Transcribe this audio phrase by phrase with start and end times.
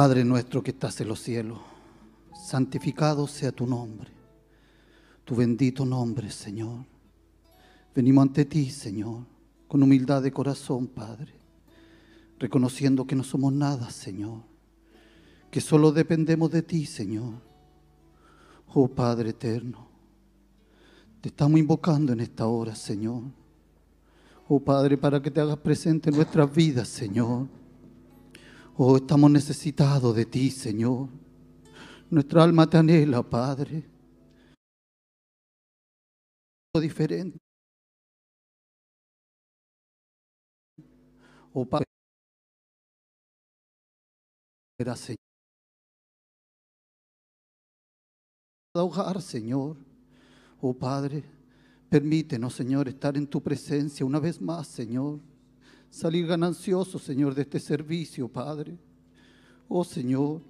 [0.00, 1.58] Padre nuestro que estás en los cielos,
[2.34, 4.10] santificado sea tu nombre,
[5.26, 6.86] tu bendito nombre, Señor.
[7.94, 9.26] Venimos ante ti, Señor,
[9.68, 11.34] con humildad de corazón, Padre,
[12.38, 14.40] reconociendo que no somos nada, Señor,
[15.50, 17.34] que solo dependemos de ti, Señor.
[18.72, 19.86] Oh Padre eterno,
[21.20, 23.24] te estamos invocando en esta hora, Señor.
[24.48, 27.59] Oh Padre, para que te hagas presente en nuestras vidas, Señor.
[28.82, 31.10] Oh, estamos necesitados de ti, Señor.
[32.08, 33.84] Nuestra alma te anhela, Padre.
[36.80, 37.38] Diferente.
[41.52, 41.84] Oh Padre,
[44.96, 45.18] Señor.
[48.72, 49.76] hogar, Señor.
[50.62, 51.22] Oh Padre,
[51.90, 55.20] permítenos, Señor, estar en tu presencia una vez más, Señor.
[55.90, 58.78] Salir ganancioso, Señor, de este servicio, Padre.
[59.68, 60.40] Oh Señor,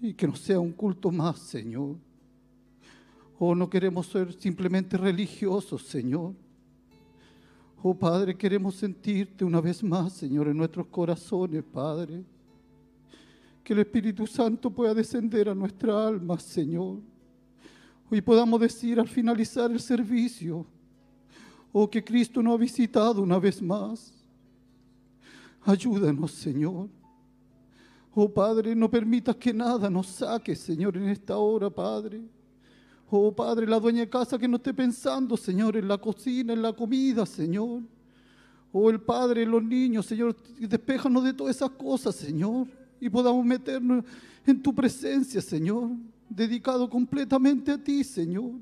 [0.00, 1.96] y que no sea un culto más, Señor.
[3.38, 6.34] Oh, no queremos ser simplemente religiosos, Señor.
[7.82, 12.24] Oh Padre, queremos sentirte una vez más, Señor, en nuestros corazones, Padre.
[13.62, 16.98] Que el Espíritu Santo pueda descender a nuestra alma, Señor.
[18.10, 20.66] Hoy podamos decir al finalizar el servicio,
[21.72, 24.17] oh que Cristo nos ha visitado una vez más.
[25.64, 26.88] Ayúdanos, Señor.
[28.14, 32.22] Oh Padre, no permitas que nada nos saque, Señor, en esta hora, Padre.
[33.10, 36.62] Oh Padre, la dueña de casa que no esté pensando, Señor, en la cocina, en
[36.62, 37.82] la comida, Señor.
[38.72, 42.66] Oh el Padre, los niños, Señor, despejanos de todas esas cosas, Señor.
[43.00, 44.04] Y podamos meternos
[44.44, 45.90] en tu presencia, Señor.
[46.28, 48.52] Dedicado completamente a ti, Señor.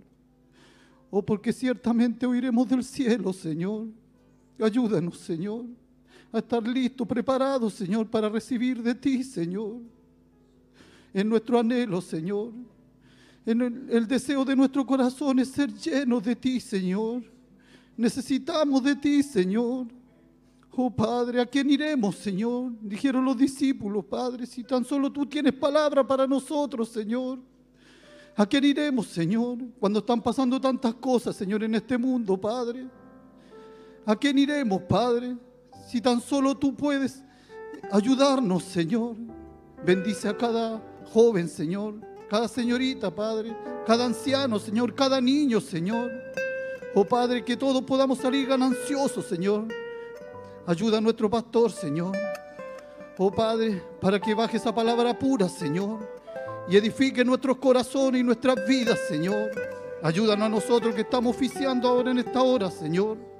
[1.10, 3.86] Oh, porque ciertamente oiremos del cielo, Señor.
[4.60, 5.64] Ayúdanos, Señor
[6.36, 9.76] a estar listos, preparados, Señor, para recibir de ti, Señor.
[11.12, 12.52] En nuestro anhelo, Señor.
[13.46, 17.22] En el, deseo de nuestro corazón es ser llenos de ti, Señor.
[17.96, 19.86] Necesitamos de ti, Señor.
[20.72, 22.72] Oh Padre, ¿a quién iremos, Señor?
[22.82, 27.38] Dijeron los discípulos, Padre, si tan solo tú tienes palabra para nosotros, Señor.
[28.36, 29.58] ¿A quién iremos, Señor?
[29.80, 32.86] Cuando están pasando tantas cosas, Señor, en este mundo, Padre.
[34.04, 35.36] ¿A quién iremos, Padre?
[35.86, 37.22] Si tan solo tú puedes
[37.92, 39.14] ayudarnos, Señor.
[39.84, 41.94] Bendice a cada joven, Señor.
[42.28, 43.56] Cada señorita, Padre.
[43.86, 44.94] Cada anciano, Señor.
[44.94, 46.10] Cada niño, Señor.
[46.92, 49.68] Oh Padre, que todos podamos salir gananciosos, Señor.
[50.66, 52.16] Ayuda a nuestro pastor, Señor.
[53.16, 56.00] Oh Padre, para que baje esa palabra pura, Señor.
[56.68, 59.52] Y edifique nuestros corazones y nuestras vidas, Señor.
[60.02, 63.35] Ayúdanos a nosotros que estamos oficiando ahora en esta hora, Señor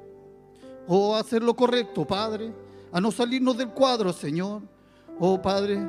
[0.88, 2.52] Oh, a hacer lo correcto, Padre.
[2.92, 4.62] A no salirnos del cuadro, Señor.
[5.18, 5.80] Oh, Padre,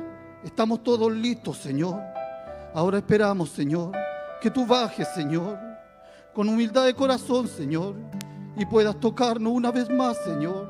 [0.44, 2.00] estamos todos listos, Señor.
[2.74, 3.92] Ahora esperamos, Señor,
[4.40, 5.58] que tú bajes, Señor,
[6.34, 7.94] con humildad de corazón, Señor,
[8.56, 10.68] y puedas tocarnos una vez más, Señor.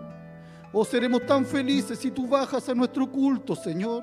[0.72, 4.02] Oh, seremos tan felices si tú bajas a nuestro culto, Señor,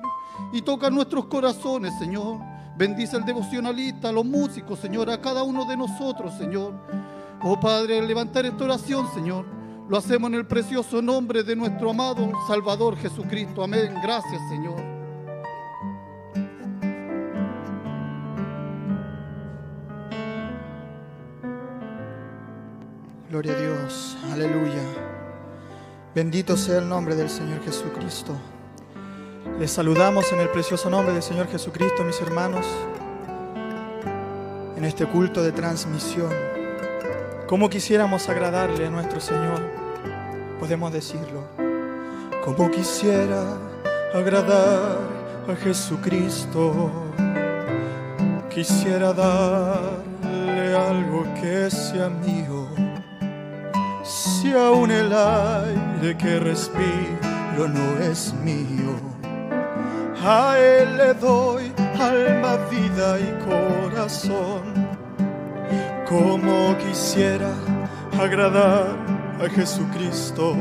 [0.52, 2.40] y tocas nuestros corazones, Señor.
[2.76, 6.74] Bendice al devocionalista, a los músicos, Señor, a cada uno de nosotros, Señor.
[7.42, 9.55] Oh Padre, levantar esta oración, Señor,
[9.88, 13.62] lo hacemos en el precioso nombre de nuestro amado Salvador Jesucristo.
[13.62, 13.94] Amén.
[14.02, 14.96] Gracias, Señor.
[23.30, 24.16] Gloria a Dios.
[24.32, 24.82] Aleluya.
[26.14, 28.32] Bendito sea el nombre del Señor Jesucristo.
[29.60, 32.66] Les saludamos en el precioso nombre del Señor Jesucristo, mis hermanos,
[34.76, 36.55] en este culto de transmisión.
[37.48, 39.62] ¿Cómo quisiéramos agradarle a nuestro Señor?
[40.58, 41.44] Podemos decirlo.
[42.44, 43.56] Como quisiera
[44.12, 44.98] agradar
[45.48, 46.90] a Jesucristo.
[48.50, 52.66] Quisiera darle algo que sea mío.
[54.02, 58.96] Si aún el aire que respiro no es mío.
[60.20, 64.85] A Él le doy alma, vida y corazón
[66.08, 67.52] como quisiera
[68.18, 68.96] agradar
[69.44, 70.56] a Jesucristo.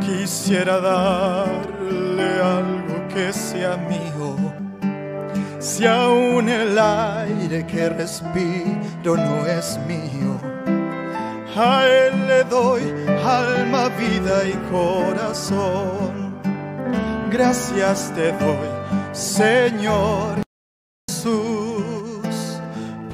[0.00, 4.36] Quisiera darle algo que sea mío.
[5.58, 10.38] Si aún el aire que respiro no es mío,
[11.56, 12.82] a Él le doy
[13.24, 16.34] alma, vida y corazón.
[17.30, 18.68] Gracias te doy,
[19.12, 20.44] Señor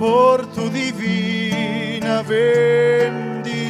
[0.01, 3.61] por tu divina bendición.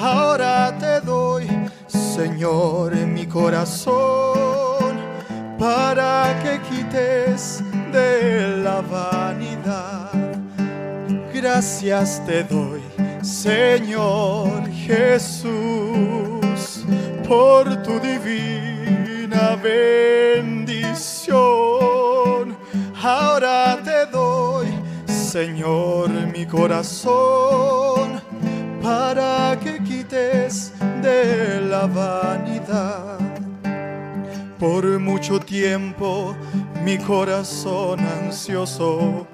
[0.00, 1.46] Ahora te doy,
[1.86, 4.96] Señor, mi corazón
[5.58, 7.62] para que quites
[7.92, 10.10] de la vanidad.
[11.34, 12.80] Gracias te doy,
[13.20, 15.44] Señor Jesús,
[17.28, 20.54] por tu divina bendición.
[23.06, 24.68] Ahora te doy,
[25.04, 28.18] Señor, mi corazón,
[28.82, 33.18] para que quites de la vanidad.
[34.58, 36.34] Por mucho tiempo
[36.82, 39.26] mi corazón ansioso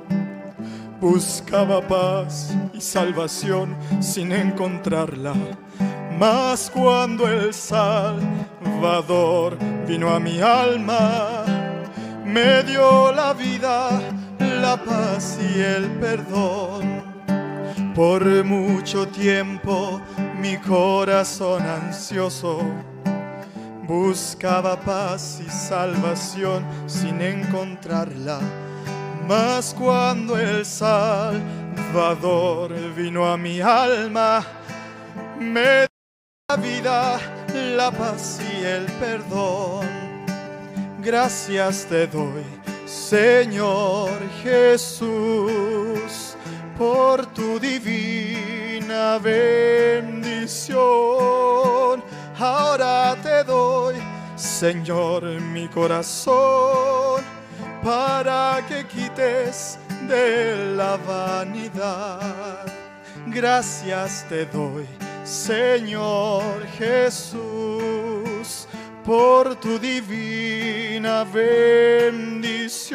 [1.01, 5.35] buscaba paz y salvación sin encontrarla.
[6.19, 11.45] Mas cuando el Salvador vino a mi alma,
[12.33, 13.91] me dio la vida,
[14.39, 17.03] la paz y el perdón.
[17.95, 20.01] Por mucho tiempo
[20.41, 22.63] mi corazón ansioso
[23.87, 28.39] buscaba paz y salvación sin encontrarla.
[29.27, 31.35] Mas cuando el Salvador
[32.95, 34.47] vino a mi alma,
[35.39, 35.89] me dio
[36.49, 37.19] la vida,
[37.77, 40.00] la paz y el perdón.
[41.03, 42.45] Gracias te doy,
[42.85, 44.11] Señor
[44.43, 46.37] Jesús,
[46.77, 50.81] por tu divina bendición.
[52.39, 53.97] Ahora te doy,
[54.37, 57.23] Señor, mi corazón,
[57.83, 62.67] para que quites de la vanidad.
[63.27, 64.87] Gracias te doy,
[65.25, 68.67] Señor Jesús,
[69.11, 72.95] por tu divina bendición.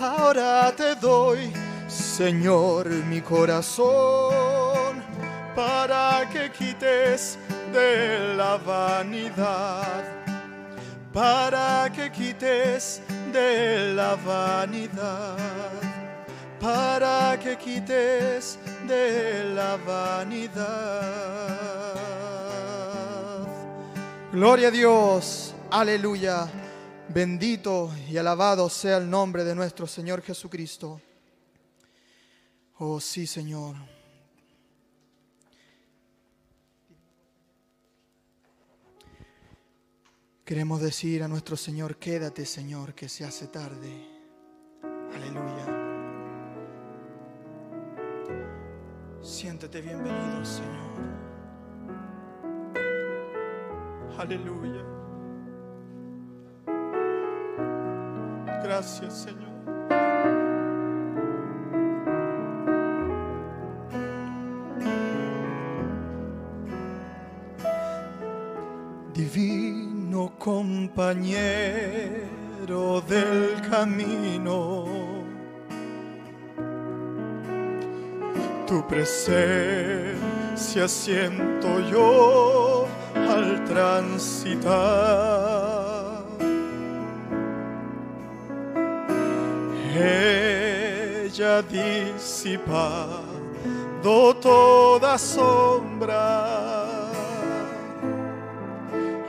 [0.00, 1.52] Ahora te doy,
[1.86, 5.02] Señor, mi corazón,
[5.54, 7.38] para que quites
[7.74, 10.02] de la vanidad,
[11.12, 15.36] para que quites de la vanidad,
[16.58, 21.18] para que quites de la vanidad.
[24.30, 26.50] Gloria a Dios, aleluya.
[27.08, 31.00] Bendito y alabado sea el nombre de nuestro Señor Jesucristo.
[32.76, 33.74] Oh sí, Señor.
[40.44, 43.90] Queremos decir a nuestro Señor, quédate, Señor, que se hace tarde.
[45.14, 45.66] Aleluya.
[49.22, 51.17] Siéntete bienvenido, Señor.
[54.18, 54.82] Aleluya.
[58.64, 59.48] Gracias, Señor.
[69.14, 72.20] Divino compañero
[73.02, 74.84] del camino,
[78.66, 80.18] tu presencia
[80.88, 82.77] siento yo
[83.58, 84.68] al transitar.
[89.94, 93.22] Ella disipado
[94.40, 96.88] toda sombra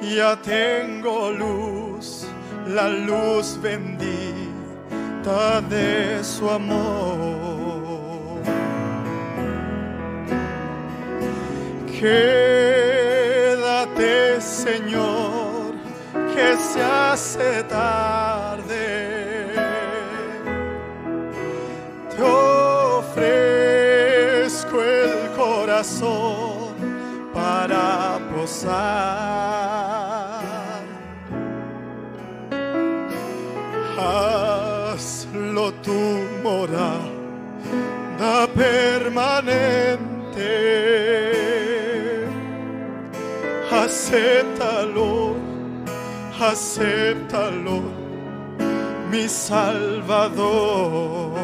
[0.02, 2.26] ya tengo luz,
[2.68, 8.42] la luz bendita de su amor.
[11.88, 12.79] Quédate,
[14.70, 15.74] Señor,
[16.36, 19.48] que se hace tarde.
[22.12, 22.22] Te
[23.02, 23.16] ofrezco
[24.84, 26.76] el corazón
[27.34, 28.70] para posar.
[33.98, 36.02] Hazlo tu
[36.44, 37.10] morada
[38.56, 40.10] permanente.
[43.72, 45.36] Acéptalo,
[46.42, 47.84] acéptalo,
[49.12, 51.38] mi Salvador.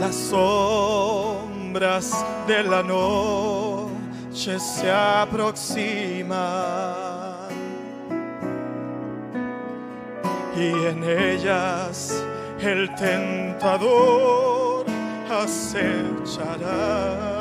[0.00, 6.38] Las sombras de la noche se aproximan
[10.56, 12.24] y en ellas
[12.60, 14.86] el tentador
[15.30, 17.37] acechará.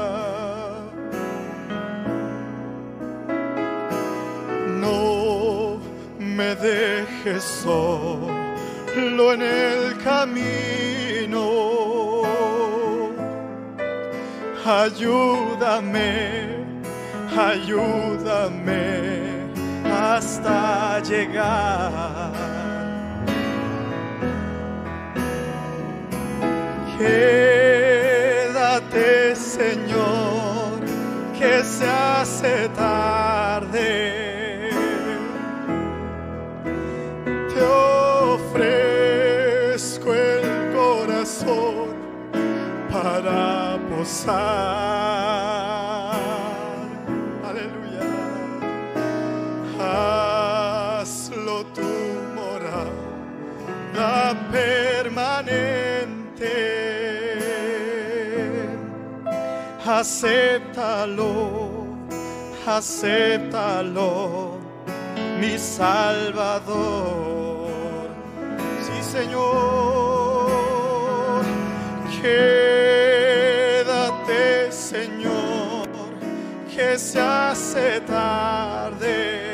[4.81, 5.79] No
[6.19, 11.47] me dejes solo en el camino
[14.65, 16.57] ayúdame
[17.37, 19.21] ayúdame
[19.85, 22.31] hasta llegar.
[26.97, 28.25] Quédate,
[29.35, 30.79] Señor,
[31.37, 34.36] que se hace tarde.
[43.07, 44.35] Para posar.
[47.49, 48.07] Aleluya.
[49.79, 51.91] Hazlo tu
[52.37, 54.21] morada
[54.51, 56.55] permanente.
[59.99, 61.31] Acéptalo,
[62.77, 64.13] acéptalo,
[65.39, 66.49] mi Salvador.
[68.85, 70.06] Sí, Señor,
[72.21, 73.91] quédate,
[74.71, 75.87] Señor,
[76.73, 79.47] que se hace tarde.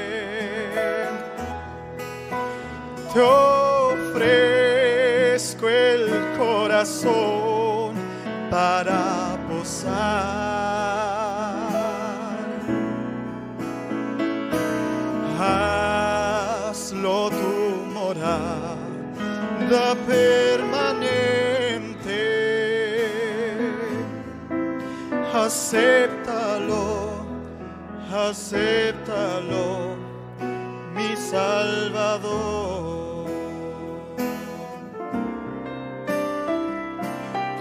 [3.14, 3.22] Te
[4.02, 4.50] ofrezco
[5.70, 7.94] el corazón
[8.50, 9.94] para posar.
[15.40, 18.74] Hazlo tu morada
[20.08, 20.93] permanente.
[25.46, 26.86] Acéptalo,
[28.30, 29.68] acéptalo,
[30.96, 33.26] mi Salvador.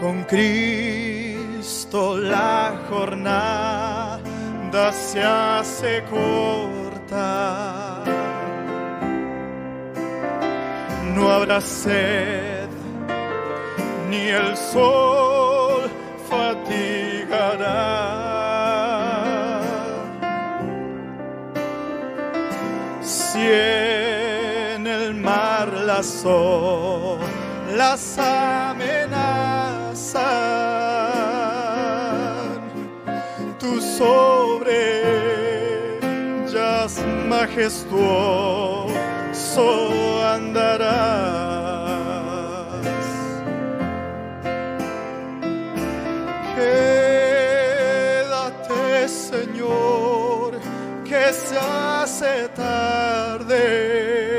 [0.00, 8.04] Con Cristo la jornada se hace corta.
[11.16, 12.68] No habrá sed,
[14.08, 15.90] ni el sol
[16.30, 16.91] fatigará.
[23.32, 29.08] Si en el mar las olas amenazan,
[33.58, 34.82] tú sobre
[36.44, 38.92] ellas majestuoso
[40.26, 41.72] andarás.
[47.72, 50.21] Quédate, Señor,
[51.32, 54.31] se hace tarde.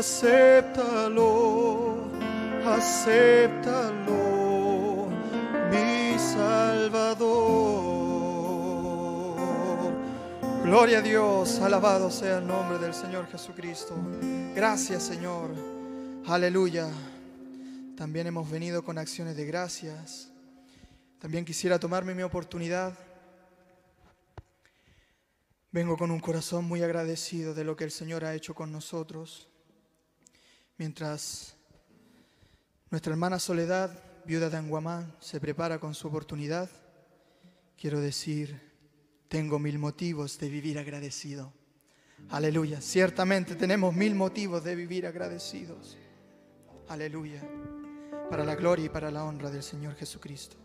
[0.00, 1.28] Acéptalo,
[2.64, 4.16] acéptalo,
[5.70, 7.28] mi Salvador.
[10.64, 13.94] Gloria a Dios, alabado sea el nombre del Señor Jesucristo.
[14.54, 15.50] Gracias Señor,
[16.26, 16.88] aleluya.
[17.94, 20.30] También hemos venido con acciones de gracias.
[21.18, 22.94] También quisiera tomarme mi oportunidad.
[25.70, 29.49] Vengo con un corazón muy agradecido de lo que el Señor ha hecho con nosotros.
[30.80, 31.54] Mientras
[32.90, 33.90] nuestra hermana Soledad,
[34.24, 36.70] viuda de Anguamán, se prepara con su oportunidad,
[37.78, 38.58] quiero decir,
[39.28, 41.52] tengo mil motivos de vivir agradecido.
[42.30, 42.80] Aleluya.
[42.80, 45.98] Ciertamente tenemos mil motivos de vivir agradecidos.
[46.88, 47.42] Aleluya.
[48.30, 50.56] Para la gloria y para la honra del Señor Jesucristo.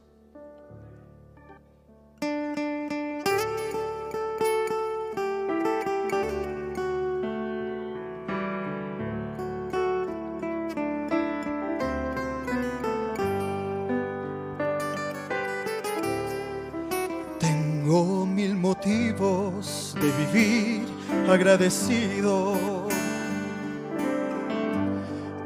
[21.35, 22.55] Agradecido.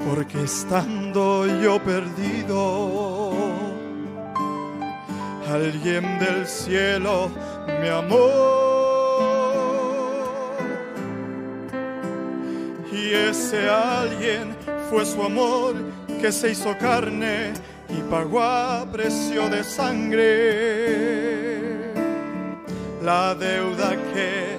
[0.06, 3.32] Porque estando yo perdido,
[5.52, 7.30] alguien del cielo
[7.68, 8.30] me amó.
[12.92, 14.56] Y ese alguien
[14.90, 15.76] fue su amor
[16.22, 17.54] que se hizo carne
[17.90, 20.30] y pagó a precio de sangre
[23.02, 24.59] la deuda que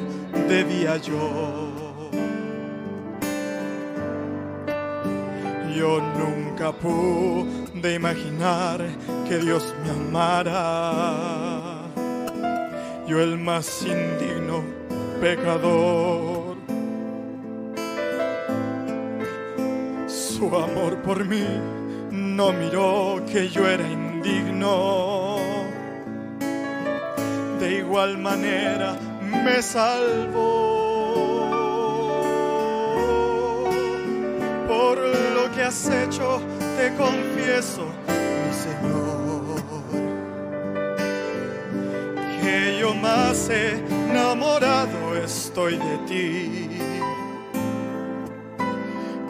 [0.51, 1.71] debía yo.
[5.77, 8.85] Yo nunca pude imaginar
[9.29, 10.93] que Dios me amara.
[13.07, 14.65] Yo el más indigno
[15.21, 16.57] pecador.
[20.09, 21.47] Su amor por mí
[22.11, 25.37] no miró que yo era indigno.
[27.61, 30.71] De igual manera me salvó.
[34.69, 36.41] Por lo que has hecho,
[36.77, 39.63] te confieso, mi Señor,
[42.41, 46.69] que yo más enamorado estoy de ti.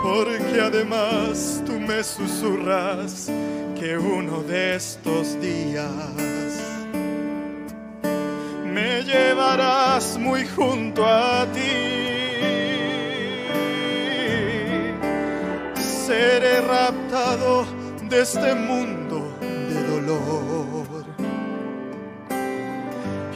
[0.03, 3.31] Porque además tú me susurras
[3.79, 5.91] que uno de estos días
[8.65, 9.90] me llevarás
[10.21, 11.73] muy junto a ti.
[16.07, 17.65] Seré raptado
[18.09, 21.05] de este mundo de dolor.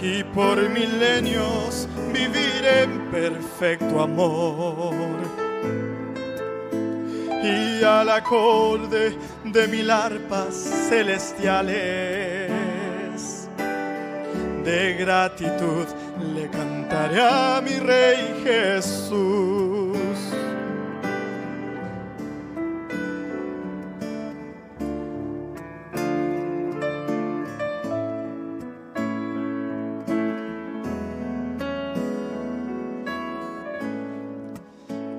[0.02, 4.94] Y por milenios viviré en perfecto amor.
[7.42, 10.54] Y al acorde de mil arpas
[10.88, 12.54] celestiales
[14.64, 15.86] de gratitud
[17.04, 19.98] cantaré a mi Rey Jesús.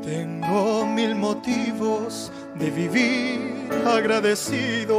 [0.03, 4.95] Tengo mil motivos de vivir agradecido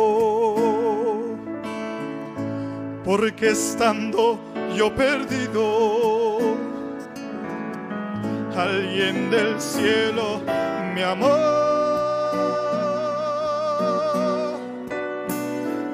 [3.04, 4.38] porque estando
[4.76, 6.15] yo perdido,
[8.56, 10.40] alguien del cielo
[10.94, 11.36] me amó.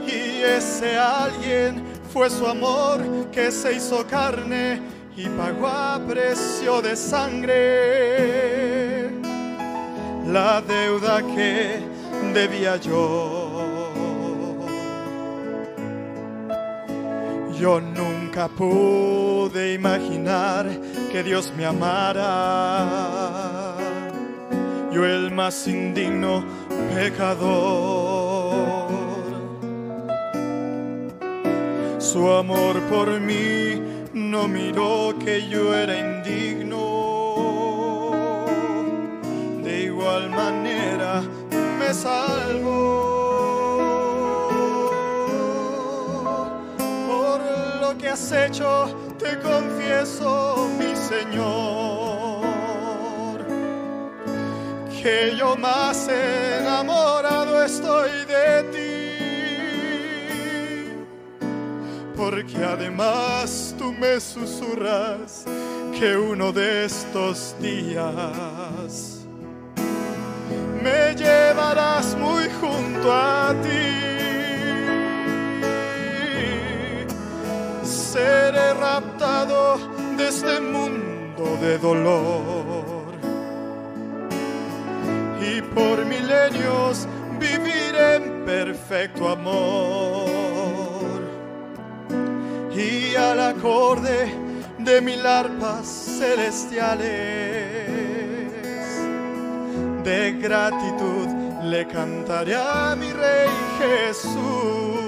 [0.07, 3.01] Y ese alguien fue su amor
[3.33, 4.81] que se hizo carne
[5.17, 8.31] y pagó a precio de sangre
[10.27, 11.81] la deuda que
[12.33, 13.91] debía yo.
[17.59, 17.81] Yo
[18.33, 20.67] nunca pude imaginar
[21.11, 22.25] que Dios me amara.
[24.91, 26.43] Yo el más indigno
[26.95, 28.91] pecador.
[31.99, 33.83] Su amor por mí
[34.15, 36.79] no miró que yo era indigno.
[39.63, 41.23] De igual manera
[41.79, 43.12] me salvó.
[48.13, 52.43] Hecho, te confieso, mi Señor,
[55.03, 59.09] que yo más enamorado estoy de ti.
[62.15, 65.45] Porque además tú me susurras
[65.99, 69.27] que uno de estos días
[70.83, 73.92] me llevarás muy junto a ti.
[78.13, 79.79] Seré raptado
[80.19, 83.15] de este mundo de dolor
[85.41, 87.09] y por milenios
[87.41, 91.23] viviré en perfecto amor.
[92.77, 94.31] Y al acorde
[94.79, 95.87] de mil arpas
[96.19, 97.09] celestiales
[100.05, 101.29] de gratitud
[101.63, 103.49] le cantaré a mi Rey
[103.79, 105.02] Jesús.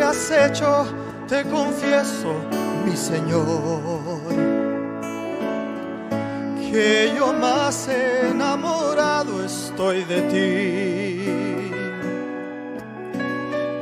[0.00, 0.86] Que has hecho,
[1.28, 2.32] te confieso,
[2.86, 4.22] mi Señor,
[6.58, 11.60] que yo más enamorado estoy de ti.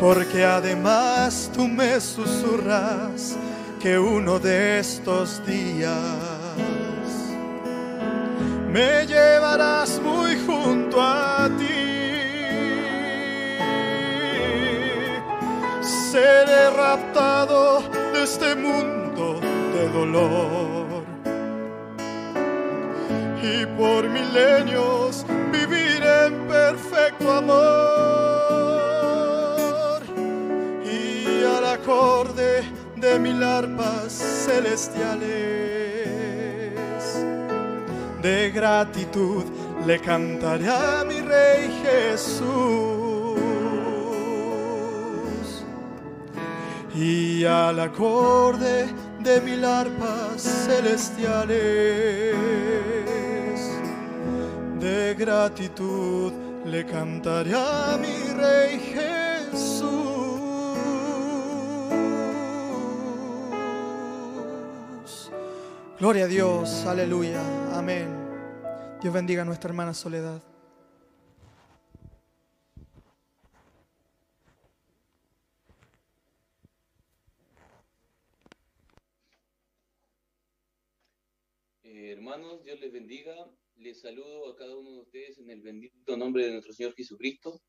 [0.01, 3.37] Porque además tú me susurras
[3.79, 5.95] que uno de estos días
[8.73, 9.88] me llevarás
[16.19, 17.81] Seré raptado
[18.13, 19.39] de este mundo
[19.75, 20.89] de dolor.
[23.79, 27.61] Por milenios vivir en perfecto amor.
[30.85, 32.65] Y al acorde
[32.97, 35.29] de mil arpas celestiales
[38.21, 39.45] de gratitud
[39.87, 42.98] le cantaré a mi rey Jesús
[47.01, 48.89] y al acorde
[49.21, 52.35] de mil arpas celestiales
[54.81, 56.33] de gratitud
[56.65, 60.01] le cantaré a mi rey Jesús.
[66.01, 67.43] Gloria a Dios, aleluya,
[67.75, 68.09] amén.
[69.01, 70.41] Dios bendiga a nuestra hermana Soledad.
[82.11, 83.35] Hermanos, Dios les bendiga.
[83.77, 87.63] Les saludo a cada uno de ustedes en el bendito nombre de nuestro Señor Jesucristo.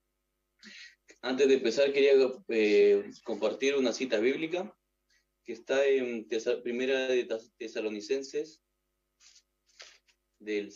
[1.22, 2.14] Antes de empezar, quería
[2.48, 4.76] eh, compartir una cita bíblica
[5.44, 6.28] que está en
[6.64, 8.62] Primera de Tesalonicenses,
[10.40, 10.74] del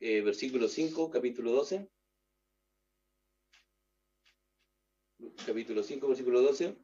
[0.00, 1.88] eh, versículo 5, capítulo 12.
[5.46, 6.76] Capítulo 5, versículo 12.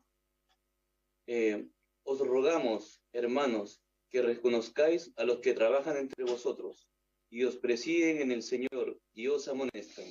[1.27, 1.69] Eh,
[2.03, 6.89] os rogamos, hermanos, que reconozcáis a los que trabajan entre vosotros
[7.31, 10.07] y os presiden en el Señor y os amonestan,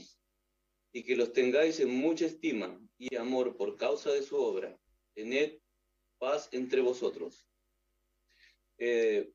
[0.93, 4.77] y que los tengáis en mucha estima y amor por causa de su obra.
[5.15, 5.60] Tened
[6.19, 7.47] paz entre vosotros.
[8.77, 9.31] Eh,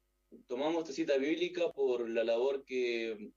[0.47, 3.33] tomamos esta cita bíblica por la labor que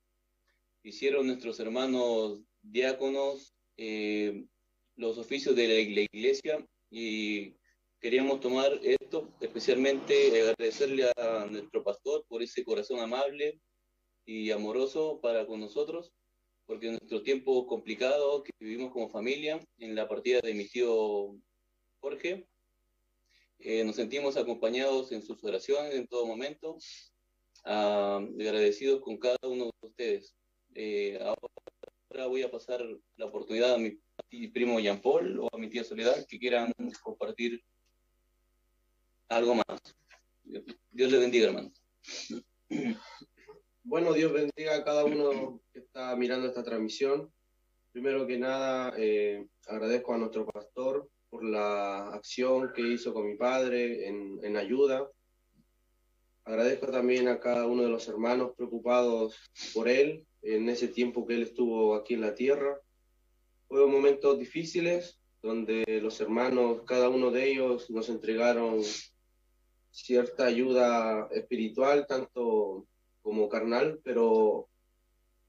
[0.83, 4.45] hicieron nuestros hermanos diáconos, eh,
[4.95, 7.55] los oficios de la iglesia y
[8.05, 13.59] queríamos tomar esto, especialmente agradecerle a nuestro pastor por ese corazón amable
[14.27, 16.13] y amoroso para con nosotros,
[16.67, 21.35] porque en nuestro tiempo complicado que vivimos como familia, en la partida de mi tío
[21.99, 22.47] Jorge,
[23.57, 26.77] eh, nos sentimos acompañados en sus oraciones en todo momento,
[27.63, 30.35] ah, agradecidos con cada uno de ustedes.
[30.75, 32.85] Eh, ahora voy a pasar
[33.17, 33.97] la oportunidad a mi
[34.49, 37.63] primo Jean Paul o a mi tía Soledad que quieran compartir
[39.29, 39.95] algo más.
[40.91, 41.71] Dios le bendiga, hermano.
[43.87, 47.31] Bueno, Dios bendiga a cada uno que está mirando esta transmisión.
[47.91, 53.35] Primero que nada, eh, agradezco a nuestro pastor por la acción que hizo con mi
[53.35, 55.07] padre en, en ayuda.
[56.45, 59.35] Agradezco también a cada uno de los hermanos preocupados
[59.75, 62.81] por él en ese tiempo que él estuvo aquí en la tierra.
[63.67, 68.81] Fueron momentos difíciles donde los hermanos, cada uno de ellos, nos entregaron
[69.95, 72.85] cierta ayuda espiritual, tanto
[73.21, 74.67] como carnal, pero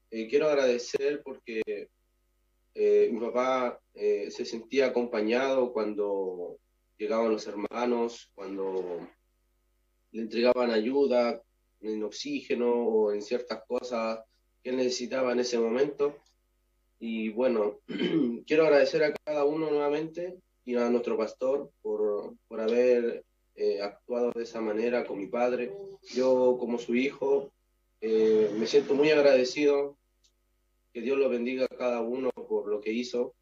[0.09, 1.89] eh, quiero agradecer porque
[2.73, 6.57] eh, mi papá eh, se sentía acompañado cuando
[6.97, 9.05] llegaban los hermanos, cuando
[10.11, 11.41] le entregaban ayuda
[11.81, 14.21] en oxígeno o en ciertas cosas
[14.63, 16.15] que necesitaba en ese momento.
[16.99, 17.79] Y bueno,
[18.47, 23.25] quiero agradecer a cada uno nuevamente y a nuestro pastor por, por haber
[23.57, 25.73] eh, actuado de esa manera con mi padre.
[26.13, 27.51] Yo como su hijo
[28.01, 29.97] eh, me siento muy agradecido.
[30.93, 33.35] Que Dios lo bendiga a cada uno por lo que hizo,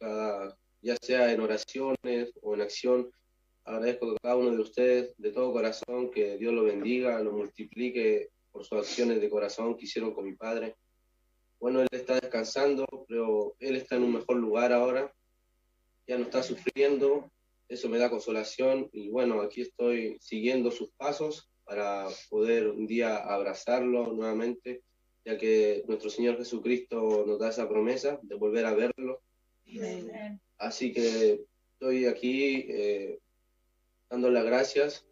[0.00, 3.10] ya sea en oraciones o en acción.
[3.64, 8.30] Agradezco a cada uno de ustedes de todo corazón que Dios lo bendiga, lo multiplique
[8.52, 10.76] por sus acciones de corazón que hicieron con mi padre.
[11.58, 15.12] Bueno, él está descansando, pero él está en un mejor lugar ahora.
[16.06, 17.30] Ya no está sufriendo,
[17.70, 23.16] eso me da consolación y bueno, aquí estoy siguiendo sus pasos para poder un día
[23.16, 24.82] abrazarlo nuevamente,
[25.24, 29.22] ya que nuestro Señor Jesucristo nos da esa promesa de volver a verlo.
[30.58, 33.20] Así que estoy aquí eh,
[34.10, 35.06] dando las gracias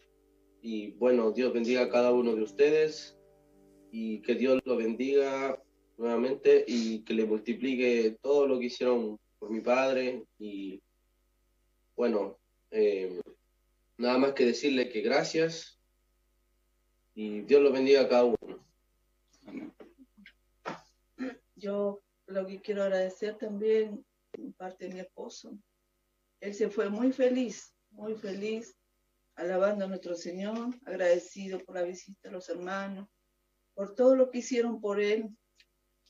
[0.60, 3.16] y bueno, Dios bendiga a cada uno de ustedes
[3.92, 5.62] y que Dios lo bendiga
[5.96, 10.82] nuevamente y que le multiplique todo lo que hicieron por mi padre y
[11.94, 12.38] bueno,
[12.70, 13.20] eh,
[13.96, 15.80] nada más que decirle que gracias
[17.14, 18.64] y Dios lo bendiga a cada uno.
[21.56, 24.04] Yo lo que quiero agradecer también
[24.34, 25.58] en parte de mi esposo.
[26.40, 28.76] Él se fue muy feliz, muy feliz,
[29.34, 33.08] alabando a nuestro Señor, agradecido por la visita a los hermanos,
[33.74, 35.28] por todo lo que hicieron por él.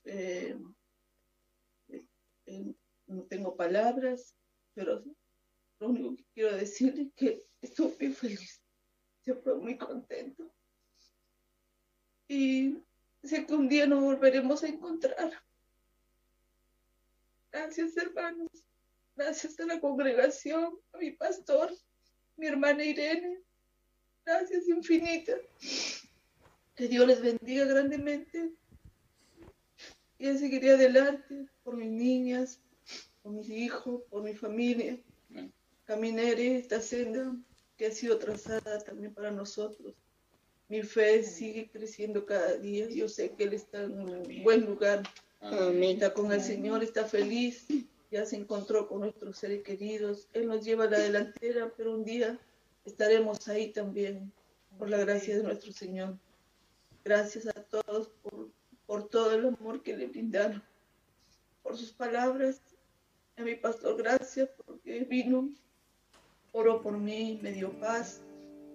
[0.05, 0.59] Eh,
[2.47, 2.75] eh,
[3.07, 4.35] no tengo palabras,
[4.75, 5.03] pero
[5.81, 8.61] lo único que quiero decir es que estoy muy feliz,
[9.43, 10.51] fue muy contento.
[12.29, 12.79] Y
[13.23, 15.33] Sé que un día nos volveremos a encontrar.
[17.51, 18.49] Gracias, hermanos.
[19.17, 21.75] Gracias a la congregación, a mi pastor,
[22.37, 23.41] mi hermana Irene.
[24.25, 25.41] Gracias infinitas.
[26.77, 28.53] Que Dios les bendiga grandemente.
[30.19, 32.61] Y seguiré adelante por mis niñas,
[33.23, 34.99] por mis hijos, por mi familia.
[35.89, 37.35] Caminaré esta senda
[37.79, 39.95] que ha sido trazada también para nosotros.
[40.69, 42.91] Mi fe sigue creciendo cada día.
[42.91, 45.03] Yo sé que Él está en un buen lugar.
[45.41, 47.67] Está con el Señor, está feliz.
[48.11, 50.29] Ya se encontró con nuestros seres queridos.
[50.35, 52.39] Él nos lleva a la delantera, pero un día
[52.85, 54.31] estaremos ahí también,
[54.79, 56.19] por la gracia de nuestro Señor.
[57.03, 58.51] Gracias a todos por,
[58.85, 60.63] por todo el amor que le brindaron,
[61.63, 62.61] por sus palabras.
[63.39, 65.49] A mi pastor, gracias porque vino,
[66.59, 68.23] oró por mí, me dio paz.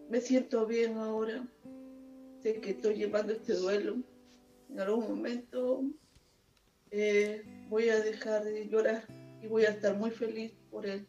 [0.09, 1.45] Me siento bien ahora.
[2.41, 3.97] Sé que estoy llevando este duelo.
[4.69, 5.83] En algún momento
[6.91, 9.05] eh, voy a dejar de llorar
[9.41, 11.05] y voy a estar muy feliz por él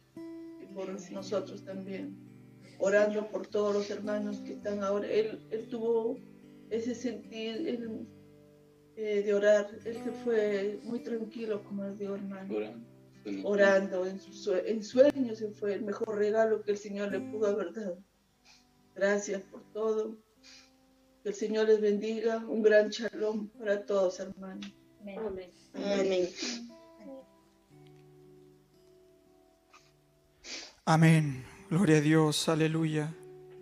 [0.61, 2.17] y por nosotros también,
[2.79, 5.07] orando por todos los hermanos que están ahora.
[5.07, 6.17] Él, él tuvo
[6.69, 7.79] ese sentir
[8.97, 12.94] eh, de orar, él se fue muy tranquilo, como les digo, hermano.
[13.43, 17.47] Orando, en, su, en sueños, se fue el mejor regalo que el Señor le pudo
[17.47, 17.97] haber dado.
[18.93, 20.17] Gracias por todo.
[21.23, 22.37] Que el Señor les bendiga.
[22.37, 24.71] Un gran shalom para todos, hermanos.
[25.01, 25.51] Amén.
[25.73, 26.29] Amén.
[30.85, 31.45] Amén.
[31.69, 32.47] Gloria a Dios.
[32.47, 33.11] Aleluya.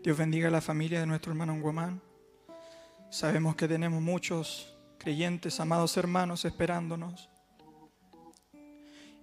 [0.03, 2.01] Dios bendiga a la familia de nuestro hermano Guamán.
[3.09, 7.29] Sabemos que tenemos muchos creyentes, amados hermanos, esperándonos.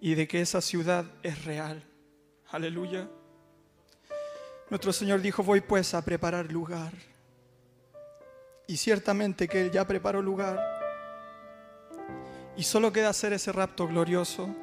[0.00, 1.84] Y de que esa ciudad es real.
[2.50, 3.08] Aleluya.
[4.70, 6.92] Nuestro Señor dijo, voy pues a preparar lugar.
[8.66, 10.58] Y ciertamente que Él ya preparó lugar.
[12.56, 14.54] Y solo queda hacer ese rapto glorioso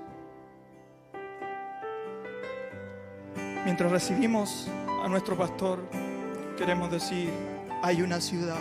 [3.68, 4.70] Mientras recibimos
[5.04, 5.80] a nuestro pastor,
[6.58, 7.30] queremos decir,
[7.84, 8.56] hay una ciudad.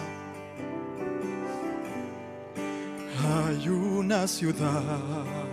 [3.24, 5.45] Hay una ciudad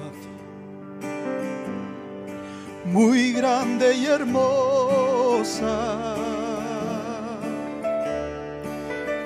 [2.85, 5.75] muy grande y hermosa,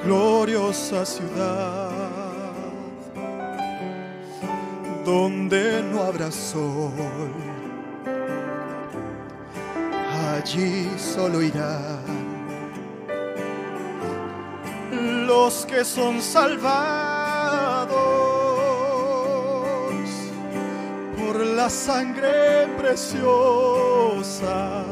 [0.04, 1.91] gloriosa ciudad,
[5.06, 6.91] donde no habrá sol.
[10.34, 12.08] Allí solo irán
[15.28, 17.16] los que son salvados
[21.45, 24.84] la sangre preciosa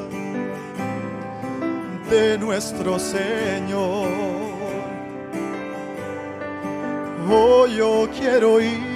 [2.10, 4.10] de nuestro Señor.
[7.30, 8.96] Hoy yo quiero ir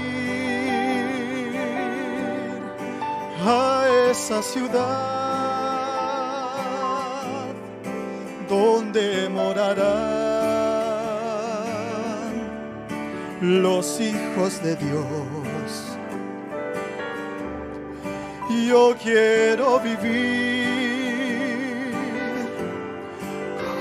[3.46, 5.10] a esa ciudad
[8.48, 10.20] donde morarán
[13.42, 15.29] los hijos de Dios.
[18.70, 20.68] Yo quiero vivir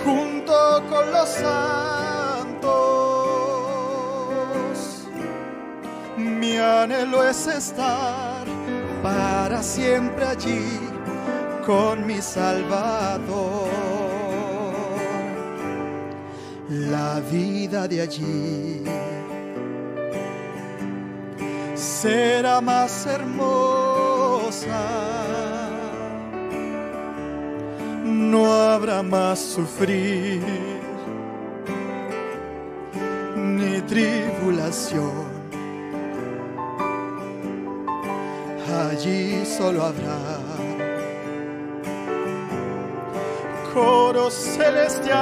[0.02, 2.70] junto con los santos.
[6.16, 8.46] Mi anhelo es estar
[9.02, 10.80] para siempre allí
[11.66, 13.68] con mi Salvador
[16.70, 18.84] la vida de allí
[21.74, 24.07] será más hermosa.
[28.04, 30.42] No habrá más sufrir
[33.36, 35.28] ni tribulación.
[38.90, 40.18] Allí solo habrá
[43.74, 45.18] coros celestiales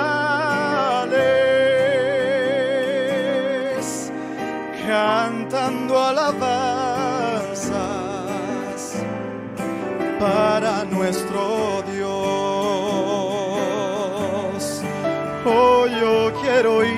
[4.87, 6.66] cantando alabanzas
[10.27, 12.11] para nuestro Dios.
[15.45, 16.97] Hoy yo quiero ir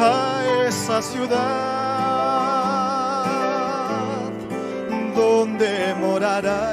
[0.00, 1.36] a esa ciudad
[5.14, 6.66] donde morará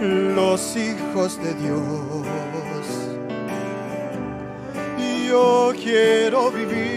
[0.00, 1.82] los hijos de Dios.
[5.28, 6.95] Yo quiero vivir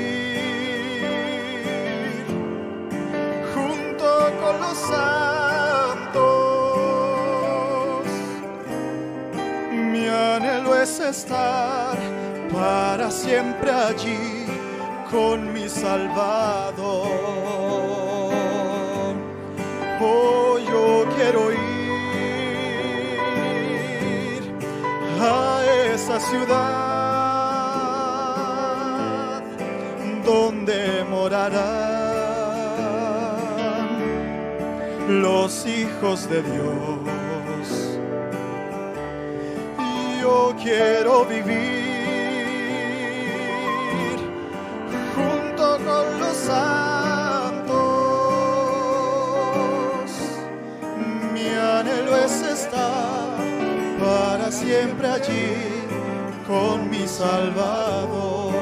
[11.10, 11.98] estar
[12.52, 14.46] para siempre allí
[15.10, 17.08] con mi Salvador.
[20.02, 21.60] Oh, yo quiero ir
[25.20, 25.62] a
[25.94, 26.60] esa ciudad
[30.24, 31.90] donde morarán
[35.22, 37.09] los hijos de Dios.
[40.62, 41.90] Quiero vivir
[45.16, 47.70] junto con los santos.
[51.34, 53.38] Mi anhelo es estar
[54.00, 55.56] para siempre allí
[56.48, 58.54] con mi Salvador.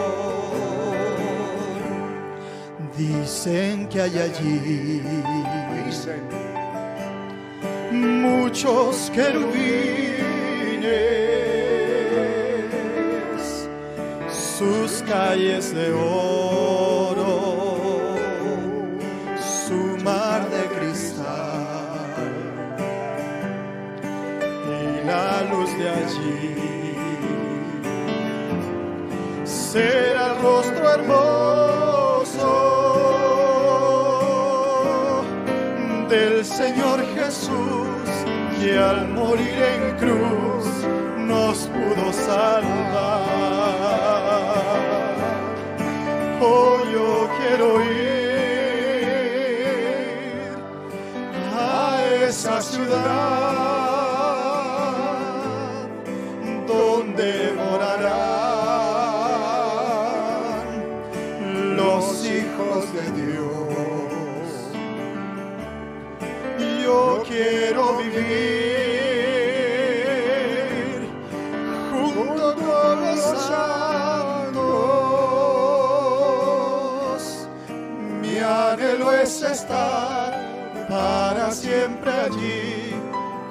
[2.97, 5.01] Dicen que hay allí
[8.47, 10.17] muchos querubines,
[14.57, 17.27] sus calles de oro,
[19.67, 22.33] su mar de cristal
[24.65, 26.95] y la luz de allí
[29.43, 32.51] será el rostro hermoso
[36.09, 38.09] del Señor Jesús
[38.59, 40.65] que al morir en cruz
[41.27, 43.47] nos pudo salvar.
[46.39, 48.37] Oh, yo quiero ir
[51.55, 52.97] a esa ciudad
[56.67, 58.27] donde morarán
[61.75, 63.57] los hijos de Dios.
[66.83, 68.56] Yo quiero vivir
[81.51, 82.93] siempre allí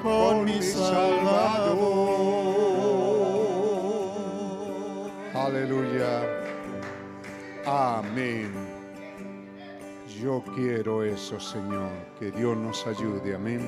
[0.03, 1.97] con mi Salvador.
[5.35, 6.23] Aleluya.
[7.67, 8.53] Amén.
[10.21, 11.91] Yo quiero eso, Señor.
[12.19, 13.35] Que Dios nos ayude.
[13.35, 13.61] Amén.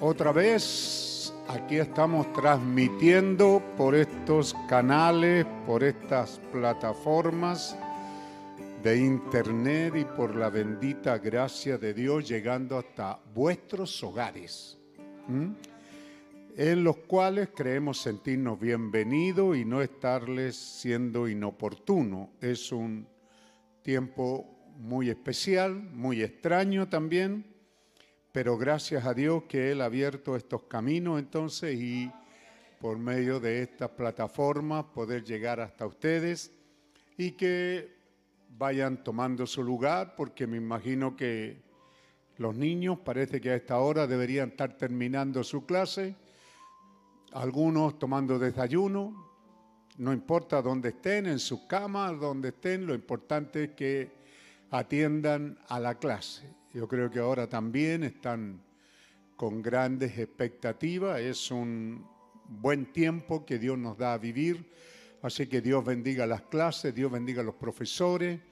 [0.00, 7.76] Otra vez, aquí estamos transmitiendo por estos canales, por estas plataformas
[8.82, 14.78] de internet y por la bendita gracia de Dios llegando hasta vuestros hogares.
[16.56, 22.30] en los cuales creemos sentirnos bienvenidos y no estarles siendo inoportuno.
[22.40, 23.06] Es un
[23.82, 27.44] tiempo muy especial, muy extraño también,
[28.32, 32.10] pero gracias a Dios que Él ha abierto estos caminos entonces y
[32.80, 36.50] por medio de estas plataformas poder llegar hasta ustedes
[37.18, 37.99] y que
[38.60, 41.62] vayan tomando su lugar, porque me imagino que
[42.36, 46.14] los niños parece que a esta hora deberían estar terminando su clase,
[47.32, 49.30] algunos tomando desayuno,
[49.96, 54.10] no importa dónde estén, en sus camas, donde estén, lo importante es que
[54.70, 56.54] atiendan a la clase.
[56.74, 58.62] Yo creo que ahora también están
[59.36, 62.06] con grandes expectativas, es un
[62.46, 64.70] buen tiempo que Dios nos da a vivir,
[65.22, 68.49] así que Dios bendiga las clases, Dios bendiga a los profesores,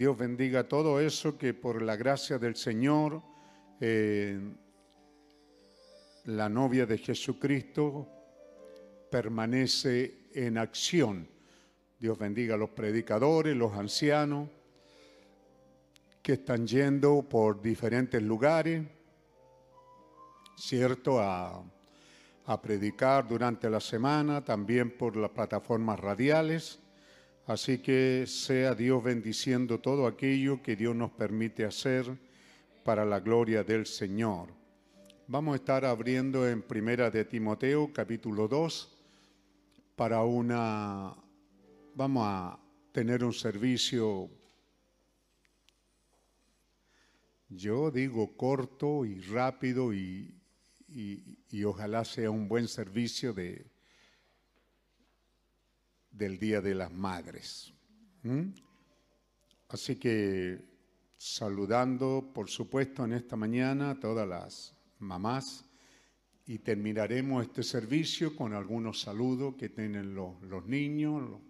[0.00, 3.22] Dios bendiga todo eso que por la gracia del Señor,
[3.82, 4.40] eh,
[6.24, 8.08] la novia de Jesucristo
[9.10, 11.28] permanece en acción.
[11.98, 14.48] Dios bendiga a los predicadores, los ancianos
[16.22, 18.82] que están yendo por diferentes lugares,
[20.56, 21.20] ¿cierto?
[21.20, 21.62] A,
[22.46, 26.80] a predicar durante la semana, también por las plataformas radiales.
[27.46, 32.06] Así que sea Dios bendiciendo todo aquello que Dios nos permite hacer
[32.84, 34.48] para la gloria del Señor.
[35.26, 38.96] Vamos a estar abriendo en Primera de Timoteo, capítulo 2,
[39.96, 41.14] para una,
[41.94, 42.58] vamos a
[42.92, 44.28] tener un servicio,
[47.48, 50.34] yo digo corto y rápido y,
[50.88, 53.66] y- y ojalá sea un buen servicio de,
[56.10, 57.72] del Día de las Madres.
[58.22, 58.50] ¿Mm?
[59.68, 60.58] Así que
[61.16, 65.64] saludando, por supuesto, en esta mañana a todas las mamás
[66.46, 71.40] y terminaremos este servicio con algunos saludos que tienen los, los niños.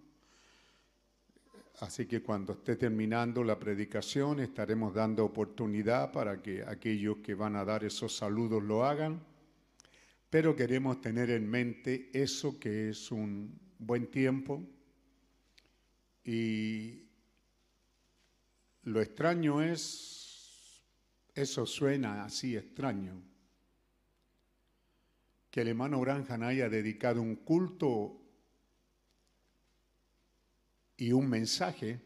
[1.79, 7.55] Así que cuando esté terminando la predicación estaremos dando oportunidad para que aquellos que van
[7.55, 9.23] a dar esos saludos lo hagan.
[10.29, 14.63] Pero queremos tener en mente eso que es un buen tiempo
[16.23, 17.07] y
[18.83, 20.83] lo extraño es,
[21.33, 23.21] eso suena así extraño,
[25.49, 28.21] que el hermano Branham haya dedicado un culto
[30.97, 31.99] y un mensaje,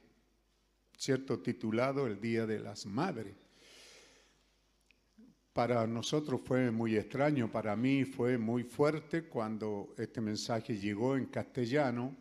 [0.98, 3.36] cierto, titulado El Día de las Madres.
[5.56, 11.28] Para nosotros fue muy extraño, para mí fue muy fuerte cuando este mensaje llegó en
[11.28, 12.14] castellano,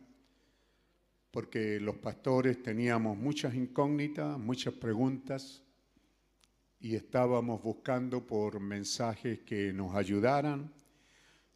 [1.33, 5.65] porque los pastores teníamos muchas incógnitas, muchas preguntas,
[6.79, 10.73] y estábamos buscando por mensajes que nos ayudaran,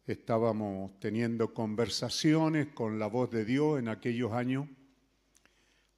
[0.05, 4.67] estábamos teniendo conversaciones con la voz de Dios en aquellos años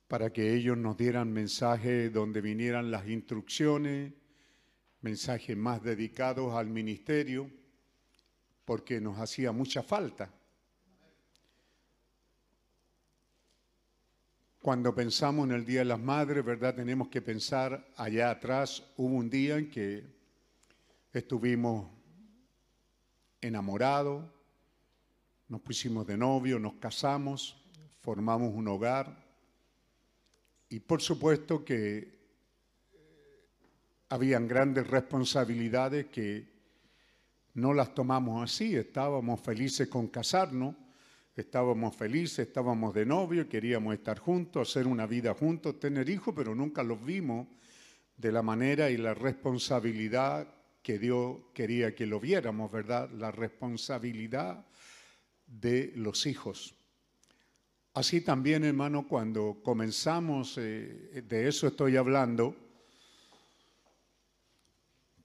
[0.07, 4.13] para que ellos nos dieran mensajes donde vinieran las instrucciones,
[5.01, 7.49] mensajes más dedicados al ministerio,
[8.65, 10.31] porque nos hacía mucha falta.
[14.61, 16.75] Cuando pensamos en el Día de las Madres, ¿verdad?
[16.75, 20.05] Tenemos que pensar allá atrás, hubo un día en que
[21.11, 21.89] estuvimos
[23.41, 24.23] enamorados,
[25.47, 27.57] nos pusimos de novio, nos casamos,
[28.01, 29.21] formamos un hogar
[30.69, 32.20] y por supuesto que
[34.11, 36.45] habían grandes responsabilidades que
[37.53, 40.75] no las tomamos así, estábamos felices con casarnos,
[41.33, 46.53] estábamos felices, estábamos de novio, queríamos estar juntos, hacer una vida juntos, tener hijos, pero
[46.53, 47.47] nunca los vimos
[48.17, 50.45] de la manera y la responsabilidad
[50.83, 53.09] que Dios quería que lo viéramos, ¿verdad?
[53.11, 54.65] La responsabilidad
[55.47, 56.75] de los hijos.
[57.93, 62.70] Así también, hermano, cuando comenzamos, eh, de eso estoy hablando,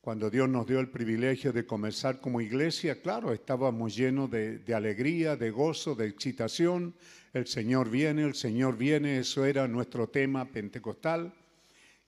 [0.07, 5.35] cuando Dios nos dio el privilegio de comenzar como iglesia, claro, estábamos llenos de, alegría,
[5.35, 6.95] de gozo, de excitación.
[7.33, 11.35] El Señor viene, el Señor viene, eso era nuestro tema pentecostal.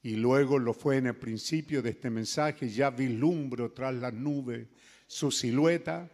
[0.00, 4.68] Y luego lo fue en el principio de este mensaje, ya vislumbro tras las nubes
[5.08, 6.08] su silueta.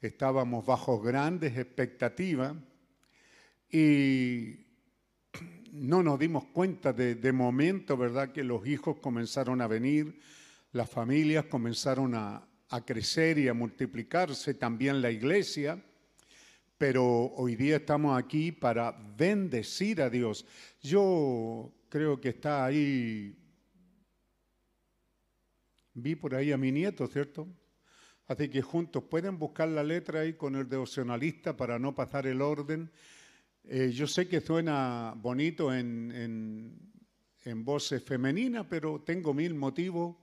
[0.00, 2.54] Estábamos bajo grandes expectativas
[3.70, 4.54] y
[5.70, 10.18] no nos dimos cuenta de, de momento, ¿verdad?, que los hijos comenzaron a venir
[10.76, 12.46] las familias comenzaron a,
[12.84, 15.82] crecer y a multiplicarse, también la iglesia,
[16.76, 20.44] pero hoy día estamos aquí para bendecir a Dios.
[20.82, 23.34] Yo creo que está ahí,
[25.94, 27.48] vi por ahí a mi nieto, ¿cierto?
[28.26, 32.42] Así que juntos pueden buscar la letra ahí con el devocionalista para no pasar el
[32.42, 32.90] orden.
[33.64, 36.92] Eh, yo sé que suena bonito en,
[37.64, 40.16] voces femeninas, pero tengo mil motivos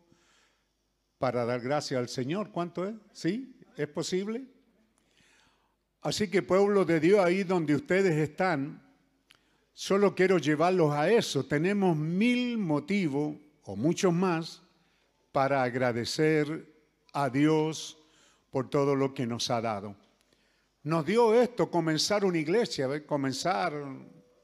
[1.24, 2.52] para dar gracias al Señor.
[2.52, 2.96] ¿Cuánto es?
[3.14, 3.56] ¿Sí?
[3.78, 4.44] ¿Es posible?
[6.02, 8.84] Así que pueblo de Dios, ahí donde ustedes están,
[9.74, 11.46] solo quiero llevarlos a eso.
[11.46, 14.64] Tenemos mil motivos, o muchos más,
[15.32, 16.68] para agradecer
[17.14, 17.98] a Dios
[18.52, 19.96] por todo lo que nos ha dado.
[20.84, 23.72] Nos dio esto, comenzar una iglesia, comenzar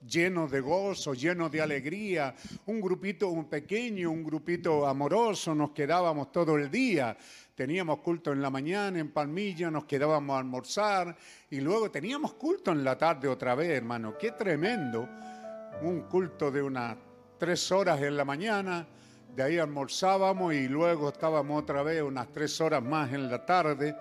[0.08, 2.36] llenos de gozo, llenos de alegría,
[2.66, 7.18] un grupito un pequeño, un grupito amoroso, nos quedábamos todo el día.
[7.56, 11.16] Teníamos culto en la mañana en Palmilla, nos quedábamos a almorzar
[11.50, 14.18] y luego teníamos culto en la tarde otra vez, hermano.
[14.18, 15.08] Qué tremendo.
[15.82, 16.96] Un culto de unas
[17.38, 18.88] tres horas en la mañana,
[19.36, 23.96] de ahí almorzábamos y luego estábamos otra vez unas tres horas más en la tarde.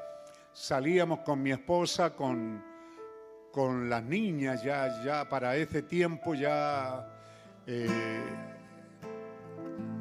[0.52, 2.67] Salíamos con mi esposa, con
[3.58, 7.04] con las niñas, ya, ya para ese tiempo ya
[7.66, 8.22] eh,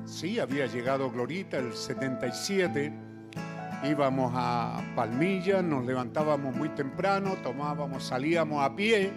[0.06, 2.94] sí había llegado Glorita el 77,
[3.90, 9.10] íbamos a Palmilla, nos levantábamos muy temprano, tomábamos, salíamos a pie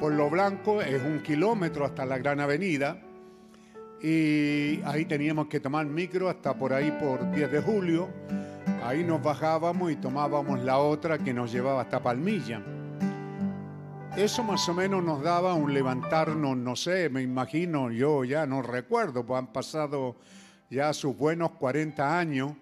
[0.00, 2.96] por lo blanco, es un kilómetro hasta la Gran Avenida,
[4.00, 8.08] y ahí teníamos que tomar micro hasta por ahí por 10 de julio,
[8.82, 12.62] ahí nos bajábamos y tomábamos la otra que nos llevaba hasta Palmilla.
[14.16, 18.60] Eso más o menos nos daba un levantarnos, no sé, me imagino, yo ya no
[18.60, 20.16] recuerdo, pues han pasado
[20.68, 22.52] ya sus buenos 40 años,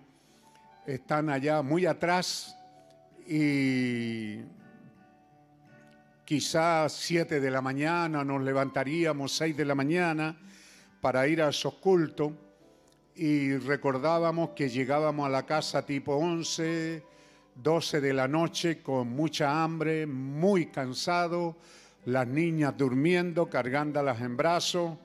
[0.86, 2.56] están allá muy atrás
[3.26, 4.42] y
[6.24, 10.36] quizás 7 de la mañana nos levantaríamos, 6 de la mañana,
[11.00, 12.30] para ir a esos cultos
[13.16, 17.02] y recordábamos que llegábamos a la casa tipo 11,
[17.54, 21.56] 12 de la noche con mucha hambre, muy cansado,
[22.06, 24.96] las niñas durmiendo, cargándolas en brazos,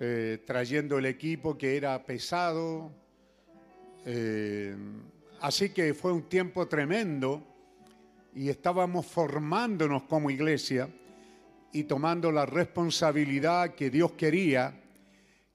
[0.00, 2.90] eh, trayendo el equipo que era pesado.
[4.04, 4.76] Eh,
[5.40, 7.42] así que fue un tiempo tremendo
[8.34, 10.88] y estábamos formándonos como iglesia
[11.72, 14.80] y tomando la responsabilidad que Dios quería,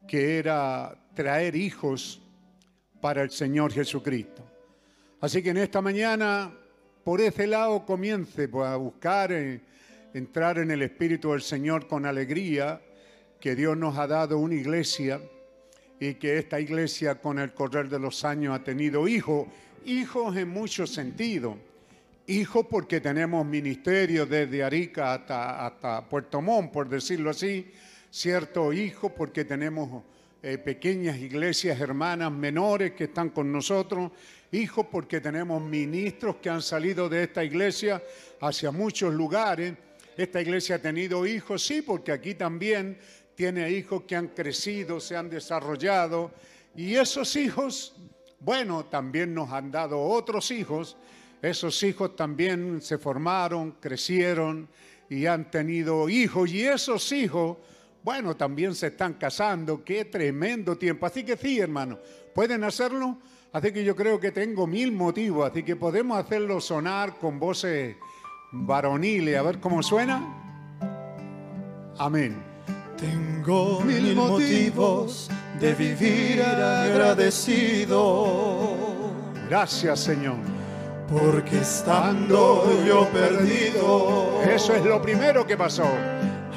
[0.08, 2.22] que era traer hijos
[3.02, 4.49] para el Señor Jesucristo.
[5.22, 6.50] Así que en esta mañana,
[7.04, 9.60] por ese lado, comience pues, a buscar, eh,
[10.14, 12.82] entrar en el Espíritu del Señor con alegría,
[13.38, 15.22] que Dios nos ha dado una iglesia
[16.00, 19.48] y que esta iglesia con el correr de los años ha tenido hijos,
[19.86, 21.58] hijos en muchos sentidos.
[22.28, 27.70] Hijos porque tenemos ministerio desde Arica hasta, hasta Puerto Montt, por decirlo así,
[28.10, 30.04] cierto hijo porque tenemos
[30.42, 34.12] eh, pequeñas iglesias hermanas menores que están con nosotros,
[34.52, 38.02] hijos porque tenemos ministros que han salido de esta iglesia
[38.40, 39.74] hacia muchos lugares.
[40.16, 42.98] Esta iglesia ha tenido hijos, sí, porque aquí también
[43.36, 46.32] tiene hijos que han crecido, se han desarrollado,
[46.76, 47.96] y esos hijos,
[48.40, 50.98] bueno, también nos han dado otros hijos,
[51.42, 54.68] esos hijos también se formaron, crecieron
[55.10, 57.58] y han tenido hijos, y esos hijos,
[58.04, 61.06] bueno, también se están casando, qué tremendo tiempo.
[61.06, 62.00] Así que sí, hermano,
[62.34, 63.18] pueden hacerlo.
[63.52, 67.96] Así que yo creo que tengo mil motivos, así que podemos hacerlo sonar con voces
[68.52, 70.36] varoniles, a ver cómo suena.
[71.98, 72.38] Amén.
[72.98, 75.30] Tengo mil motivos
[75.60, 77.96] de vivir agradecido.
[79.50, 80.38] Gracias, Señor.
[81.10, 85.90] Porque estando yo perdido, Eso es lo primero que pasó.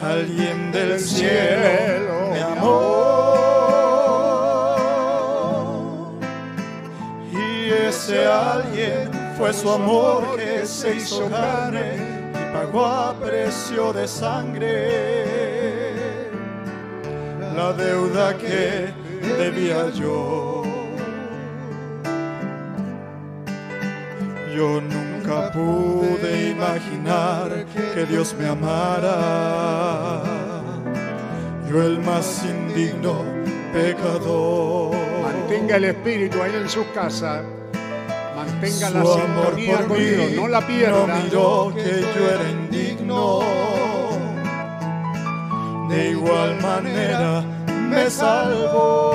[0.02, 2.92] Alguien del cielo me amó.
[7.32, 14.08] Y ese alguien fue su amor que se hizo carne y pagó a precio de
[14.08, 15.12] sangre
[17.54, 18.92] la deuda que
[19.38, 20.62] debía yo.
[24.54, 25.11] Yo nunca
[25.52, 27.64] pude imaginar
[27.94, 30.22] que Dios me amara.
[31.68, 33.24] Yo el más indigno
[33.72, 34.94] pecador.
[35.22, 37.42] Mantenga el espíritu ahí en su casa.
[38.36, 40.32] Mantenga la Su amor sintonía por con mí Dios.
[40.32, 41.06] No la no pierda.
[41.22, 43.40] miró que yo era indigno.
[45.88, 47.42] De igual manera
[47.90, 49.12] me salvó.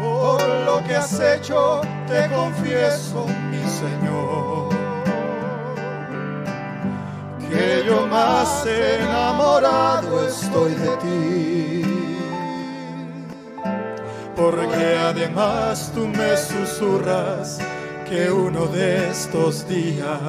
[0.00, 4.68] Por lo que has hecho, te confieso, mi Señor,
[7.48, 11.68] que yo más enamorado estoy de ti
[14.38, 17.58] porque además tú me susurras
[18.08, 20.20] que uno de estos días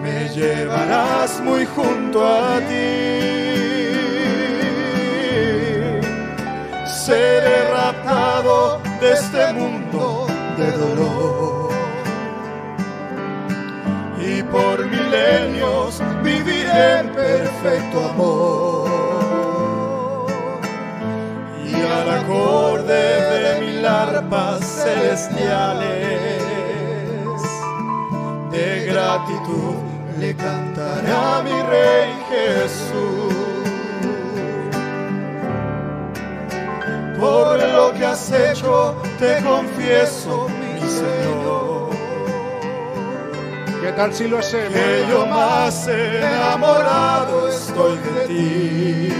[0.00, 3.40] me llevarás muy junto a ti.
[6.86, 7.69] Seré
[9.20, 11.70] este mundo de dolor.
[14.18, 18.88] Y por milenios viviré en perfecto amor.
[21.66, 23.02] Y al acorde
[23.32, 25.90] de mil arpas celestiales
[28.50, 29.76] de gratitud
[30.18, 33.40] le cantaré a mi rey Jesús.
[37.18, 41.90] Por lo que has hecho te confieso mi Señor
[43.82, 44.72] ¿Qué tal si lo hacemos?
[44.72, 49.12] que yo más enamorado estoy de ti.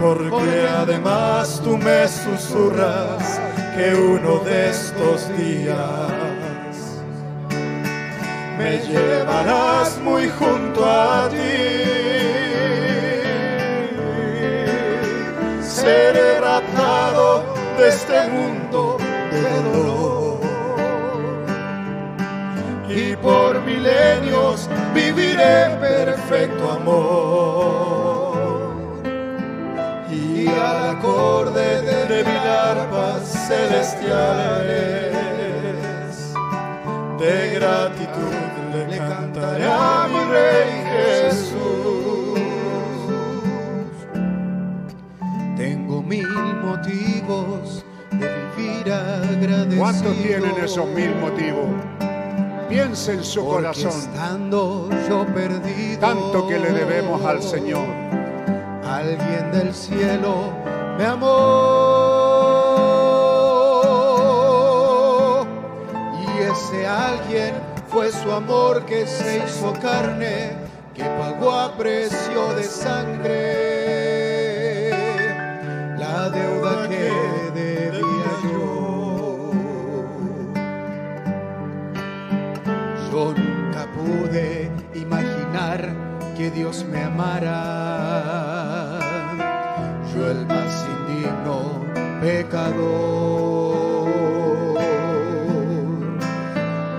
[0.00, 3.40] Porque además tú me susurras
[3.76, 5.78] que uno de estos días
[8.58, 11.36] me llevarás muy junto a ti.
[15.62, 18.96] Seré raptado de este mundo
[19.32, 20.24] de dolor
[22.88, 28.34] y por milenios viviré en perfecto amor.
[30.10, 35.14] Y al acorde de mil arpas celestiales,
[37.18, 38.34] de gratitud
[38.72, 40.83] le cantaré a mi Rey
[47.24, 49.82] motivos de vivir agradecido.
[49.82, 51.66] ¿Cuántos tienen esos mil motivos?
[52.68, 53.90] Piensa en su Porque corazón.
[53.90, 56.00] Estando yo perdido.
[56.00, 57.86] Tanto que le debemos al Señor.
[58.84, 60.52] Alguien del cielo
[60.98, 61.30] me amó.
[66.20, 67.54] Y ese alguien
[67.88, 70.52] fue su amor que se hizo carne,
[70.94, 73.74] que pagó a precio de sangre
[76.04, 76.93] la deuda que
[86.54, 87.50] Dios me amara.
[90.14, 91.84] Yo el más indigno
[92.20, 94.04] pecador.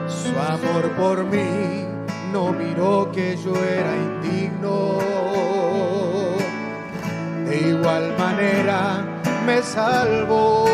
[0.10, 1.86] Su amor por mí
[2.34, 4.99] no miró que yo era indigno.
[7.45, 9.06] De igual manera
[9.45, 10.66] me salvó.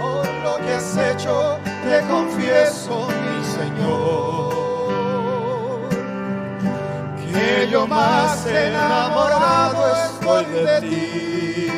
[0.00, 3.19] Por lo que has hecho, te confieso,
[7.70, 11.68] yo más enamorado estoy de ti.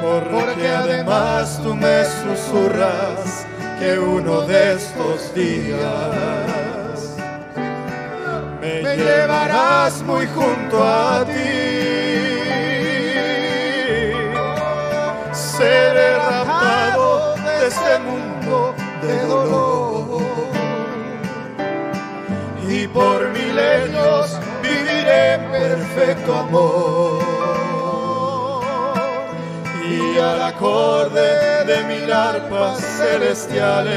[0.00, 3.46] Porque además tú me susurras
[3.80, 5.78] que uno de estos días
[8.60, 11.32] me llevarás muy junto a ti.
[15.32, 19.77] Seré raptado de este mundo de dolor
[22.88, 27.22] y por milenios viviré en perfecto amor.
[29.84, 33.94] Y al acorde de mil arpas celestiales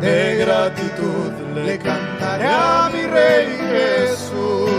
[0.00, 4.70] de gratitud le cantaré a mi rey Jesús.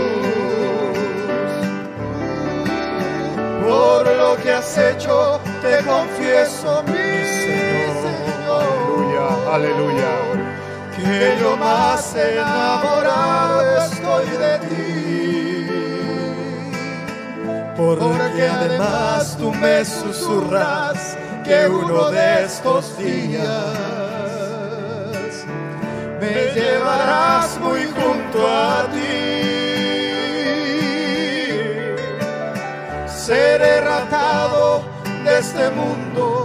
[3.66, 8.24] Por lo que has hecho te confieso mi Señor.
[8.54, 10.43] Aleluya, aleluya.
[11.04, 15.66] Que yo más enamorado estoy de ti.
[17.76, 23.44] Porque además tú me susurras que uno de estos días
[26.20, 29.44] me llevarás muy junto a ti.
[33.06, 34.82] Seré ratado
[35.24, 36.43] de este mundo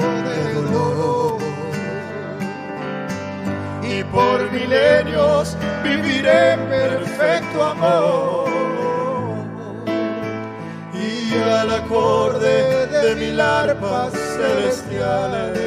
[4.11, 8.49] por milenios viviré en perfecto amor.
[10.93, 15.57] Y al acorde de mil arpas celestiales,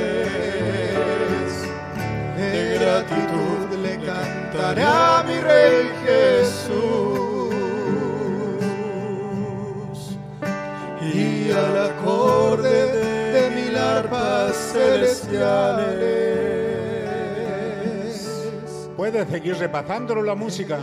[2.36, 6.72] de gratitud le cantaré a mi Rey Jesús.
[11.00, 12.76] Y al acorde
[13.32, 16.31] de mil arpas celestiales.
[19.02, 20.78] Puedes seguir repasándolo la música.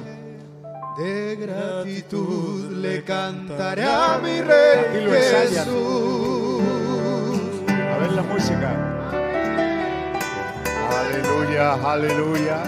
[0.98, 5.12] De gratitud le cantaré a mi rey lo.
[5.14, 6.62] Jesús.
[7.70, 8.76] A ver la música.
[11.00, 12.64] Aleluya, aleluya.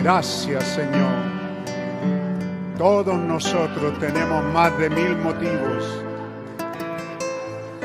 [0.00, 1.16] Gracias Señor.
[2.78, 6.04] Todos nosotros tenemos más de mil motivos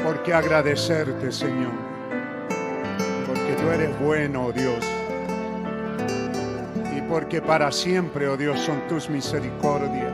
[0.04, 1.74] por qué agradecerte Señor.
[3.26, 4.93] Porque tú eres bueno, Dios.
[7.14, 10.14] Porque para siempre, oh Dios, son tus misericordias.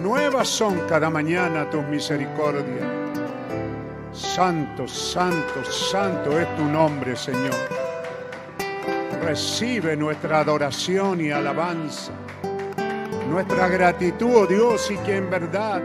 [0.00, 2.88] Nuevas son cada mañana tus misericordias.
[4.10, 7.54] Santo, santo, santo es tu nombre, Señor.
[9.22, 12.12] Recibe nuestra adoración y alabanza,
[13.28, 15.82] nuestra gratitud, oh Dios, y que en verdad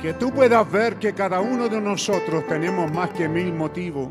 [0.00, 4.10] que tú puedas ver que cada uno de nosotros tenemos más que mil motivos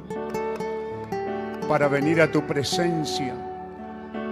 [1.69, 3.44] para venir a tu presencia,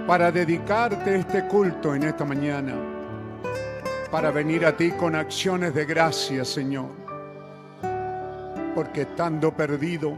[0.08, 2.74] para dedicarte este culto en esta mañana,
[4.12, 6.90] para venir a ti con acciones de gracia, Señor.
[8.76, 10.18] Porque estando perdido,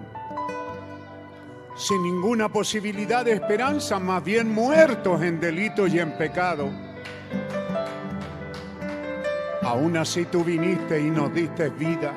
[1.75, 6.71] sin ninguna posibilidad de esperanza, más bien muertos en delito y en pecado,
[9.61, 12.13] aún así tú viniste y nos diste vida,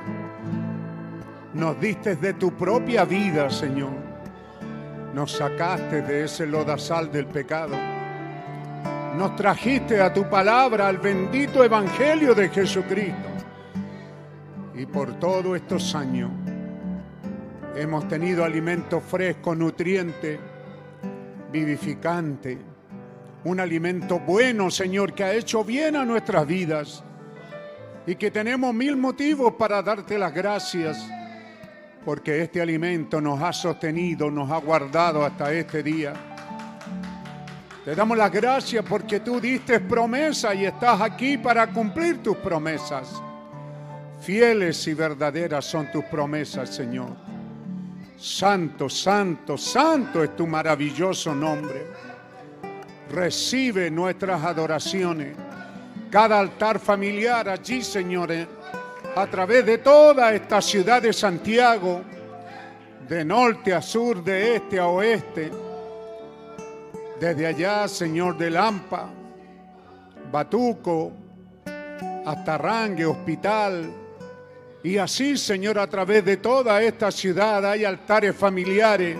[1.52, 4.07] nos diste de tu propia vida, Señor,
[5.18, 7.76] nos sacaste de ese lodazal del pecado,
[9.16, 13.28] nos trajiste a tu palabra, al bendito Evangelio de Jesucristo.
[14.76, 16.30] Y por todos estos años
[17.74, 20.38] hemos tenido alimento fresco, nutriente,
[21.50, 22.56] vivificante,
[23.42, 27.02] un alimento bueno, Señor, que ha hecho bien a nuestras vidas.
[28.06, 31.10] Y que tenemos mil motivos para darte las gracias,
[32.08, 36.14] porque este alimento nos ha sostenido, nos ha guardado hasta este día.
[37.84, 43.22] Te damos las gracias porque tú diste promesa y estás aquí para cumplir tus promesas.
[44.22, 47.14] Fieles y verdaderas son tus promesas, Señor.
[48.16, 51.88] Santo, santo, santo es tu maravilloso nombre.
[53.12, 55.36] Recibe nuestras adoraciones.
[56.10, 58.48] Cada altar familiar allí, Señor, eh,
[59.20, 62.02] a través de toda esta ciudad de Santiago,
[63.08, 65.50] de norte a sur, de este a oeste,
[67.18, 69.10] desde allá, Señor de Lampa,
[70.30, 71.10] Batuco,
[72.24, 73.92] hasta Rangue, Hospital,
[74.84, 79.18] y así, Señor, a través de toda esta ciudad hay altares familiares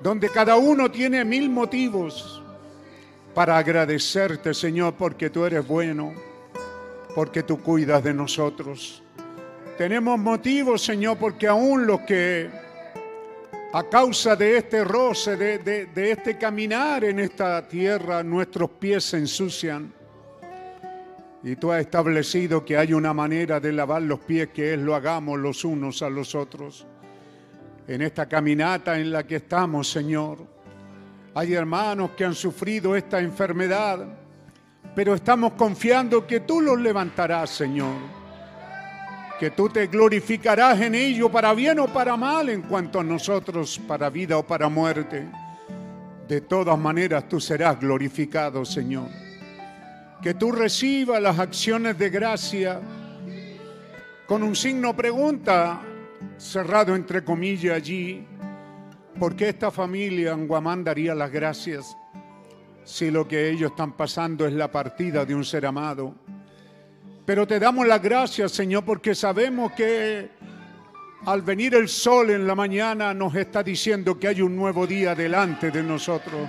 [0.00, 2.40] donde cada uno tiene mil motivos
[3.34, 6.12] para agradecerte, Señor, porque tú eres bueno,
[7.14, 9.02] porque tú cuidas de nosotros.
[9.76, 12.50] Tenemos motivos, Señor, porque aún los que
[13.74, 19.16] a causa de este roce, de, de, este caminar en esta tierra, nuestros pies se
[19.16, 19.92] ensucian.
[21.42, 24.94] Y tú has establecido que hay una manera de lavar los pies que es lo
[24.94, 26.86] hagamos los unos a los otros.
[27.88, 30.46] En esta caminata en la que estamos, Señor,
[31.34, 34.06] hay hermanos que han sufrido esta enfermedad,
[34.94, 38.22] pero estamos confiando que tú los levantarás, Señor
[39.42, 43.80] que tú te glorificarás en ello para bien o para mal en cuanto a nosotros,
[43.88, 45.26] para vida o para muerte.
[46.28, 49.08] De todas maneras tú serás glorificado, Señor.
[50.22, 52.80] Que tú recibas las acciones de gracia
[54.28, 55.82] con un signo pregunta
[56.36, 58.24] cerrado entre comillas allí.
[59.18, 61.96] ¿Por qué esta familia en Guamán daría las gracias
[62.84, 66.14] si lo que ellos están pasando es la partida de un ser amado?
[67.24, 70.30] Pero te damos las gracias, Señor, porque sabemos que
[71.24, 75.14] al venir el sol en la mañana nos está diciendo que hay un nuevo día
[75.14, 76.48] delante de nosotros.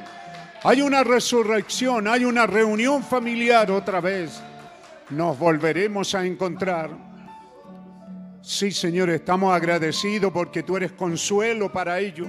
[0.64, 4.42] Hay una resurrección, hay una reunión familiar otra vez.
[5.12, 6.90] Nos volveremos a encontrar.
[8.42, 12.28] Sí, Señor, estamos agradecidos porque tú eres consuelo para ellos.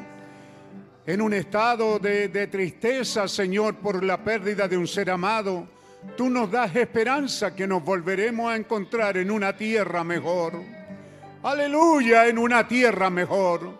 [1.06, 5.68] En un estado de, de tristeza, Señor, por la pérdida de un ser amado,
[6.16, 10.62] Tú nos das esperanza que nos volveremos a encontrar en una tierra mejor.
[11.42, 13.76] Aleluya, en una tierra mejor,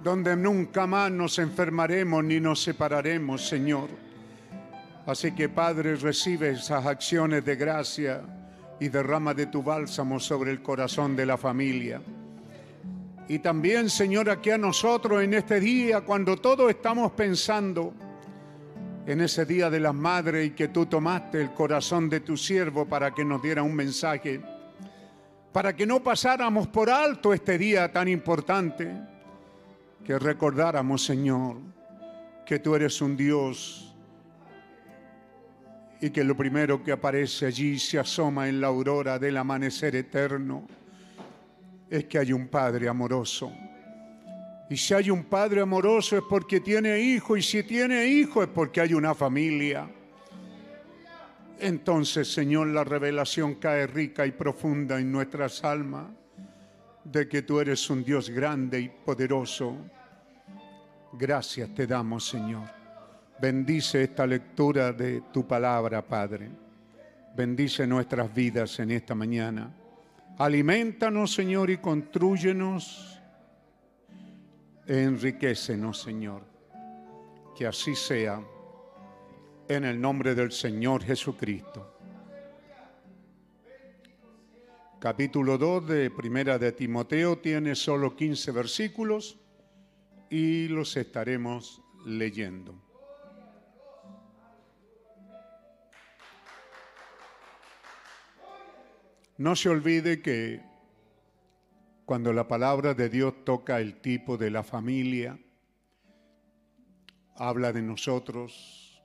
[0.00, 3.88] donde nunca más nos enfermaremos ni nos separaremos, Señor.
[5.04, 8.22] Así que, Padre, recibe esas acciones de gracia
[8.78, 12.00] y derrama de tu bálsamo sobre el corazón de la familia.
[13.28, 17.92] Y también, Señor, aquí a nosotros en este día, cuando todos estamos pensando,
[19.08, 22.86] en ese día de las madres y que tú tomaste el corazón de tu siervo
[22.86, 24.38] para que nos diera un mensaje,
[25.50, 28.94] para que no pasáramos por alto este día tan importante,
[30.04, 31.56] que recordáramos, Señor,
[32.44, 33.94] que tú eres un Dios
[36.02, 40.66] y que lo primero que aparece allí se asoma en la aurora del amanecer eterno
[41.90, 43.52] es que hay un Padre amoroso
[44.70, 48.48] y si hay un padre amoroso es porque tiene hijo, y si tiene hijo es
[48.48, 49.88] porque hay una familia.
[51.58, 56.06] Entonces, Señor, la revelación cae rica y profunda en nuestras almas
[57.02, 59.74] de que tú eres un Dios grande y poderoso.
[61.14, 62.68] Gracias te damos, Señor.
[63.40, 66.50] Bendice esta lectura de tu palabra, Padre.
[67.34, 69.72] Bendice nuestras vidas en esta mañana.
[70.38, 73.18] Alimentanos, Señor, y construyenos
[74.86, 76.42] Enriquecenos, Señor.
[77.56, 78.40] Que así sea.
[79.68, 81.92] En el nombre del Señor Jesucristo.
[85.00, 89.38] Capítulo 2 de Primera de Timoteo tiene solo 15 versículos
[90.30, 92.87] y los estaremos leyendo.
[99.38, 100.60] No se olvide que
[102.04, 105.38] cuando la palabra de Dios toca el tipo de la familia,
[107.36, 109.00] habla de nosotros,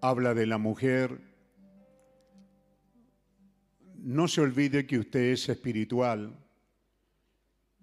[0.00, 1.20] habla de la mujer.
[3.96, 6.42] No se olvide que usted es espiritual.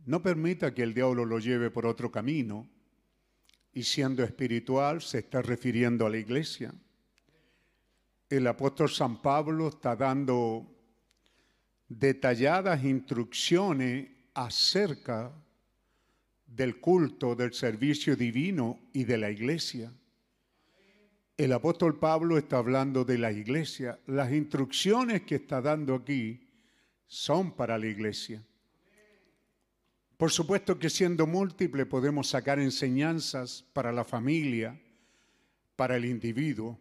[0.04, 2.68] No permita que el diablo lo lleve por otro camino.
[3.72, 6.74] Y siendo espiritual se está refiriendo a la iglesia.
[8.32, 10.66] El apóstol San Pablo está dando
[11.90, 15.34] detalladas instrucciones acerca
[16.48, 19.92] del culto, del servicio divino y de la iglesia.
[21.36, 24.00] El apóstol Pablo está hablando de la iglesia.
[24.08, 26.48] Las instrucciones que está dando aquí
[27.08, 28.42] son para la iglesia.
[30.16, 34.80] Por supuesto que siendo múltiple podemos sacar enseñanzas para la familia,
[35.76, 36.80] para el individuo,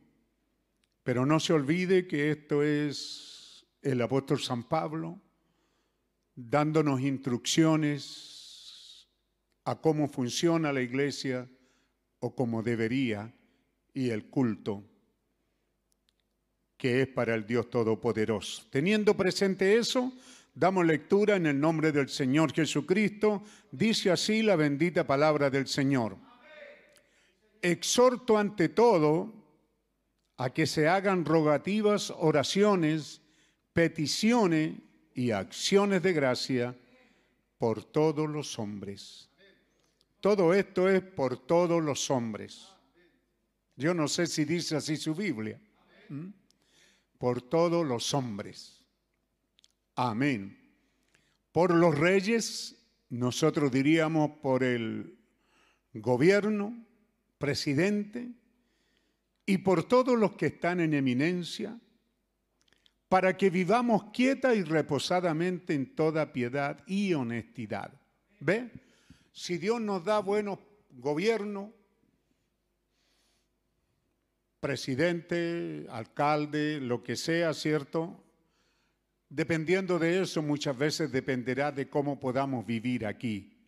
[1.03, 5.21] pero no se olvide que esto es el apóstol San Pablo
[6.35, 9.09] dándonos instrucciones
[9.65, 11.49] a cómo funciona la iglesia
[12.21, 13.35] o cómo debería
[13.95, 14.85] y el culto.
[16.77, 18.67] que es para el Dios Todopoderoso.
[18.71, 20.15] Teniendo presente eso,
[20.55, 23.43] damos lectura en el nombre del Señor Jesucristo.
[23.71, 26.17] Dice así la bendita palabra del Señor.
[27.61, 29.40] Exhorto ante todo
[30.41, 33.21] a que se hagan rogativas, oraciones,
[33.75, 34.73] peticiones
[35.15, 36.75] y acciones de gracia
[37.59, 39.29] por todos los hombres.
[40.19, 42.69] Todo esto es por todos los hombres.
[43.77, 45.61] Yo no sé si dice así su Biblia.
[46.09, 46.29] ¿Mm?
[47.19, 48.83] Por todos los hombres.
[49.95, 50.57] Amén.
[51.53, 55.19] Por los reyes, nosotros diríamos por el
[55.93, 56.83] gobierno,
[57.37, 58.40] presidente,
[59.47, 61.79] y por todos los que están en eminencia,
[63.09, 67.93] para que vivamos quieta y reposadamente en toda piedad y honestidad.
[68.39, 68.71] ¿Ve?
[69.33, 70.61] Si Dios nos da buenos
[70.91, 71.71] gobiernos,
[74.61, 78.23] presidente, alcalde, lo que sea, ¿cierto?
[79.29, 83.59] Dependiendo de eso, muchas veces dependerá de cómo podamos vivir aquí.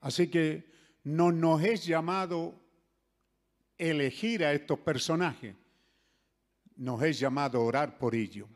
[0.00, 0.70] Así que
[1.04, 2.65] no nos es llamado
[3.78, 5.54] elegir a estos personajes,
[6.76, 8.48] nos es llamado orar por ellos.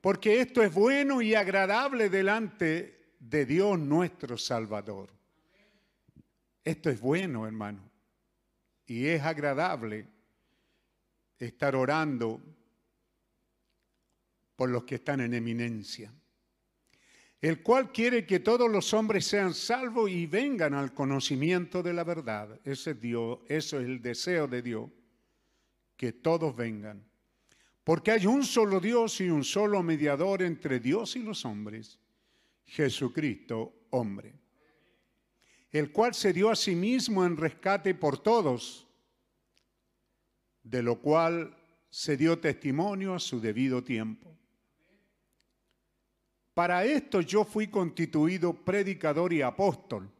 [0.00, 5.10] Porque esto es bueno y agradable delante de Dios nuestro Salvador.
[6.64, 7.90] Esto es bueno, hermano,
[8.86, 10.06] y es agradable
[11.38, 12.40] estar orando
[14.56, 16.12] por los que están en eminencia,
[17.40, 22.04] el cual quiere que todos los hombres sean salvos y vengan al conocimiento de la
[22.04, 22.60] verdad.
[22.64, 24.90] Ese es Dios, eso es el deseo de Dios,
[25.96, 27.02] que todos vengan.
[27.82, 31.98] Porque hay un solo Dios y un solo mediador entre Dios y los hombres,
[32.66, 34.34] Jesucristo, hombre,
[35.72, 38.86] el cual se dio a sí mismo en rescate por todos,
[40.62, 41.56] de lo cual
[41.88, 44.29] se dio testimonio a su debido tiempo.
[46.60, 50.12] Para esto yo fui constituido predicador y apóstol.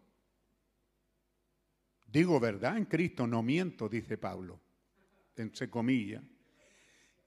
[2.06, 4.58] Digo verdad en Cristo, no miento, dice Pablo,
[5.36, 6.22] entre comillas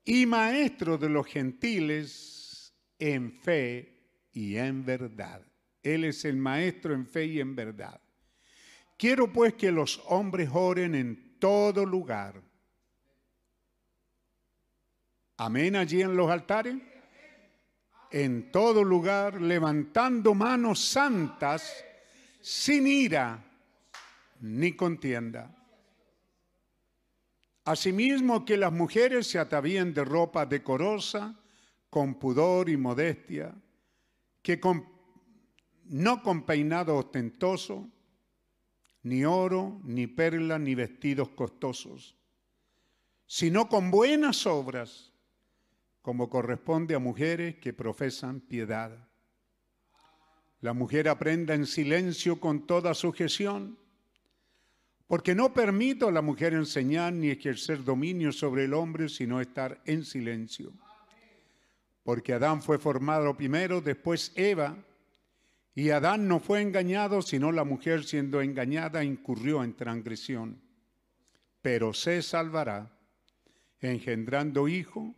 [0.03, 3.99] y maestro de los gentiles en fe
[4.31, 5.45] y en verdad.
[5.83, 8.01] Él es el maestro en fe y en verdad.
[8.97, 12.41] Quiero pues que los hombres oren en todo lugar.
[15.37, 16.92] Amén allí en los altares.
[18.13, 21.83] En todo lugar, levantando manos santas,
[22.39, 23.43] sin ira
[24.41, 25.49] ni contienda.
[27.65, 31.39] Asimismo que las mujeres se atavíen de ropa decorosa,
[31.89, 33.55] con pudor y modestia,
[34.41, 34.59] que
[35.85, 37.89] no con peinado ostentoso,
[39.03, 42.15] ni oro, ni perla, ni vestidos costosos,
[43.25, 45.12] sino con buenas obras,
[46.03, 49.07] como corresponde a mujeres que profesan piedad.
[50.59, 53.79] La mujer aprenda en silencio con toda sujeción
[55.07, 59.81] porque no permito a la mujer enseñar ni ejercer dominio sobre el hombre, sino estar
[59.85, 60.73] en silencio.
[62.03, 64.75] Porque Adán fue formado primero, después Eva,
[65.73, 70.61] y Adán no fue engañado, sino la mujer siendo engañada incurrió en transgresión.
[71.61, 72.91] Pero se salvará,
[73.79, 75.15] engendrando hijo,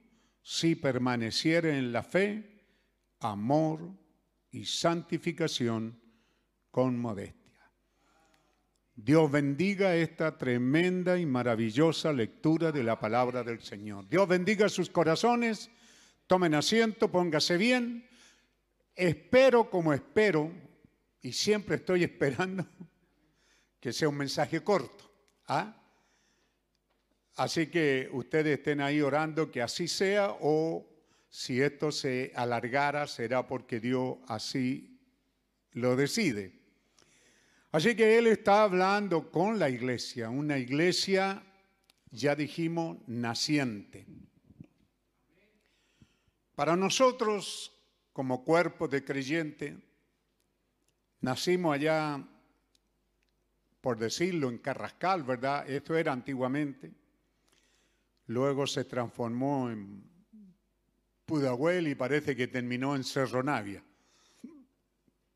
[0.48, 2.62] si permaneciere en la fe,
[3.22, 3.90] amor
[4.52, 6.00] y santificación
[6.70, 7.68] con modestia.
[8.94, 14.08] Dios bendiga esta tremenda y maravillosa lectura de la palabra del Señor.
[14.08, 15.72] Dios bendiga sus corazones.
[16.28, 18.08] Tomen asiento, póngase bien.
[18.96, 20.52] Espero como espero,
[21.24, 22.68] y siempre estoy esperando
[23.80, 25.12] que sea un mensaje corto.
[25.48, 25.76] ¿ah?
[27.36, 30.86] Así que ustedes estén ahí orando que así sea o
[31.30, 34.98] si esto se alargara será porque Dios así
[35.74, 36.54] lo decide.
[37.74, 41.44] Así que Él está hablando con la iglesia, una iglesia,
[42.10, 44.06] ya dijimos, naciente.
[46.56, 47.74] Para nosotros,
[48.14, 49.78] como cuerpo de creyente,
[51.20, 52.26] nacimos allá,
[53.82, 55.70] por decirlo, en Carrascal, ¿verdad?
[55.70, 56.94] Esto era antiguamente.
[58.28, 60.04] Luego se transformó en
[61.26, 63.84] Pudahuel y parece que terminó en Cerro Navia.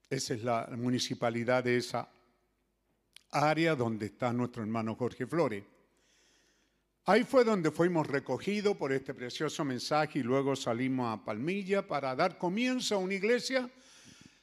[0.09, 2.09] Esa es la municipalidad de esa
[3.31, 5.63] área donde está nuestro hermano Jorge Flores.
[7.05, 12.15] Ahí fue donde fuimos recogidos por este precioso mensaje y luego salimos a Palmilla para
[12.15, 13.69] dar comienzo a una iglesia.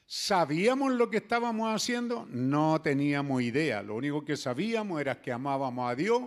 [0.05, 2.25] ¿Sabíamos lo que estábamos haciendo?
[2.29, 3.81] No teníamos idea.
[3.81, 6.23] Lo único que sabíamos era que amábamos a Dios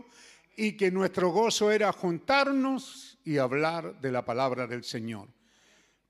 [0.60, 5.26] y que nuestro gozo era juntarnos y hablar de la palabra del Señor.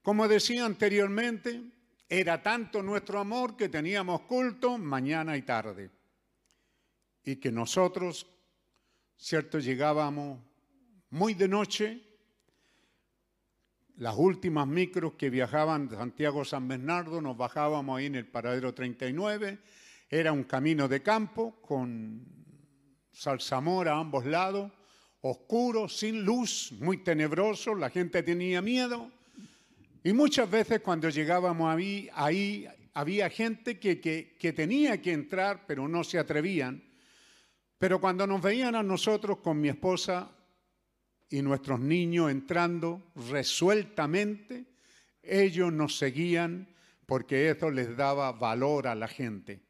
[0.01, 1.61] Como decía anteriormente,
[2.09, 5.89] era tanto nuestro amor que teníamos culto mañana y tarde.
[7.23, 8.27] Y que nosotros,
[9.15, 10.37] cierto, llegábamos
[11.11, 12.01] muy de noche.
[13.95, 18.73] Las últimas micros que viajaban de Santiago San Bernardo, nos bajábamos ahí en el paradero
[18.73, 19.59] 39.
[20.09, 22.40] Era un camino de campo con
[23.11, 24.71] salsamora a ambos lados,
[25.21, 29.11] oscuro, sin luz, muy tenebroso, la gente tenía miedo
[30.03, 36.03] y muchas veces cuando llegábamos ahí, ahí había gente que, tenía que entrar, pero no
[36.03, 36.83] se atrevían.
[37.77, 40.31] Pero cuando nos veían a nosotros con mi esposa
[41.29, 44.65] y nuestros niños entrando resueltamente,
[45.21, 46.67] ellos nos seguían
[47.05, 49.61] porque eso les daba valor a la gente.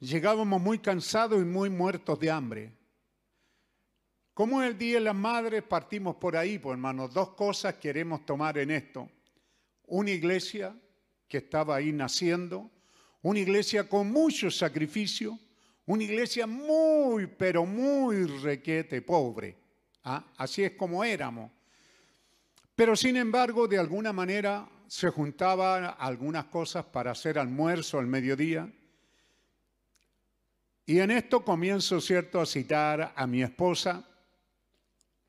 [0.00, 2.72] Llegábamos muy cansados y muy muertos de hambre.
[4.34, 8.58] Como el Día de las Madres, partimos por ahí, pues hermanos, dos cosas queremos tomar
[8.58, 9.08] en esto.
[9.86, 10.74] Una iglesia
[11.28, 12.68] que estaba ahí naciendo,
[13.22, 15.38] una iglesia con mucho sacrificio,
[15.86, 19.56] una iglesia muy, pero muy requete, pobre.
[20.02, 20.24] ¿ah?
[20.36, 21.52] Así es como éramos.
[22.74, 28.68] Pero sin embargo, de alguna manera se juntaban algunas cosas para hacer almuerzo al mediodía
[30.86, 34.06] y en esto comienzo, ¿cierto?, a citar a mi esposa.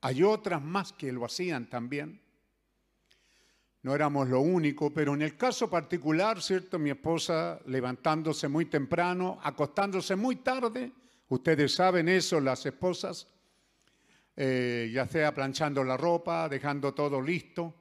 [0.02, 2.20] Hay otras más que lo hacían también.
[3.82, 6.78] No éramos lo único, pero en el caso particular, ¿cierto?
[6.78, 10.92] Mi esposa levantándose muy temprano, acostándose muy tarde.
[11.28, 13.28] Ustedes saben eso, las esposas.
[14.36, 17.74] Eh, ya sea planchando la ropa, dejando todo listo.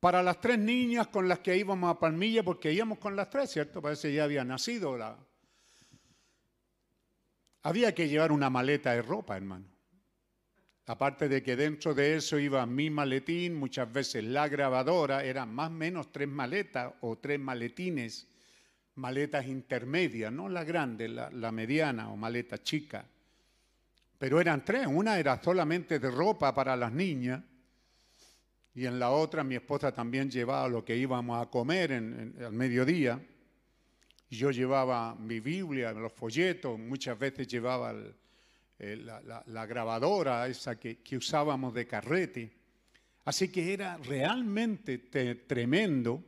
[0.00, 3.50] Para las tres niñas con las que íbamos a Palmilla, porque íbamos con las tres,
[3.50, 3.80] ¿cierto?
[3.80, 5.16] Parece que ya había nacido la,
[7.68, 9.66] había que llevar una maleta de ropa, hermano.
[10.86, 15.68] Aparte de que dentro de eso iba mi maletín, muchas veces la grabadora, eran más
[15.68, 18.26] o menos tres maletas o tres maletines,
[18.94, 23.04] maletas intermedias, no la grande, la, mediana o maleta chica.
[24.18, 27.42] Pero eran tres, una era solamente de ropa para las niñas
[28.74, 32.52] y en la otra mi esposa también llevaba lo que íbamos a comer en, al
[32.54, 33.20] mediodía.
[34.30, 37.94] Yo llevaba mi Biblia, los folletos, muchas veces llevaba
[38.78, 42.52] la, grabadora esa que, usábamos de carrete.
[43.24, 46.22] Así que era realmente tremendo.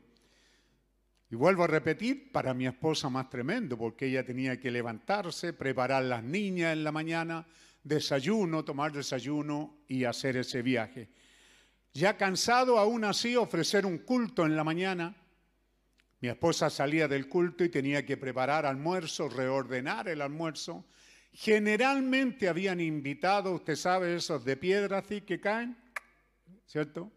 [1.31, 6.03] Y vuelvo a repetir, para mi esposa más tremendo, porque ella tenía que levantarse, preparar
[6.05, 7.47] las niñas en la mañana,
[7.85, 11.09] desayuno, tomar desayuno y hacer ese viaje.
[11.93, 15.15] Ya cansado, aún así, ofrecer un culto en la mañana
[16.21, 20.85] mi esposa salía del culto y tenía que preparar almuerzo, reordenar el almuerzo.
[21.33, 25.77] Generalmente habían invitado, usted sabe, esos de piedra así que caen,
[26.67, 27.11] ¿cierto?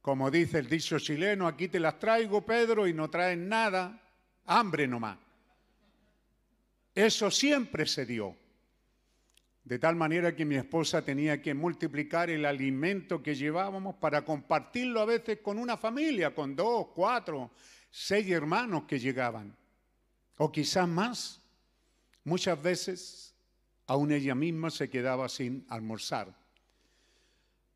[0.00, 4.00] Como dice el dicho chileno, aquí te las traigo, Pedro, y no traen nada,
[4.46, 5.18] hambre nomás.
[6.94, 8.34] Eso siempre se dio.
[9.62, 15.00] De tal manera que mi esposa tenía que multiplicar el alimento que llevábamos para compartirlo
[15.00, 17.50] a veces con una familia, con dos, cuatro,
[17.90, 19.56] seis hermanos que llegaban,
[20.36, 21.40] o quizás más.
[22.24, 23.34] Muchas veces
[23.86, 26.34] aún ella misma se quedaba sin almorzar.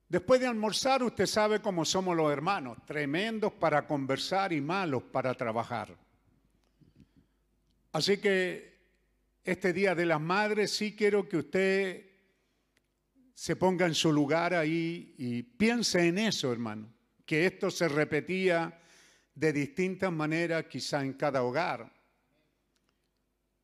[0.08, 5.34] Después de almorzar, usted sabe cómo somos los hermanos, tremendos para conversar y malos para
[5.34, 5.96] trabajar.
[7.92, 8.74] Así que
[9.42, 12.06] este Día de las Madres sí quiero que usted
[13.34, 16.88] se ponga en su lugar ahí y piense en eso, hermano,
[17.26, 18.80] que esto se repetía
[19.34, 21.92] de distintas maneras, quizá en cada hogar.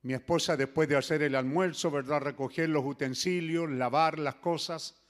[0.02, 2.20] Mi esposa, después de hacer el almuerzo, ¿verdad?
[2.20, 5.00] Recoger los utensilios, lavar las cosas,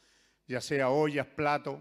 [0.46, 1.80] ya sea ollas, plato.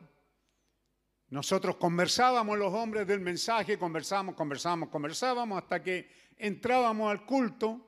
[1.30, 7.85] Nosotros conversábamos los hombres del mensaje, conversábamos, conversábamos, conversábamos hasta que entrábamos al culto.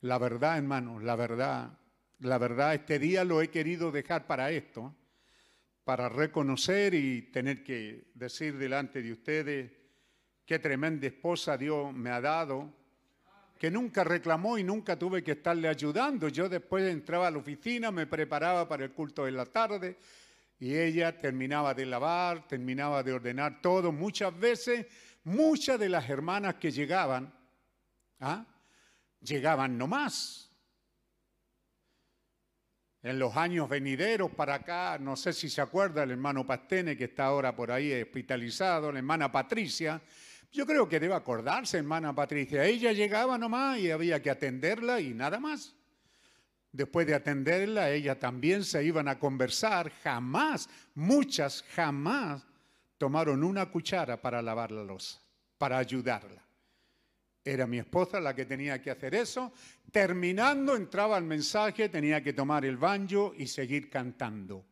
[0.00, 1.78] La verdad, hermanos, la verdad,
[2.20, 4.94] la verdad, este día lo he querido dejar para esto,
[5.84, 9.83] para reconocer y tener que decir delante de ustedes
[10.44, 12.72] qué tremenda esposa Dios me ha dado,
[13.58, 16.28] que nunca reclamó y nunca tuve que estarle ayudando.
[16.28, 19.96] Yo después entraba a la oficina, me preparaba para el culto de la tarde
[20.58, 23.92] y ella terminaba de lavar, terminaba de ordenar todo.
[23.92, 24.86] Muchas veces,
[25.24, 27.32] muchas de las hermanas que llegaban,
[28.20, 28.44] ¿ah?
[29.20, 30.50] llegaban nomás.
[33.02, 37.04] En los años venideros para acá, no sé si se acuerda el hermano Pastene que
[37.04, 40.00] está ahora por ahí hospitalizado, la hermana Patricia,
[40.54, 42.64] yo creo que debe acordarse, hermana Patricia.
[42.64, 45.74] Ella llegaba nomás y había que atenderla y nada más.
[46.70, 49.90] después de atenderla, ella también se iban a conversar.
[50.02, 52.44] Jamás, muchas jamás
[52.98, 55.20] tomaron una cuchara para lavar la losa,
[55.58, 56.42] para ayudarla.
[57.44, 59.52] Era mi esposa la que tenía que hacer eso.
[59.90, 64.64] Terminando, entraba el mensaje, tenía que tomar el banjo y seguir cantando.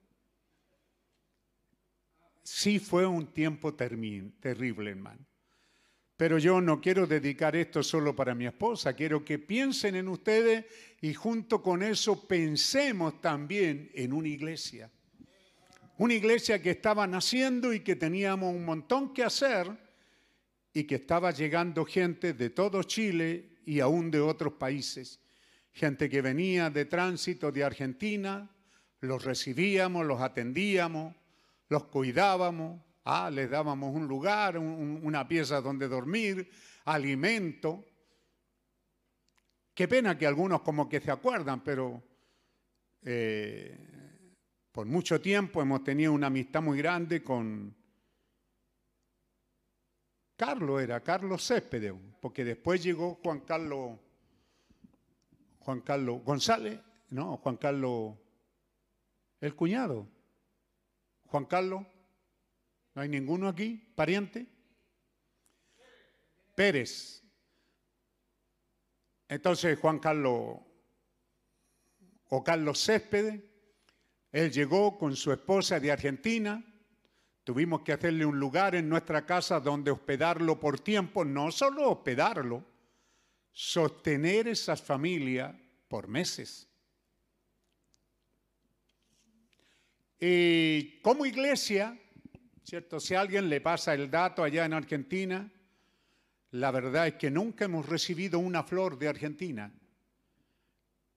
[2.42, 5.31] Sí fue un tiempo terrible, hermano.
[6.22, 10.66] Pero yo no quiero dedicar esto solo para mi esposa, quiero que piensen en ustedes
[11.00, 14.88] y junto con eso pensemos también en una iglesia.
[15.98, 19.66] Una iglesia que estaba naciendo y que teníamos un montón que hacer
[20.72, 25.18] y que estaba llegando gente de todo Chile y aún de otros países.
[25.72, 28.48] Gente que venía de tránsito de Argentina,
[29.00, 31.16] los recibíamos, los atendíamos,
[31.68, 36.50] los cuidábamos, ah, les dábamos un lugar, una pieza donde dormir,
[36.84, 37.84] alimento.
[39.74, 42.02] Qué pena que algunos como que se acuerdan, pero
[43.02, 43.78] eh,
[44.70, 47.74] por mucho tiempo hemos tenido una amistad muy grande con
[50.36, 53.98] Carlos, era Carlos Céspedes, porque después llegó Juan Carlos,
[55.60, 56.80] Juan Carlos González,
[57.10, 58.14] no, Juan Carlos,
[59.40, 60.08] el cuñado.
[61.26, 61.86] Juan Carlos,
[62.94, 63.76] ¿no hay ninguno aquí?
[63.94, 64.46] ¿Pariente?
[66.54, 67.22] Pérez.
[69.28, 70.58] Entonces Juan Carlos
[72.28, 73.42] o Carlos Céspedes,
[74.30, 76.64] él llegó con su esposa de Argentina,
[77.44, 82.64] tuvimos que hacerle un lugar en nuestra casa donde hospedarlo por tiempo, no solo hospedarlo,
[83.52, 85.54] sostener esas familias
[85.88, 86.68] por meses.
[90.18, 91.98] Y como iglesia,
[92.64, 93.00] ¿cierto?
[93.00, 95.50] Si alguien le pasa el dato allá en Argentina,
[96.52, 99.72] la verdad es que nunca hemos recibido una flor de Argentina,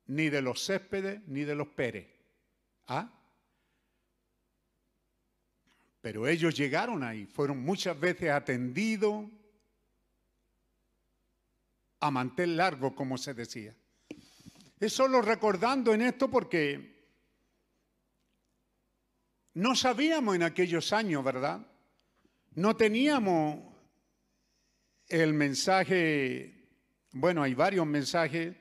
[0.07, 2.07] ni de los céspedes ni de los Pérez.
[2.87, 3.11] ¿Ah?
[6.01, 9.25] Pero ellos llegaron ahí, fueron muchas veces atendidos
[11.99, 13.75] a mantel largo, como se decía.
[14.79, 16.94] Es solo recordando en esto porque
[19.55, 21.65] no sabíamos en aquellos años, ¿verdad?
[22.55, 23.59] No teníamos
[25.07, 26.67] el mensaje,
[27.13, 28.55] bueno, hay varios mensajes,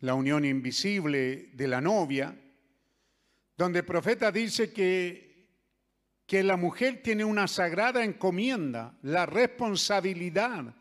[0.00, 2.36] la unión invisible de la novia,
[3.56, 5.48] donde el profeta dice que,
[6.24, 10.72] que la mujer tiene una sagrada encomienda, la responsabilidad,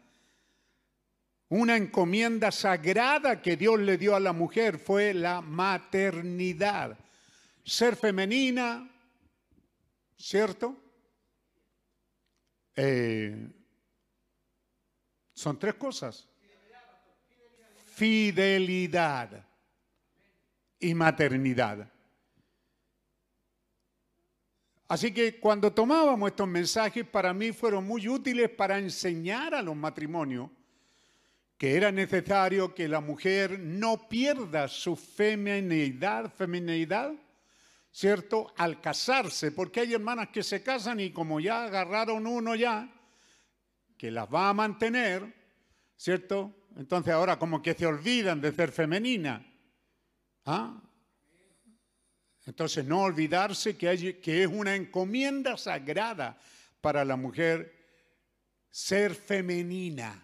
[1.50, 7.00] una encomienda sagrada que Dios le dio a la mujer fue la maternidad.
[7.64, 8.92] Ser femenina,
[10.18, 10.76] ¿Cierto?
[12.76, 13.48] Eh,
[15.34, 16.28] son tres cosas.
[17.86, 19.46] Fidelidad
[20.80, 21.92] y maternidad.
[24.88, 29.76] Así que cuando tomábamos estos mensajes, para mí fueron muy útiles para enseñar a los
[29.76, 30.50] matrimonios
[31.58, 37.14] que era necesario que la mujer no pierda su feminidad, feminidad
[37.96, 38.54] ¿cierto?
[38.58, 42.94] Al casarse, porque hay hermanas que se casan y como ya agarraron uno ya,
[43.98, 45.34] que las va a mantener,
[45.96, 46.54] ¿cierto?
[46.76, 49.50] Entonces ahora como que se olvidan de ser femenina.
[50.46, 50.84] ¿Ah?
[52.46, 56.38] Entonces no olvidarse que, que es una encomienda sagrada
[56.82, 57.74] para la mujer
[58.70, 60.22] ser femenina.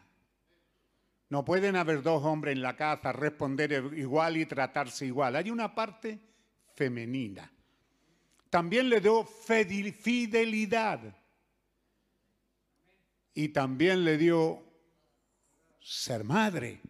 [1.29, 5.37] No pueden haber dos hombres en la casa, responder igual y tratarse igual.
[5.37, 6.19] Hay una parte
[6.75, 7.49] femenina
[8.51, 10.99] también le dio fidelidad
[13.33, 14.61] y también le dio
[15.79, 16.81] ser madre.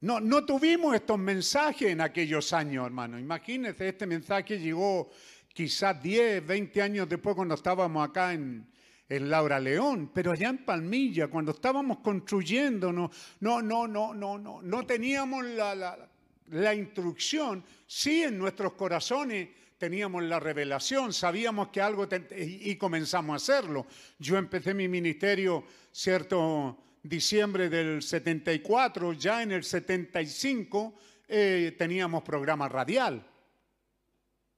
[0.00, 3.18] No, no tuvimos estos mensajes en aquellos años, hermano.
[3.18, 5.08] Imagínense, este mensaje llegó
[5.54, 8.68] quizás 10, 20 años después cuando estábamos acá en,
[9.08, 13.10] en Laura León, pero allá en Palmilla, cuando estábamos construyendo, no,
[13.40, 16.10] no, no, no, no, no, teníamos la,
[16.50, 19.48] la instrucción, sí en nuestros corazones
[19.78, 22.06] teníamos la revelación, sabíamos que algo
[22.36, 23.86] y comenzamos a hacerlo.
[24.18, 30.94] Yo empecé mi ministerio, cierto, diciembre del 74, ya en el 75
[31.28, 33.26] eh, teníamos programa radial.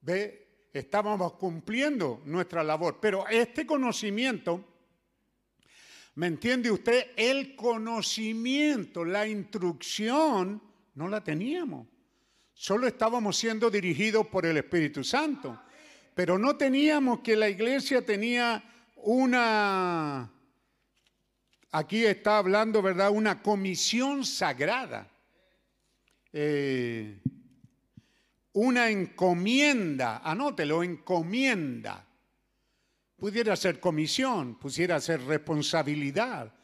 [0.01, 0.69] ¿Ve?
[0.73, 4.65] Estábamos cumpliendo nuestra labor, pero este conocimiento,
[6.15, 7.13] ¿me entiende usted?
[7.17, 10.63] El conocimiento, la instrucción,
[10.97, 11.87] no la teníamos.
[12.53, 15.59] Solo estábamos siendo dirigidos por el Espíritu Santo.
[16.15, 18.65] Pero no teníamos que la iglesia tenía
[18.97, 20.33] una,
[21.71, 23.11] aquí está hablando, ¿verdad?
[23.11, 25.09] Una comisión sagrada.
[26.33, 27.21] eh,
[28.55, 32.07] una encomienda, anótelo, encomienda.
[33.19, 36.55] Pudiera ser comisión, pudiera ser responsabilidad,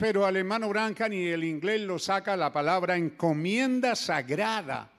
[0.00, 4.90] pero al hermano Branca ni el inglés lo saca la palabra encomienda sagrada.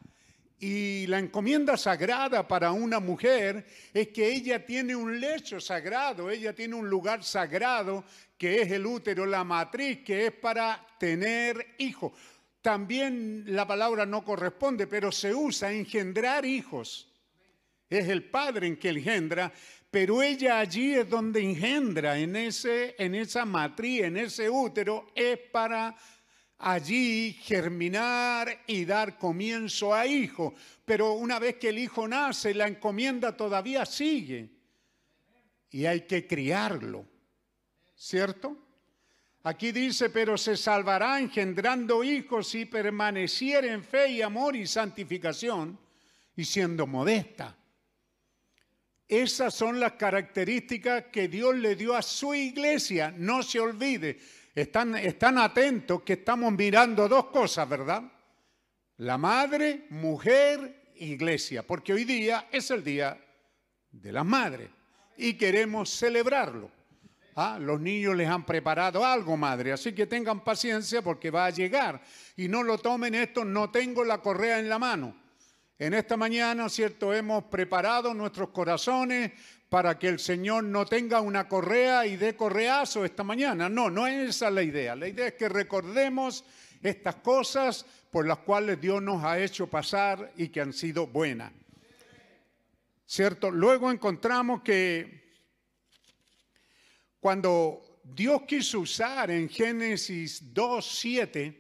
[0.60, 6.54] Y la encomienda sagrada para una mujer es que ella tiene un lecho sagrado, ella
[6.54, 8.04] tiene un lugar sagrado
[8.38, 12.12] que es el útero, la matriz, que es para tener hijos.
[12.62, 17.12] También la palabra no corresponde, pero se usa engendrar hijos.
[17.90, 19.52] Es el padre en que engendra,
[19.92, 25.38] pero ella allí es donde engendra, en, ese, en esa matriz, en ese útero, es
[25.38, 25.98] para
[26.60, 30.56] allí germinar y dar comienzo a hijo.
[30.86, 34.50] Pero una vez que el hijo nace, la encomienda todavía sigue.
[35.72, 37.06] Y hay que criarlo,
[37.94, 38.58] ¿cierto?
[39.44, 45.78] Aquí dice, pero se salvará engendrando hijos si permaneciera en fe y amor y santificación
[46.36, 47.58] y siendo modesta.
[49.12, 53.14] Esas son las características que Dios le dio a su iglesia.
[53.18, 54.18] No se olvide,
[54.56, 58.04] están, atentos que estamos mirando dos cosas, ¿verdad?
[59.00, 63.20] La madre, mujer, iglesia, porque hoy día es el día
[63.92, 64.70] de las madres
[65.18, 66.72] y queremos celebrarlo.
[67.36, 71.50] Ah, los niños les han preparado algo, madre, así que tengan paciencia porque va a
[71.50, 72.02] llegar.
[72.38, 75.21] Y no lo tomen esto, no tengo la correa en la mano.
[75.82, 77.12] En esta mañana, ¿cierto?
[77.12, 79.32] Hemos preparado nuestros corazones
[79.68, 83.68] para que el Señor no tenga una correa y dé correazo esta mañana.
[83.68, 84.96] No, no es esa la idea.
[84.96, 86.46] La idea es que recordemos
[86.84, 91.52] estas cosas por las cuales Dios nos ha hecho pasar y que han sido buenas.
[93.08, 93.50] ¿Cierto?
[93.50, 95.32] Luego encontramos que
[97.20, 101.60] cuando Dios quiso usar en Génesis 2.7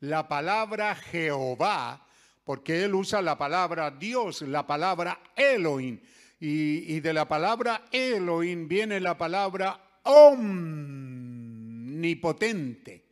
[0.00, 2.06] la palabra Jehová,
[2.44, 6.00] porque él usa la palabra Dios, la palabra Elohim.
[6.42, 13.04] Y, de la palabra Elohim viene la palabra omnipotente.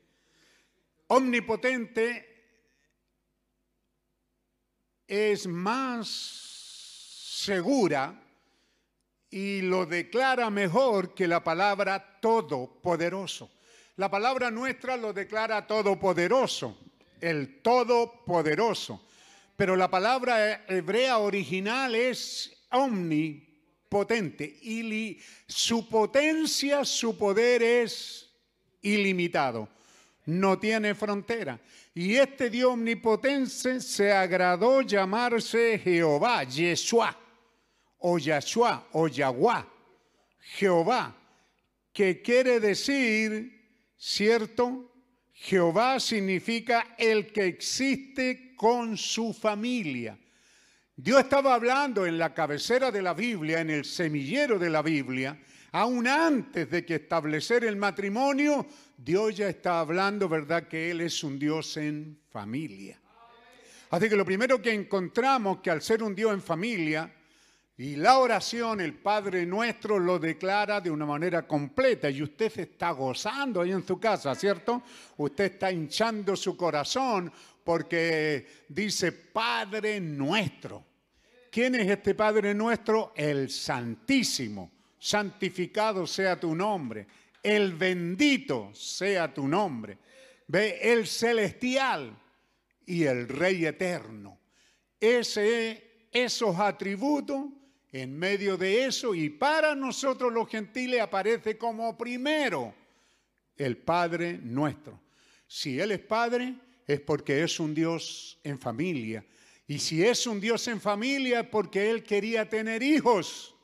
[1.09, 2.25] Omnipotente
[5.07, 8.19] es más segura
[9.31, 13.51] y lo declara mejor que la palabra todopoderoso.
[13.97, 16.79] La palabra nuestra lo declara todopoderoso,
[17.21, 19.08] el todopoderoso
[19.59, 25.19] pero la palabra hebrea original es omnipotente y
[25.49, 28.31] su potencia, su poder es
[28.83, 29.69] ilimitado,
[30.27, 31.59] no tiene frontera.
[31.93, 37.19] Y este Dios omnipotente se agradó llamarse Jehová, Yeshua,
[37.99, 39.65] o Yahshua, o Yahweh,
[40.39, 41.17] Jehová,
[41.93, 43.61] que quiere decir,
[43.97, 44.89] ¿cierto?
[45.33, 50.19] Jehová significa el que existe con su familia.
[50.97, 55.39] Dios estaba hablando en la cabecera de la Biblia, en el semillero de la Biblia,
[55.71, 58.67] aún antes de que establecer el matrimonio,
[58.97, 60.67] Dios ya está hablando, ¿verdad?
[60.67, 63.01] Que Él es un Dios en familia.
[63.91, 67.15] Así que lo primero que encontramos que al ser un Dios en familia,
[67.81, 72.63] y la oración, el Padre nuestro lo declara de una manera completa y usted se
[72.63, 74.83] está gozando ahí en su casa, ¿cierto?
[75.17, 77.33] Usted está hinchando su corazón
[77.69, 80.87] porque dice Padre nuestro.
[81.51, 83.13] ¿Quién es este Padre nuestro?
[83.15, 84.71] El Santísimo.
[84.99, 87.07] Santificado sea tu nombre.
[87.43, 89.99] El bendito sea tu nombre.
[90.47, 92.19] Ve el celestial
[92.87, 94.39] y el Rey eterno.
[94.99, 97.51] Ese, esos atributos
[97.93, 102.75] en medio de eso y para nosotros los gentiles aparece como primero
[103.59, 104.99] el Padre nuestro.
[105.47, 106.55] Si Él es Padre
[106.89, 109.25] es porque es un Dios en familia.
[109.67, 113.55] Y si es un Dios en familia porque Él quería tener hijos.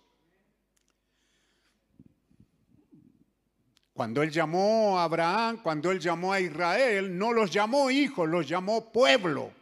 [3.94, 8.46] Cuando Él llamó a Abraham, cuando Él llamó a Israel, no los llamó hijos, los
[8.46, 9.52] llamó pueblo.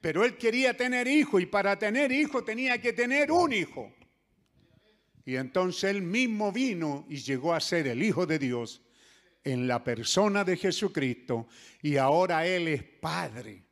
[0.00, 3.92] Pero Él quería tener hijos y para tener hijos tenía que tener un hijo.
[5.24, 8.80] Y entonces él mismo vino y llegó a ser el Hijo de Dios
[9.46, 11.46] en la persona de Jesucristo
[11.80, 13.62] y ahora él es Padre.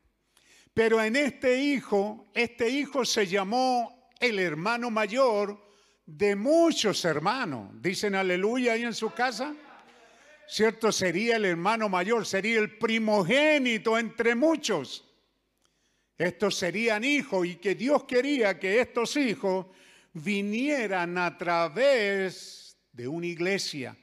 [0.73, 5.61] Pero en este hijo, este hijo se llamó el hermano mayor
[6.07, 7.71] de muchos hermanos.
[7.83, 9.53] Dicen aleluya ahí en su casa.
[10.47, 10.93] ¿Cierto?
[10.93, 15.05] Sería el hermano mayor, sería el primogénito entre muchos.
[16.17, 19.67] Estos serían hijos y que Dios quería que estos hijos
[20.13, 23.97] vinieran a través de una iglesia.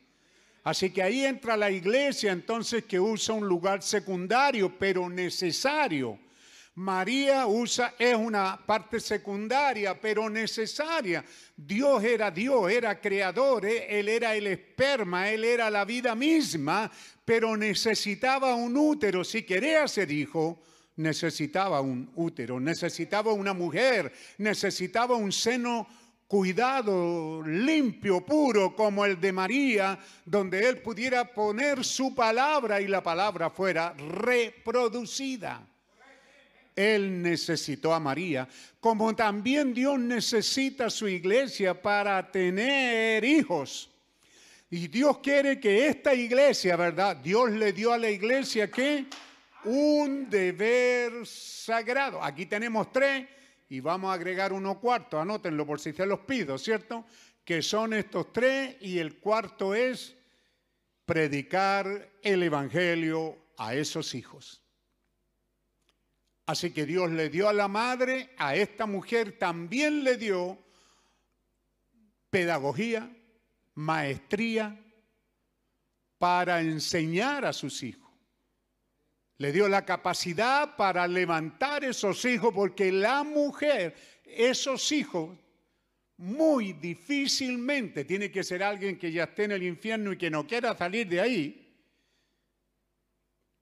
[0.64, 6.20] Así que ahí entra la iglesia entonces que usa un lugar secundario, pero necesario,
[6.76, 11.24] María usa, es una parte secundaria, pero necesaria.
[11.56, 14.00] Dios era Dios, era creador, ¿eh?
[14.00, 16.90] Él era el esperma, Él era la vida misma,
[17.26, 19.24] pero necesitaba un útero.
[19.26, 20.64] Si quería ser hijo,
[20.96, 25.88] necesitaba un útero, necesitaba una mujer, necesitaba un seno
[26.32, 33.04] cuidado, limpio, puro, como el de María, donde Él pudiera poner su palabra y la
[33.04, 35.62] palabra fuera reproducida.
[36.74, 38.48] Él necesitó a María,
[38.80, 43.90] como también Dios necesita su iglesia para tener hijos.
[44.70, 47.18] Y Dios quiere que esta iglesia, ¿verdad?
[47.18, 49.06] Dios le dio a la iglesia que
[49.66, 52.24] un deber sagrado.
[52.24, 53.28] Aquí tenemos tres
[53.72, 57.06] y vamos a agregar uno cuarto, anótenlo por si se los pido, ¿cierto?
[57.46, 60.14] Que son estos tres y el cuarto es
[61.06, 64.62] predicar el Evangelio a esos hijos.
[66.48, 70.58] Así que Dios le dio a la madre, a esta mujer también le dio
[72.30, 73.10] pedagogía,
[73.76, 74.78] maestría
[76.18, 78.11] para enseñar a sus hijos.
[79.42, 85.36] Le dio la capacidad para levantar esos hijos porque la mujer, esos hijos,
[86.18, 90.46] muy difícilmente tiene que ser alguien que ya esté en el infierno y que no
[90.46, 91.76] quiera salir de ahí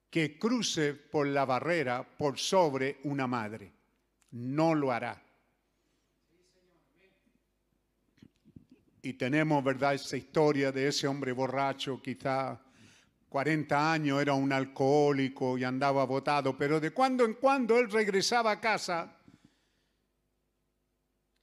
[0.10, 3.72] que cruce por la barrera por sobre una madre.
[4.32, 5.24] No lo hará.
[9.02, 12.60] Y tenemos, ¿verdad?, esa historia de ese hombre borracho, quizá
[13.30, 18.52] 40 años, era un alcohólico y andaba botado, pero de cuando en cuando él regresaba
[18.52, 19.16] a casa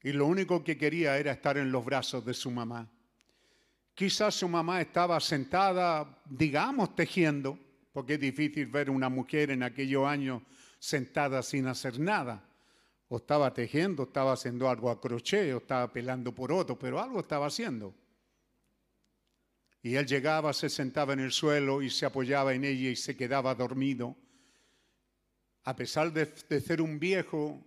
[0.02, 2.90] y lo único que quería era estar en los brazos de su mamá.
[3.94, 7.58] Quizás su mamá estaba sentada, digamos, tejiendo
[7.96, 10.42] porque es difícil ver una mujer en aquellos años
[10.78, 12.44] sentada sin hacer nada.
[13.08, 17.20] O estaba tejiendo, estaba haciendo algo a crochet, o estaba pelando por otro, pero algo
[17.20, 17.94] estaba haciendo.
[19.86, 23.16] Y él llegaba, se sentaba en el suelo y se apoyaba en ella y se
[23.16, 24.16] quedaba dormido.
[25.62, 26.26] A pesar de,
[26.60, 27.64] ser un viejo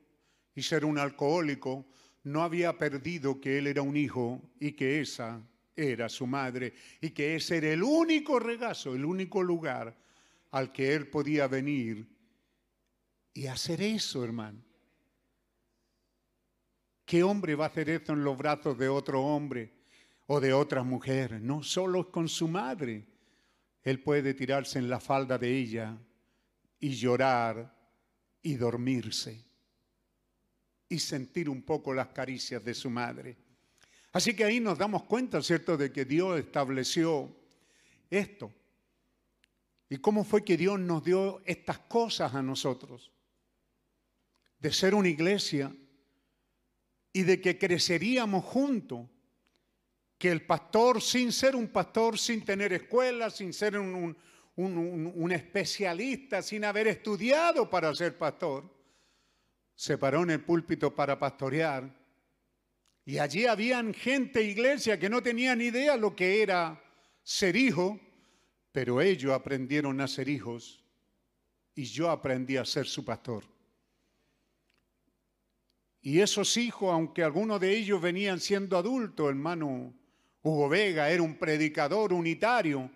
[0.54, 1.86] y ser un alcohólico,
[2.24, 5.42] no había perdido que él era un hijo y que esa
[5.74, 9.96] era su madre y que ese era el único regazo, el único lugar
[10.52, 12.06] al que él podía venir
[13.34, 14.62] y hacer eso, hermano.
[17.06, 19.79] ¿Qué hombre va a hacer eso en los brazos de otro hombre
[20.32, 21.42] o de otra mujer?
[21.42, 23.04] No solo con su madre.
[23.82, 25.98] Él puede tirarse en la falda de ella
[26.80, 27.76] y llorar
[28.44, 29.44] y dormirse
[30.88, 33.38] y sentir un poco las caricias de su madre.
[34.12, 37.36] Así que ahí nos damos cuenta, ¿cierto?, de que Dios estableció
[38.10, 38.54] esto.
[39.90, 43.12] ¿Y cómo fue que Dios nos dio estas cosas a nosotros?
[44.60, 45.76] De ser una iglesia
[47.14, 49.08] y de que creceríamos juntos.
[50.20, 54.16] Que el pastor, sin ser un pastor, sin tener escuela, sin ser un,
[55.32, 58.70] especialista, sin haber estudiado para ser pastor,
[59.74, 61.92] se paró en el púlpito para pastorear.
[63.04, 66.80] Y allí habían gente, iglesia, que no tenían idea lo que era
[67.24, 68.00] ser hijo
[68.72, 70.84] pero ellos aprendieron a ser hijos
[71.76, 73.44] y yo aprendí a ser su pastor.
[76.02, 79.94] Y esos hijos, aunque algunos de ellos venían siendo adultos, hermano
[80.42, 82.90] Hugo Vega era un predicador unitario,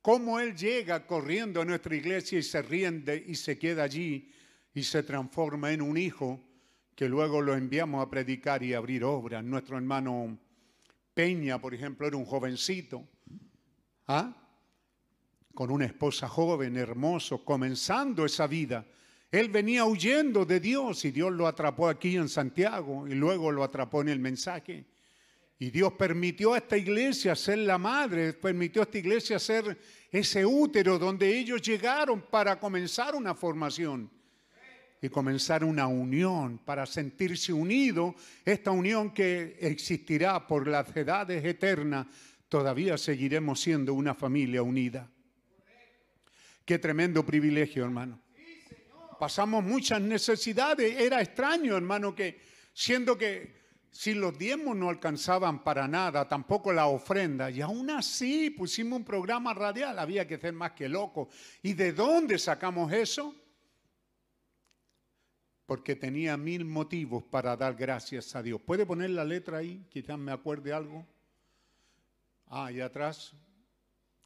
[0.00, 4.32] cómo él llega corriendo a nuestra iglesia y se riende y se queda allí
[4.72, 6.40] y se transforma en un hijo
[6.94, 9.42] que luego lo enviamos a predicar y abrir obras.
[9.44, 10.38] Nuestro hermano
[11.12, 13.06] Peña, por ejemplo, era un jovencito.
[14.08, 14.46] ¿Ah?
[15.56, 18.84] con una esposa joven, hermoso, comenzando esa vida.
[19.32, 23.64] Él venía huyendo de Dios y Dios lo atrapó aquí en Santiago y luego lo
[23.64, 24.84] atrapó en el mensaje.
[25.58, 29.78] Y Dios permitió a esta iglesia ser la madre, permitió a esta iglesia ser
[30.10, 34.10] ese útero donde ellos llegaron para comenzar una formación
[35.00, 38.14] y comenzar una unión, para sentirse unido,
[38.44, 42.06] esta unión que existirá por las edades eternas,
[42.48, 45.10] todavía seguiremos siendo una familia unida.
[46.64, 48.20] Qué tremendo privilegio, hermano.
[49.18, 51.00] Pasamos muchas necesidades.
[51.00, 52.40] Era extraño, hermano, que
[52.74, 53.55] siendo que
[53.96, 59.06] si los diezmos no alcanzaban para nada, tampoco la ofrenda, y aún así pusimos un
[59.06, 61.30] programa radial, había que ser más que loco.
[61.62, 63.34] ¿Y de dónde sacamos eso?
[65.64, 68.60] Porque tenía mil motivos para dar gracias a Dios.
[68.60, 69.86] ¿Puede poner la letra ahí?
[69.88, 71.06] Quizás me acuerde algo.
[72.48, 73.32] Ah, y atrás.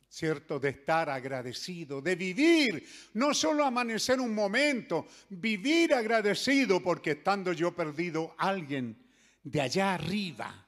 [0.08, 0.58] ¿cierto?
[0.58, 2.84] De estar agradecido, de vivir,
[3.14, 9.09] no solo amanecer un momento, vivir agradecido porque estando yo perdido, alguien
[9.42, 10.66] de allá arriba,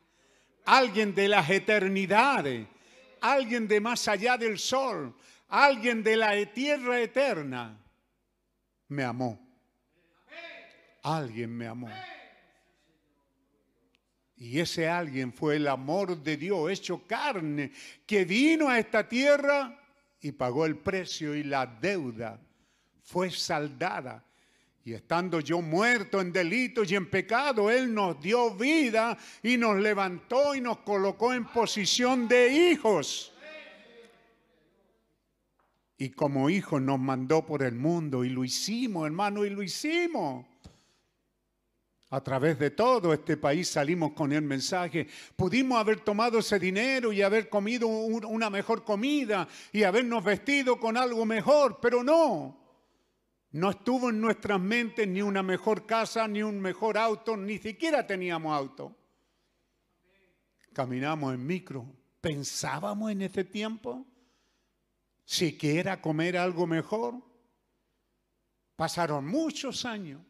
[0.64, 2.66] alguien de las eternidades,
[3.20, 5.14] alguien de más allá del sol,
[5.48, 7.78] alguien de la tierra eterna,
[8.88, 9.38] me amó.
[11.02, 11.90] Alguien me amó.
[14.36, 17.72] Y ese alguien fue el amor de Dios hecho carne,
[18.06, 19.78] que vino a esta tierra
[20.20, 22.40] y pagó el precio y la deuda
[23.02, 24.24] fue saldada.
[24.84, 29.76] Y estando yo muerto en delitos y en pecado, Él nos dio vida y nos
[29.76, 33.32] levantó y nos colocó en posición de hijos.
[35.98, 40.44] Y como hijos nos mandó por el mundo y lo hicimos, hermano, y lo hicimos.
[42.10, 45.06] A través de todo este país salimos con el mensaje.
[45.36, 50.96] Pudimos haber tomado ese dinero y haber comido una mejor comida y habernos vestido con
[50.96, 52.61] algo mejor, pero no.
[53.52, 58.06] No estuvo en nuestras mentes ni una mejor casa, ni un mejor auto, ni siquiera
[58.06, 58.96] teníamos auto.
[60.72, 61.86] Caminamos en micro.
[62.20, 64.06] ¿Pensábamos en ese tiempo?
[65.24, 67.14] Siquiera comer algo mejor.
[68.76, 70.20] Pasaron muchos años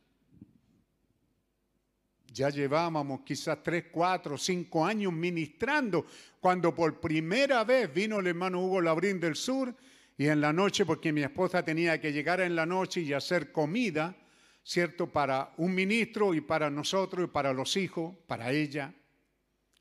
[2.32, 6.06] ya llevábamos quizás tres, cuatro, cinco años ministrando
[6.40, 9.74] cuando por primera vez vino el hermano Hugo Labrín del Sur
[10.22, 13.50] y en la noche, porque mi esposa tenía que llegar en la noche y hacer
[13.50, 14.14] comida,
[14.62, 15.08] ¿cierto?
[15.08, 18.94] Para un ministro y para nosotros y para los hijos, para ella.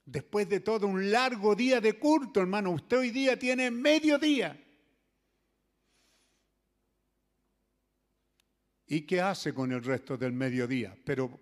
[0.04, 4.60] Después de todo un largo día de culto, hermano, usted hoy día tiene medio día.
[8.88, 10.98] ¿Y qué hace con el resto del mediodía?
[11.06, 11.40] Pero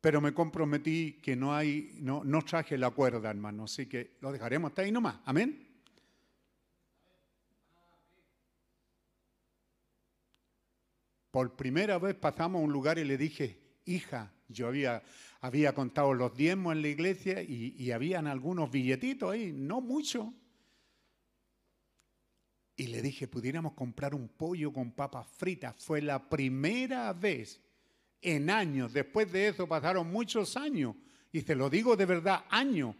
[0.00, 4.30] pero me comprometí que no hay, no, no traje la cuerda, hermano, así que lo
[4.30, 5.16] dejaremos hasta ahí nomás.
[5.24, 5.63] Amén.
[11.34, 15.02] Por primera vez pasamos a un lugar y le dije, hija, yo había,
[15.40, 20.32] había contado los diezmos en la iglesia y, y habían algunos billetitos ahí, no mucho.
[22.76, 25.74] Y le dije, pudiéramos comprar un pollo con papas fritas.
[25.84, 27.60] Fue la primera vez
[28.22, 28.92] en años.
[28.92, 30.94] Después de eso pasaron muchos años,
[31.32, 32.94] y se lo digo de verdad, años,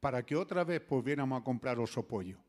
[0.00, 2.45] para que otra vez pudiéramos comprar oso pollo.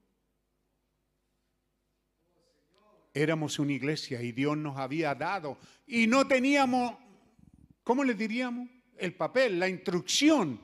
[3.17, 5.57] Éramos una iglesia y Dios nos había dado,
[5.87, 6.93] y no teníamos,
[7.83, 8.69] ¿cómo le diríamos?
[8.95, 10.61] El papel, la instrucción,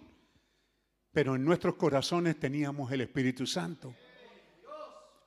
[1.11, 3.95] pero en nuestros corazones teníamos el Espíritu Santo.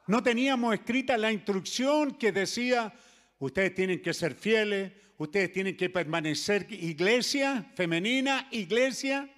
[0.06, 2.94] No teníamos escrita la instrucción que decía,
[3.40, 9.28] ustedes tienen que ser fieles, ustedes tienen que permanecer iglesia femenina, iglesia.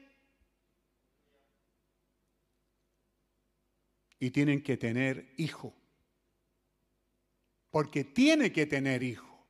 [4.20, 5.77] Y tienen que tener hijo.
[7.70, 9.46] Porque tiene que tener hijo.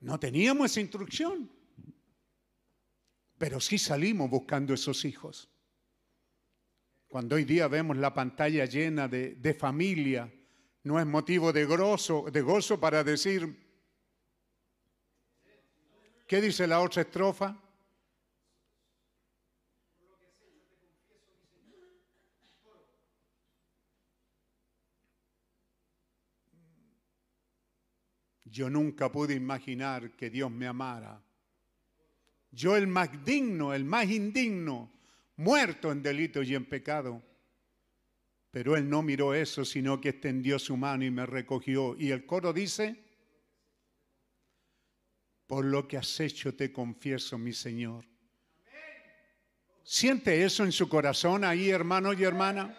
[0.00, 1.50] No teníamos esa instrucción.
[3.36, 5.48] Pero sí salimos buscando esos hijos.
[7.08, 10.32] Cuando hoy día vemos la pantalla llena de, de familia,
[10.82, 13.68] no es motivo de, grosso, de gozo para decir,
[16.28, 17.56] ¿Qué dice la otra estrofa?
[28.58, 31.22] Yo nunca pude imaginar que Dios me amara.
[32.50, 34.90] Yo el más digno, el más indigno,
[35.36, 37.22] muerto en delito y en pecado.
[38.50, 41.94] Pero Él no miró eso, sino que extendió su mano y me recogió.
[41.96, 43.00] Y el coro dice,
[45.46, 48.06] por lo que has hecho te confieso, mi Señor.
[49.84, 52.76] ¿Siente eso en su corazón ahí, hermano y hermana?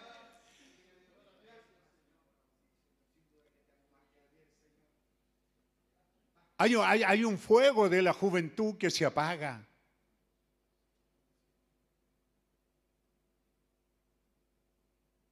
[6.62, 9.66] Hay, un fuego de la juventud que se apaga.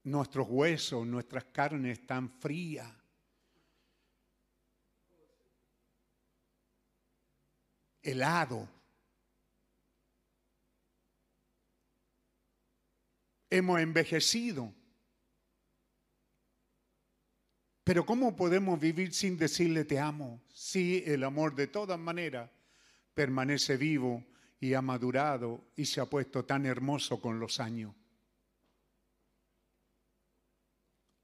[0.04, 2.90] Nuestros huesos, nuestras carnes están frías.
[8.00, 8.66] helado.
[13.50, 14.77] Hemos envejecido.
[17.88, 20.42] Pero ¿cómo podemos vivir sin decirle te amo?
[20.52, 22.50] Si el amor de todas maneras
[23.14, 24.26] permanece vivo
[24.60, 27.94] y ha madurado y se ha puesto tan hermoso con los años.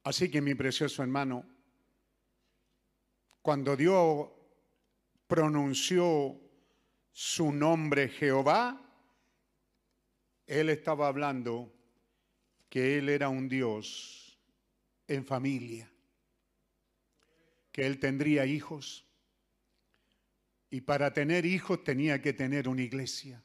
[0.05, 1.45] Así que mi precioso hermano,
[3.43, 4.31] cuando Dios
[5.27, 6.41] pronunció
[7.13, 8.81] su nombre Jehová,
[10.47, 11.71] él estaba hablando
[12.71, 14.41] que él era un Dios
[15.07, 15.94] en familia,
[17.75, 19.05] que él tendría hijos
[20.71, 23.43] y para tener hijos tenía que tener una iglesia.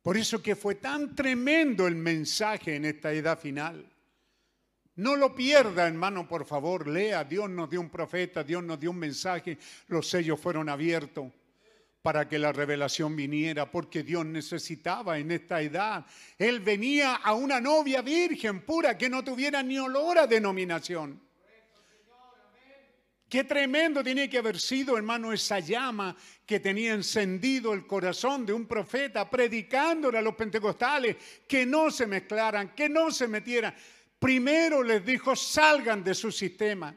[0.00, 3.86] Por eso que fue tan tremendo el mensaje en esta edad final.
[4.94, 7.22] No lo pierda, hermano, por favor, lea.
[7.22, 9.58] Dios nos dio un profeta, Dios nos dio un mensaje,
[9.88, 11.30] los sellos fueron abiertos
[12.00, 16.06] para que la revelación viniera, porque Dios necesitaba en esta edad.
[16.38, 21.31] Él venía a una novia virgen pura que no tuviera ni olor a denominación.
[23.32, 26.14] Qué tremendo tiene que haber sido, hermano, esa llama
[26.44, 31.16] que tenía encendido el corazón de un profeta, predicándole a los pentecostales
[31.48, 33.74] que no se mezclaran, que no se metieran.
[34.18, 36.94] Primero les dijo, salgan de su sistema.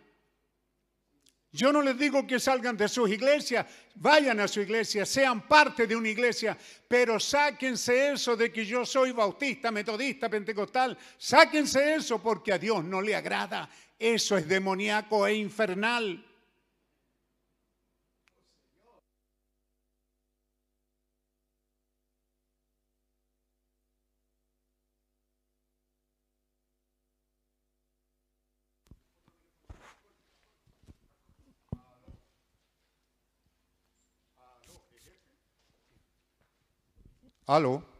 [1.54, 5.88] Yo no les digo que salgan de sus iglesias, vayan a su iglesia, sean parte
[5.88, 10.98] de una iglesia, pero sáquense eso de que yo soy bautista, metodista, pentecostal.
[11.18, 13.70] Sáquense eso porque a Dios no le agrada.
[14.00, 16.24] Eso es demoníaco e infernal.
[37.48, 37.95] Aló.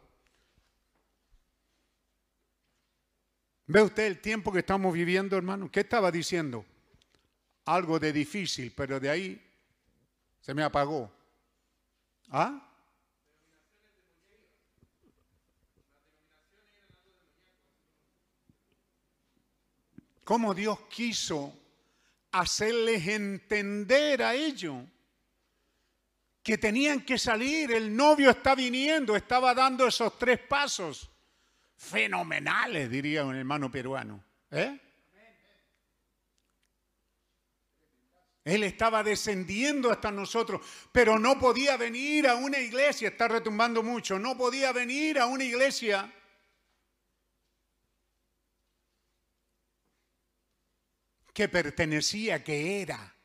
[3.66, 5.70] ¿Ve usted el tiempo que estamos viviendo, hermano?
[5.70, 6.64] ¿Qué estaba diciendo?
[7.64, 9.42] Algo de difícil, pero de ahí
[10.40, 11.10] se me apagó.
[12.30, 12.62] ¿Ah?
[20.22, 21.52] ¿Cómo Dios quiso
[22.30, 24.84] hacerles entender a ellos?
[26.46, 31.10] que tenían que salir, el novio está viniendo, estaba dando esos tres pasos
[31.76, 34.24] fenomenales, diría un hermano peruano.
[34.50, 34.80] ¿eh?
[38.44, 44.18] Él estaba descendiendo hasta nosotros, pero no podía venir a una iglesia, está retumbando mucho,
[44.18, 46.12] no podía venir a una iglesia
[51.34, 53.15] que pertenecía, que era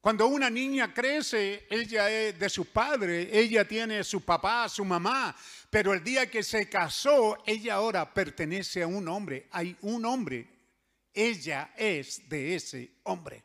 [0.00, 5.36] Cuando una niña crece, ella es de su padre, ella tiene su papá, su mamá,
[5.68, 9.48] pero el día que se casó, ella ahora pertenece a un hombre.
[9.50, 10.48] Hay un hombre,
[11.12, 13.44] ella es de ese hombre.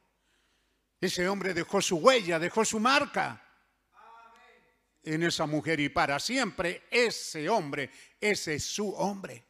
[1.02, 3.42] Ese hombre dejó su huella, dejó su marca
[5.04, 9.44] en esa mujer y para siempre ese hombre, ese es su hombre.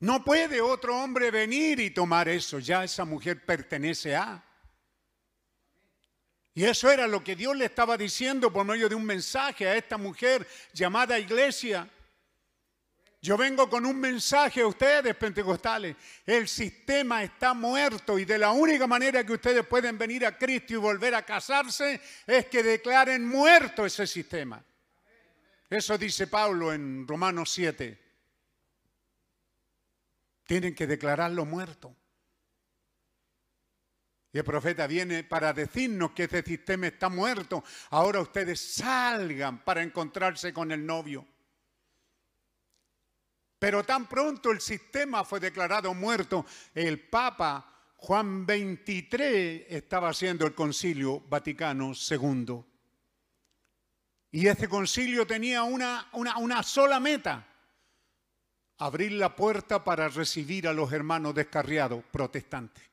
[0.00, 2.58] No puede otro hombre venir y tomar eso.
[2.58, 4.42] Ya esa mujer pertenece a.
[6.54, 9.76] Y eso era lo que Dios le estaba diciendo por medio de un mensaje a
[9.76, 11.88] esta mujer llamada iglesia.
[13.22, 15.94] Yo vengo con un mensaje a ustedes, pentecostales.
[16.24, 20.72] El sistema está muerto y de la única manera que ustedes pueden venir a Cristo
[20.72, 24.64] y volver a casarse es que declaren muerto ese sistema.
[25.68, 28.09] Eso dice Pablo en Romanos 7.
[30.50, 31.94] Tienen que declararlo muerto.
[34.32, 37.62] Y el profeta viene para decirnos que este sistema está muerto.
[37.90, 41.24] Ahora ustedes salgan para encontrarse con el novio.
[43.60, 46.44] Pero tan pronto el sistema fue declarado muerto,
[46.74, 52.64] el Papa Juan XXIII estaba haciendo el concilio Vaticano II.
[54.32, 57.49] Y este concilio tenía una, una sola meta,
[58.80, 62.84] abrir la puerta para recibir a los hermanos descarriados protestantes.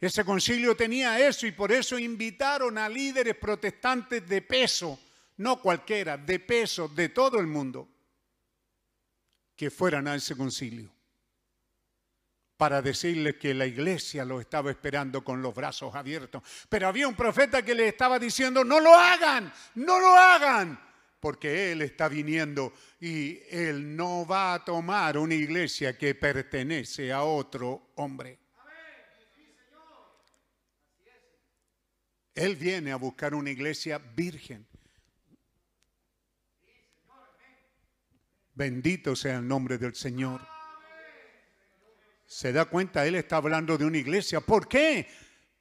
[0.00, 4.98] Ese concilio tenía eso y por eso invitaron a líderes protestantes de peso,
[5.38, 7.88] no cualquiera, de peso de todo el mundo,
[9.54, 10.90] que fueran a ese concilio
[12.56, 16.42] para decirles que la iglesia lo estaba esperando con los brazos abiertos.
[16.70, 20.80] Pero había un profeta que le estaba diciendo, no lo hagan, no lo hagan,
[21.20, 27.22] porque Él está viniendo y Él no va a tomar una iglesia que pertenece a
[27.22, 28.38] otro hombre.
[32.34, 34.66] Él viene a buscar una iglesia virgen.
[38.52, 40.46] Bendito sea el nombre del Señor.
[42.26, 44.40] Se da cuenta, Él está hablando de una iglesia.
[44.40, 45.08] ¿Por qué?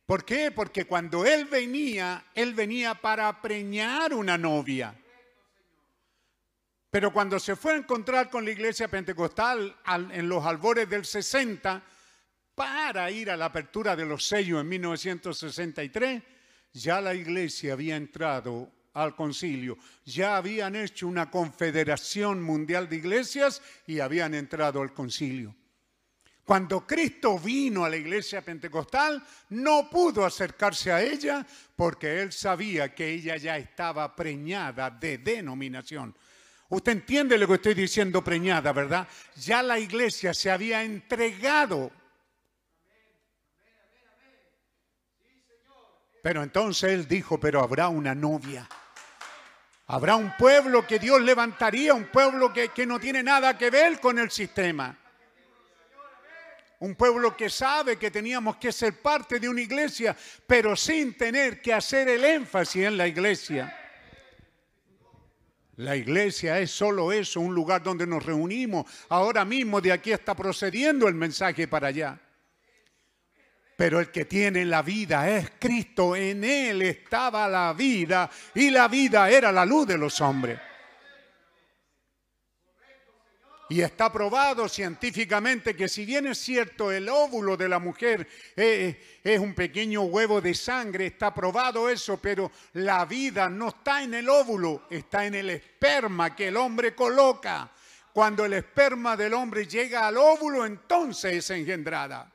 [0.05, 0.51] ¿Por qué?
[0.51, 4.95] Porque cuando Él venía, Él venía para preñar una novia.
[6.95, 9.75] Pero cuando se fue a encontrar con la iglesia pentecostal
[10.13, 11.83] en los albores del 60,
[12.55, 16.23] para ir a la apertura de los sellos en 1963,
[16.71, 19.77] ya la iglesia había entrado al concilio.
[20.05, 25.53] Ya habían hecho una confederación mundial de iglesias y habían entrado al concilio.
[26.45, 31.45] Cuando Cristo vino a la iglesia pentecostal, no pudo acercarse a ella
[31.75, 36.15] porque él sabía que ella ya estaba preñada de denominación.
[36.69, 39.07] Usted entiende lo que estoy diciendo preñada, ¿verdad?
[39.35, 41.91] Ya la iglesia se había entregado
[46.25, 48.67] Pero entonces él dijo, pero habrá una novia.
[49.85, 53.99] Habrá un pueblo que Dios levantaría, un pueblo que, que, no tiene nada que ver
[53.99, 54.97] con el sistema.
[56.79, 60.17] Un pueblo que sabe que teníamos que ser parte de una iglesia,
[60.47, 63.84] pero sin tener que hacer el énfasis en la iglesia.
[65.77, 68.85] La iglesia es solo eso, un lugar donde nos reunimos.
[69.09, 72.19] Ahora mismo de aquí está procediendo el mensaje para allá.
[73.75, 76.15] Pero el que tiene la vida es Cristo.
[76.15, 80.59] En Él estaba la vida y la vida era la luz de los hombres.
[83.67, 89.19] Y está probado científicamente que si bien es cierto el óvulo de la mujer eh,
[89.23, 94.13] es un pequeño huevo de sangre, está probado eso, pero la vida no está en
[94.13, 97.71] el óvulo, está en el esperma que el hombre coloca.
[98.13, 102.31] Cuando el esperma del hombre llega al óvulo, entonces es engendrada.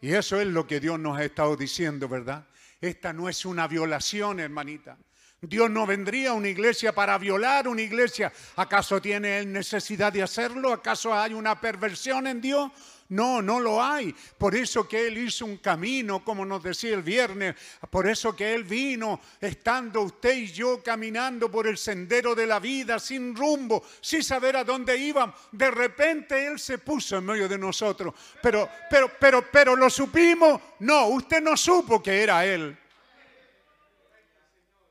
[0.00, 2.46] Y eso es lo que Dios nos ha estado diciendo, ¿verdad?
[2.80, 4.98] Esta no es una violación, hermanita.
[5.40, 8.32] Dios no vendría a una iglesia para violar una iglesia.
[8.56, 10.72] ¿Acaso tiene él necesidad de hacerlo?
[10.72, 12.72] ¿Acaso hay una perversión en Dios?
[13.10, 14.14] No, no lo hay.
[14.36, 17.54] Por eso que Él hizo un camino, como nos decía el viernes.
[17.88, 22.58] Por eso que Él vino, estando usted y yo caminando por el sendero de la
[22.58, 25.36] vida, sin rumbo, sin saber a dónde íbamos.
[25.52, 28.12] De repente Él se puso en medio de nosotros.
[28.42, 30.60] Pero, pero, pero, pero lo supimos.
[30.80, 32.76] No, usted no supo que era Él.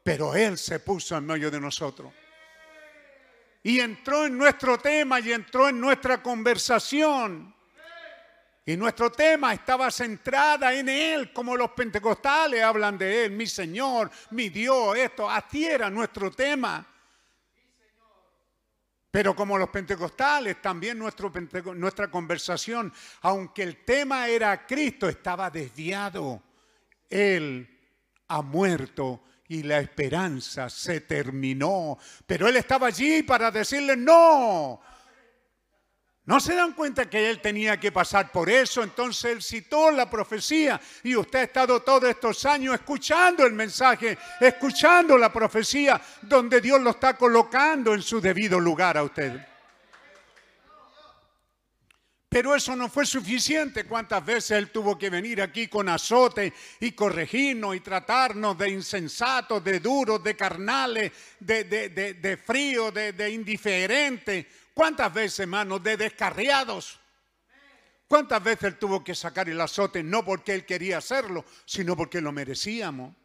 [0.07, 2.13] Pero Él se puso en medio de nosotros
[3.61, 7.53] y entró en nuestro tema y entró en nuestra conversación.
[8.65, 14.09] Y nuestro tema estaba centrada en Él, como los pentecostales hablan de Él, mi Señor,
[14.29, 16.87] mi Dios, esto, así era nuestro tema.
[19.11, 21.33] Pero como los pentecostales, también nuestro,
[21.75, 22.93] nuestra conversación,
[23.23, 26.41] aunque el tema era Cristo, estaba desviado.
[27.09, 27.77] Él
[28.29, 31.97] ha muerto y la esperanza se terminó.
[32.25, 34.81] Pero Él estaba allí para decirle, no,
[36.27, 38.83] ¿No se dan cuenta que él tenía que pasar por eso?
[38.83, 44.17] Entonces él citó la profecía y usted ha estado todos estos años escuchando el mensaje,
[44.41, 49.39] escuchando la profecía donde Dios lo está colocando en su debido lugar a usted.
[52.37, 53.85] Pero eso no fue suficiente.
[53.85, 59.63] ¿Cuántas veces Él tuvo que venir aquí con azote y corregirnos y tratarnos de insensatos,
[59.63, 64.45] de duros, de carnales, de, de, de, de frío, de indiferentes?
[64.71, 66.99] ¿Cuántas veces, hermanos, de descarriados?
[68.07, 72.21] ¿Cuántas veces él tuvo que sacar el azote no porque él quería hacerlo, sino porque
[72.21, 73.15] lo merecíamos?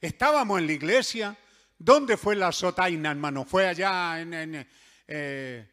[0.00, 1.36] Estábamos en la iglesia.
[1.76, 3.44] ¿Dónde fue la azotaina, hermano?
[3.44, 4.66] ¿Fue allá en,
[5.06, 5.68] eh,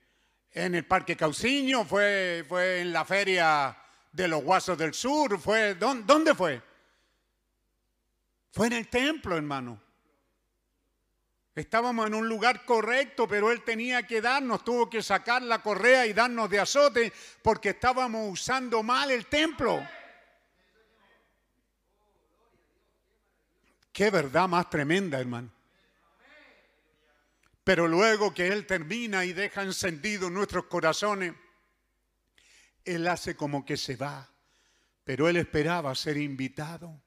[0.56, 1.86] en, el Parque Cauciño?
[1.86, 3.78] ¿Fue, ¿Fue en la feria
[4.12, 5.40] de los Guasos del Sur?
[5.40, 6.62] ¿Fue, ¿Dónde fue?
[8.52, 9.82] Fue en el templo, hermano.
[11.54, 16.06] Estábamos en un lugar correcto, pero él tenía que darnos, tuvo que sacar la correa
[16.06, 19.82] y darnos de azote porque estábamos usando mal el templo.
[23.94, 25.55] Qué verdad más tremenda, hermano.
[27.66, 31.34] Pero luego que Él termina y deja encendidos nuestros corazones,
[32.86, 34.30] Él hace como que se va,
[35.04, 37.02] pero Él esperaba ser invitado.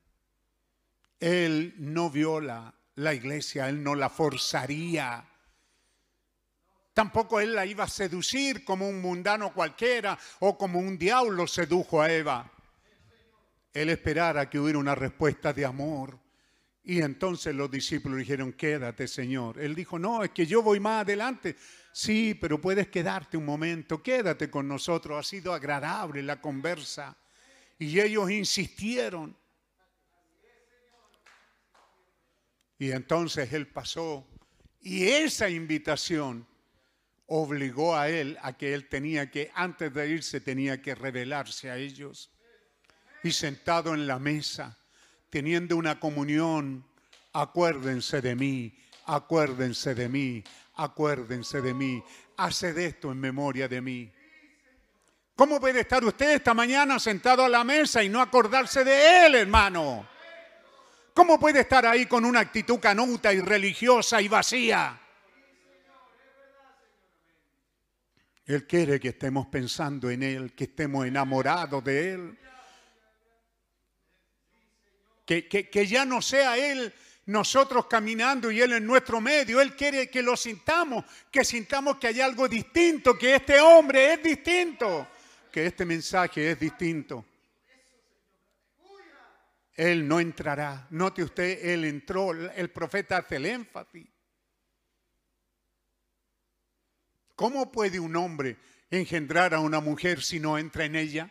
[1.21, 5.25] Él no viola la iglesia, él no la forzaría.
[6.93, 12.03] Tampoco él la iba a seducir como un mundano cualquiera o como un diablo sedujo
[12.03, 12.53] a Eva.
[13.73, 16.19] Él esperara que hubiera una respuesta de amor.
[16.89, 19.61] Y entonces los discípulos dijeron, quédate Señor.
[19.61, 21.55] Él dijo, no, es que yo voy más adelante.
[21.93, 25.19] Sí, pero puedes quedarte un momento, quédate con nosotros.
[25.19, 27.15] Ha sido agradable la conversa.
[27.79, 29.37] Y ellos insistieron.
[32.79, 34.27] Y entonces él pasó
[34.81, 36.49] y esa invitación
[37.27, 41.77] obligó a él a que él tenía que, antes de irse, tenía que revelarse a
[41.77, 42.33] ellos.
[43.23, 44.79] Y sentado en la mesa,
[45.31, 46.85] teniendo una comunión,
[47.33, 50.45] acuérdense de mí, acuérdense de mí,
[50.77, 52.03] acuérdense de mí,
[52.37, 54.13] haced esto en memoria de mí.
[55.35, 59.35] ¿Cómo puede estar usted esta mañana sentado a la mesa y no acordarse de él,
[59.37, 60.09] hermano?
[61.15, 65.01] ¿Cómo puede estar ahí con una actitud canuta y religiosa y vacía?
[68.49, 72.39] Él quiere que estemos pensando en Él, que estemos enamorados de Él.
[75.29, 76.91] Que, que, ya no sea Él
[77.27, 79.61] nosotros caminando y Él en nuestro medio.
[79.61, 84.23] Él quiere que lo sintamos, que sintamos que hay algo distinto, que este hombre es
[84.23, 85.07] distinto,
[85.53, 87.27] que este mensaje es distinto.
[89.75, 90.87] Él no entrará.
[90.89, 92.33] Note usted, Él entró.
[92.33, 94.07] El profeta hace el énfasis.
[97.37, 98.57] ¿Cómo puede un hombre
[98.91, 101.31] engendrar a una mujer si no entra en ella?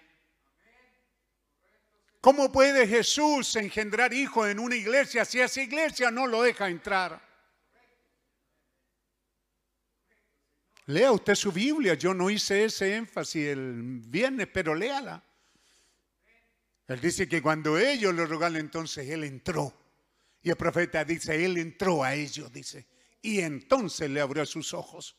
[2.21, 7.21] ¿Cómo puede Jesús engendrar hijos en una iglesia si esa iglesia no lo deja entrar?
[10.87, 11.93] Lea usted su Biblia.
[11.93, 15.23] Yo no hice ese énfasis el viernes, pero léala.
[16.87, 19.73] Él dice que cuando ellos lo rogaron, entonces él entró.
[20.41, 22.87] Y el profeta dice, él entró a ellos, dice.
[23.21, 25.17] Y entonces le abrió sus ojos.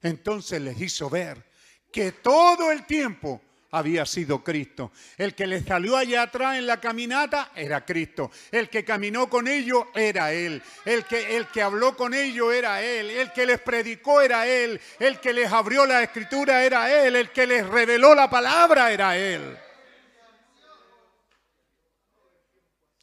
[0.00, 1.44] Entonces les hizo ver
[1.92, 4.92] que todo el tiempo había sido Cristo.
[5.16, 8.30] El que les salió allá atrás en la caminata era Cristo.
[8.50, 10.62] El que caminó con ellos era Él.
[10.84, 13.10] El que, el que habló con ellos era Él.
[13.10, 14.80] El que les predicó era Él.
[14.98, 17.16] El que les abrió la escritura era Él.
[17.16, 19.56] El que les reveló la palabra era Él.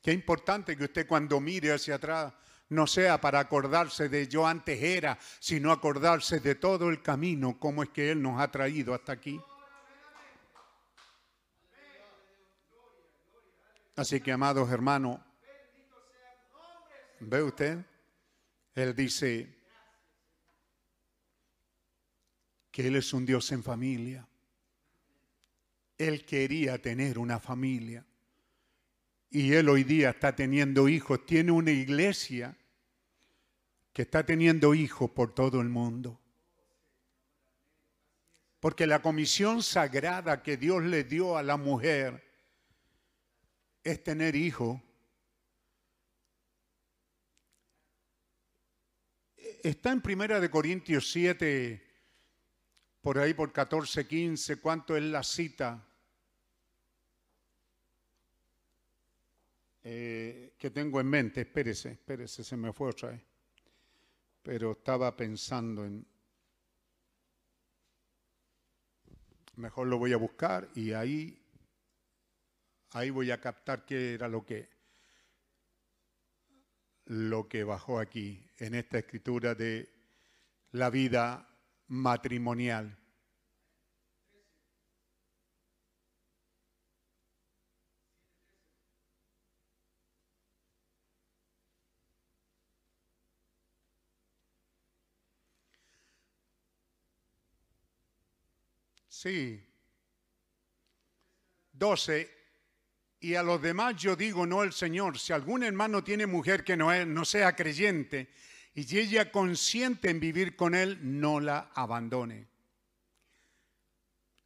[0.02, 2.34] Qué importante que usted cuando mire hacia atrás
[2.70, 7.84] no sea para acordarse de yo antes era, sino acordarse de todo el camino, cómo
[7.84, 9.40] es que Él nos ha traído hasta aquí.
[13.96, 15.20] Así que, amados hermanos,
[17.20, 17.86] ¿ve usted?
[18.74, 19.56] Él dice
[22.72, 24.28] que Él es un Dios en familia.
[25.96, 28.04] Él quería tener una familia.
[29.30, 31.24] Y Él hoy día está teniendo hijos.
[31.28, 32.58] Tiene una iglesia
[33.94, 36.20] que está teniendo hijos por todo el mundo.
[38.60, 42.33] Porque la comisión sagrada que Dios le dio a la mujer
[43.84, 44.80] es tener hijos.
[49.64, 51.82] Está en Primera de Corintios 7,
[53.02, 55.86] por ahí por 14, 15, ¿cuánto es la cita?
[59.84, 63.34] Eh, que tengo en mente, espérese, espérese, se me fue otra vez
[64.44, 66.06] pero estaba pensando en,
[69.56, 71.42] mejor lo voy a buscar y ahí,
[72.96, 74.70] ahí voy a captar qué era lo que,
[77.06, 79.90] lo que bajó aquí en esta escritura de
[80.72, 81.48] la vida
[81.88, 82.98] matrimonial.
[99.08, 99.64] Sí.
[101.72, 102.43] 12.
[103.24, 106.76] Y a los demás yo digo, no el Señor, si algún hermano tiene mujer que
[106.76, 108.28] no, es, no sea creyente
[108.76, 112.48] y ella consiente en vivir con él, no la abandone.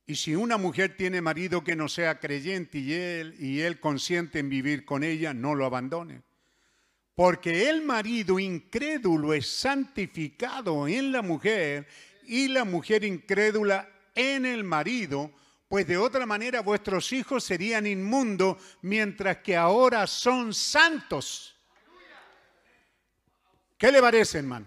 [0.05, 4.37] Y si una mujer tiene marido que no sea creyente y él, y él consiente
[4.37, 6.21] en vivir con ella, no lo abandone.
[7.15, 11.87] Porque el marido incrédulo es santificado en la mujer
[12.27, 15.31] y la mujer incrédula en el marido,
[15.67, 21.55] pues de otra manera vuestros hijos serían inmundos, mientras que ahora son santos.
[23.77, 24.65] ¿Qué le parece, hermano?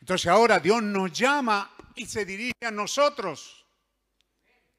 [0.00, 3.66] Entonces ahora Dios nos llama y se dirige a nosotros.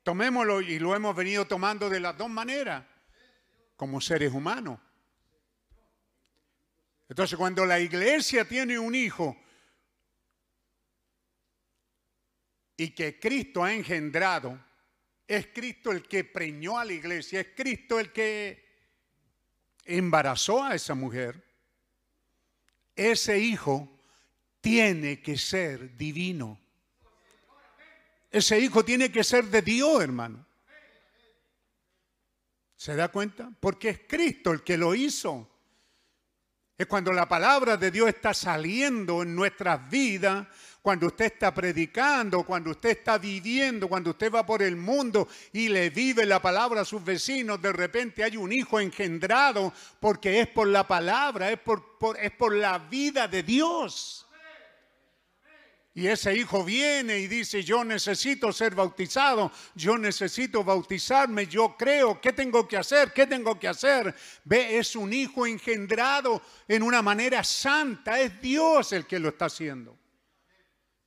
[0.04, 2.84] Tomémoslo y lo hemos venido tomando de las dos maneras,
[3.76, 4.80] como seres humanos.
[7.08, 9.38] Entonces cuando la iglesia tiene un hijo,
[12.80, 14.58] y que Cristo ha engendrado,
[15.28, 18.66] es Cristo el que preñó a la iglesia, es Cristo el que
[19.84, 21.44] embarazó a esa mujer,
[22.96, 24.00] ese hijo
[24.62, 26.58] tiene que ser divino.
[28.32, 30.46] Ese hijo tiene que ser de Dios, hermano.
[32.78, 33.52] ¿Se da cuenta?
[33.60, 35.50] Porque es Cristo el que lo hizo.
[36.78, 40.48] Es cuando la palabra de Dios está saliendo en nuestras vidas,
[40.82, 45.68] cuando usted está predicando, cuando usted está viviendo, cuando usted va por el mundo y
[45.68, 50.48] le vive la palabra a sus vecinos, de repente hay un hijo engendrado porque es
[50.48, 54.26] por la palabra, es por, por la vida de Dios.
[55.94, 62.22] Y ese hijo viene y dice, yo necesito ser bautizado, yo necesito bautizarme, yo creo,
[62.22, 63.12] ¿qué tengo que hacer?
[63.12, 64.16] ¿Qué tengo que hacer?
[64.46, 69.46] Ve, es un hijo engendrado en una manera santa, es Dios el que lo está
[69.46, 69.98] haciendo.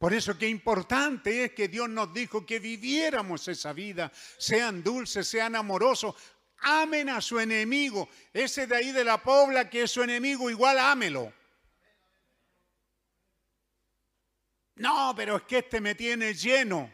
[0.03, 5.29] Por eso que importante es que Dios nos dijo que viviéramos esa vida, sean dulces,
[5.29, 6.17] sean amorosos,
[6.59, 8.09] amen a su enemigo.
[8.33, 11.33] Ese de ahí de la pobla que es su enemigo, igual ámelo.
[14.75, 16.93] No, pero es que este me tiene lleno.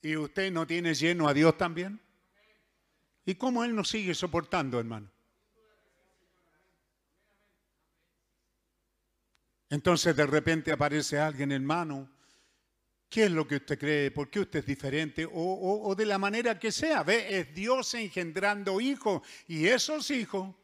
[0.00, 2.00] ¿Y usted no tiene lleno a Dios también?
[3.26, 5.11] ¿Y cómo Él nos sigue soportando, hermano?
[9.72, 12.06] Entonces de repente aparece alguien, hermano,
[13.08, 14.10] ¿qué es lo que usted cree?
[14.10, 15.24] ¿Por qué usted es diferente?
[15.24, 20.54] O, o de la manera que sea, ve, es Dios engendrando hijos y esos hijos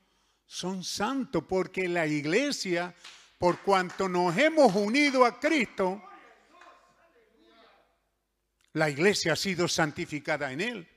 [0.45, 2.95] son santos porque la iglesia
[3.39, 6.03] por cuanto nos hemos unido a Cristo,
[8.75, 10.89] la iglesia ha sido santificada en Él.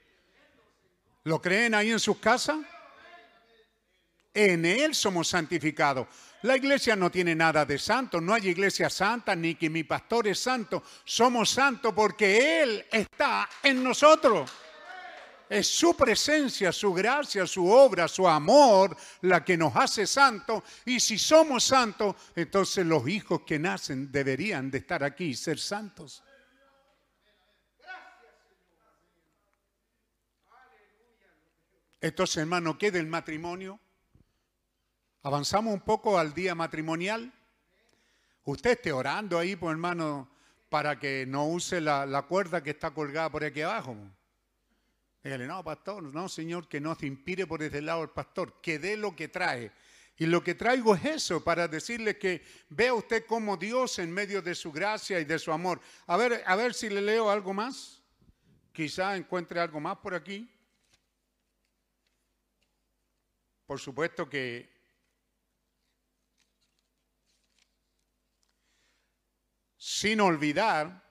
[1.24, 2.58] ¿Lo creen ahí en sus casas?
[4.34, 6.08] En Él somos santificados.
[6.44, 10.28] La iglesia no tiene nada de santo, no hay iglesia santa, ni que mi pastor
[10.28, 10.82] es santo.
[11.04, 14.50] Somos santos porque Él está en nosotros.
[15.50, 20.64] Es su presencia, su gracia, su obra, su amor la que nos hace santos.
[20.86, 25.60] Y si somos santos, entonces los hijos que nacen deberían de estar aquí y ser
[25.60, 26.24] santos.
[32.00, 33.80] Entonces, hermano, ¿qué del matrimonio?
[35.24, 37.32] Avanzamos un poco al día matrimonial.
[38.44, 40.28] Usted esté orando ahí, pues hermano,
[40.68, 43.96] para que no use la, cuerda que está colgada por aquí abajo.
[45.24, 48.80] Dígale, no, pastor, no, Señor, que no se inspire por ese lado el pastor, que
[48.80, 49.72] dé lo que trae.
[50.18, 54.42] Y lo que traigo es eso, para decirle que vea usted como Dios en medio
[54.42, 55.80] de su gracia y de su amor.
[56.08, 58.02] A ver, a ver si le leo algo más.
[58.74, 60.50] Quizá encuentre algo más por aquí.
[63.68, 64.71] Por supuesto que
[69.84, 71.02] sin olvidar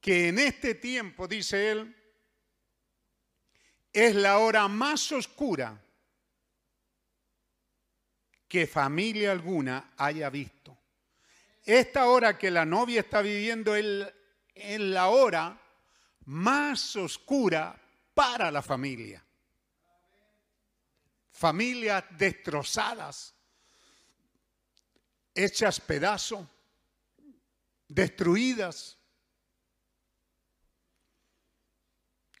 [0.00, 1.94] que en este tiempo, dice él,
[3.92, 5.84] es la hora más oscura
[8.48, 10.78] que familia alguna haya visto.
[11.62, 15.60] Esta hora que la novia está viviendo es la hora
[16.24, 17.78] más oscura
[18.14, 19.22] para la familia.
[21.32, 23.34] Familias destrozadas,
[25.34, 26.48] hechas pedazos,
[27.88, 28.98] destruidas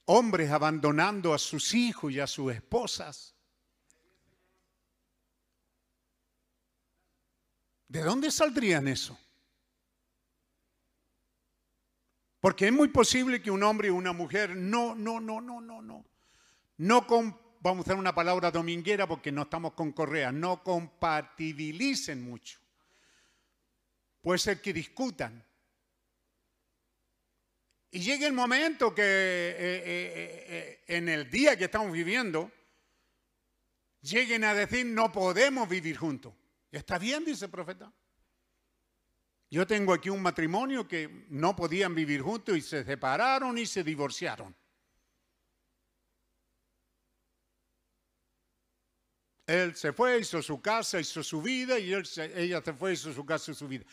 [0.04, 3.34] hombres abandonando a sus hijos y a sus esposas.
[7.88, 9.18] ¿De dónde saldrían eso?
[12.40, 15.82] Porque es muy posible que un hombre y una mujer no, no, no, no, no,
[15.82, 16.04] no,
[16.76, 17.06] no
[17.60, 22.60] vamos a usar una palabra dominguera porque no estamos con correa, no compatibilicen mucho.
[24.28, 25.42] Puede ser que discutan,
[27.90, 32.52] y llega el momento que eh, eh, eh, en el día que estamos viviendo,
[34.02, 36.34] lleguen a decir no podemos vivir juntos.
[36.70, 37.90] Está bien, dice el profeta.
[39.50, 43.82] Yo tengo aquí un matrimonio que no podían vivir juntos y se separaron y se
[43.82, 44.54] divorciaron.
[49.46, 53.24] Él se fue, hizo su casa, hizo su vida y ella se fue, hizo su
[53.24, 53.86] casa y su vida.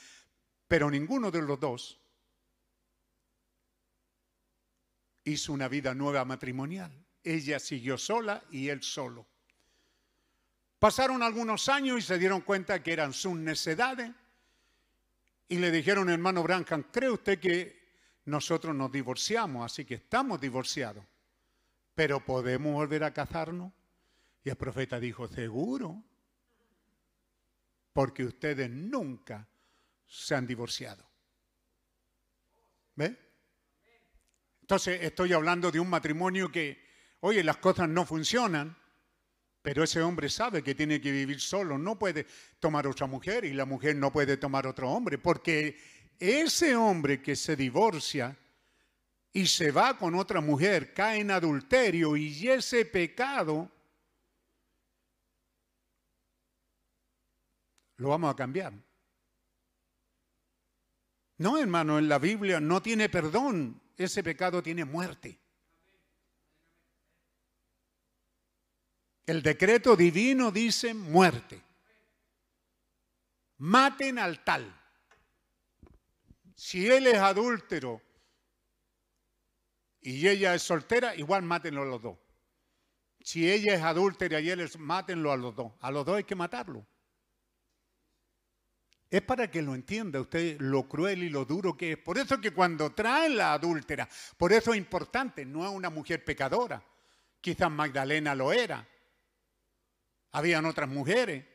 [0.68, 2.00] Pero ninguno de los dos
[5.26, 6.92] hizo una vida nueva matrimonial.
[7.24, 9.26] Ella siguió sola y él solo.
[10.80, 14.12] Pasaron algunos años y se dieron cuenta que eran sus necedades
[15.48, 17.86] y le dijeron, hermano Branham, ¿cree usted que
[18.26, 19.66] nosotros nos divorciamos?
[19.66, 21.04] Así que estamos divorciados,
[21.94, 23.72] pero ¿podemos volver a casarnos?
[24.44, 26.04] Y el profeta dijo, seguro,
[27.94, 29.48] porque ustedes nunca
[30.16, 31.06] se han divorciado.
[32.96, 33.18] ¿Ve?
[34.62, 36.82] Entonces estoy hablando de un matrimonio que,
[37.20, 38.76] oye, las cosas no funcionan,
[39.62, 42.26] pero ese hombre sabe que tiene que vivir solo, no puede
[42.60, 45.78] tomar otra mujer y la mujer no puede tomar otro hombre, porque
[46.18, 48.38] ese hombre que se divorcia
[49.34, 53.70] y se va con otra mujer cae en adulterio y ese pecado
[57.98, 58.74] lo vamos a cambiar.
[61.38, 65.40] No, hermano, en la Biblia no tiene perdón ese pecado tiene muerte.
[69.26, 71.62] El decreto divino dice muerte.
[73.58, 74.82] Maten al tal.
[76.56, 78.02] Si él es adúltero
[80.02, 82.18] y ella es soltera, igual mátenlo a los dos.
[83.22, 85.74] Si ella es adúltera y él es, mátenlo a los dos.
[85.82, 86.86] A los dos hay que matarlo.
[89.16, 91.98] Es para que lo entienda usted lo cruel y lo duro que es.
[91.98, 96.26] Por eso que cuando traen la adúltera, por eso es importante, no es una mujer
[96.26, 96.84] pecadora.
[97.40, 98.86] Quizás Magdalena lo era.
[100.34, 101.46] Habían otras mujeres.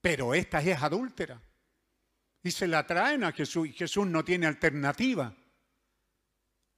[0.00, 1.38] Pero esta es adúltera.
[2.42, 5.36] Y se la traen a Jesús y Jesús no tiene alternativa.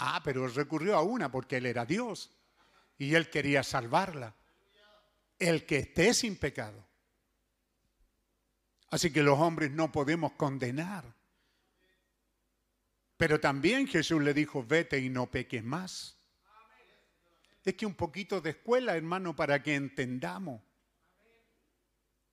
[0.01, 2.37] Ah, pero recurrió a una porque él era Dios
[2.99, 4.35] y él quería salvarla.
[5.39, 6.92] El que esté sin pecado.
[8.93, 11.03] Así que los hombres no podemos condenar.
[13.17, 16.19] Pero también Jesús le dijo, vete y no peques más.
[17.65, 20.61] Es que un poquito de escuela, hermano, para que entendamos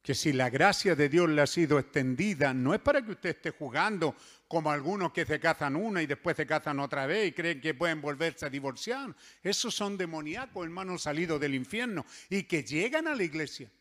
[0.01, 3.29] que si la gracia de Dios le ha sido extendida, no es para que usted
[3.29, 4.13] esté jugando
[4.49, 7.73] como algunos que se cazan una y después se cazan otra vez y creen que
[7.73, 9.15] pueden volverse a divorciar.
[9.41, 13.71] Esos son demoníacos, hermanos, salidos del infierno y que llegan a la iglesia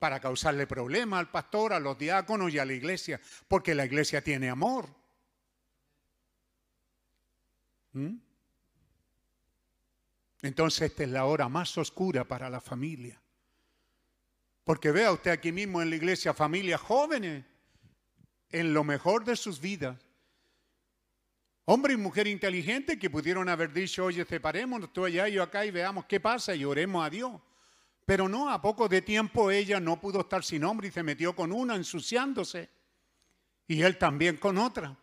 [0.00, 4.24] para causarle problemas al pastor, a los diáconos y a la iglesia, porque la iglesia
[4.24, 4.88] tiene amor.
[7.92, 8.16] ¿Mm?
[10.40, 13.20] Entonces esta es la hora más oscura para la familia.
[14.64, 17.44] Porque vea usted aquí mismo en la iglesia familias jóvenes
[18.48, 19.98] en lo mejor de sus vidas.
[21.66, 25.66] Hombre y mujer inteligente que pudieron haber dicho, oye, separémonos, tú allá y yo acá
[25.66, 27.38] y veamos qué pasa y oremos a Dios.
[28.10, 31.32] Pero no, a poco de tiempo ella no pudo estar sin hombre y se metió
[31.36, 32.68] con una ensuciándose.
[33.68, 34.98] Y él también con otra.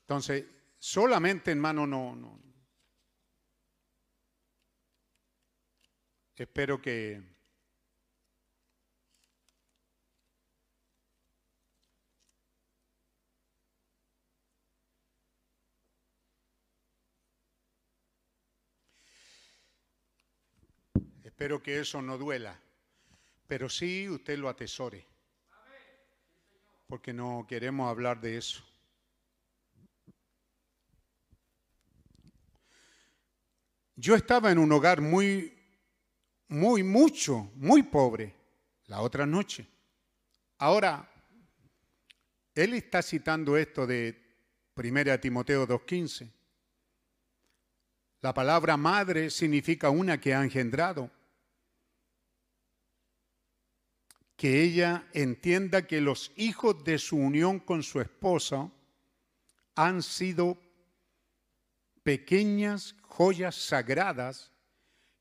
[0.00, 0.46] Entonces,
[0.80, 2.40] solamente hermano no, no.
[6.34, 7.35] Espero que
[21.36, 22.58] Espero que eso no duela,
[23.46, 25.06] pero sí usted lo atesore,
[26.86, 28.64] porque no queremos hablar de eso.
[33.96, 35.52] Yo estaba en un hogar muy,
[36.48, 38.34] muy, mucho, muy pobre
[38.86, 39.66] la otra noche.
[40.56, 41.06] Ahora,
[42.54, 44.38] él está citando esto de
[44.74, 46.32] 1 Timoteo 2.15.
[48.22, 51.10] La palabra madre significa una que ha engendrado.
[54.36, 58.70] Que ella entienda que los hijos de su unión con su esposa
[59.74, 60.58] han sido
[62.02, 64.52] pequeñas joyas sagradas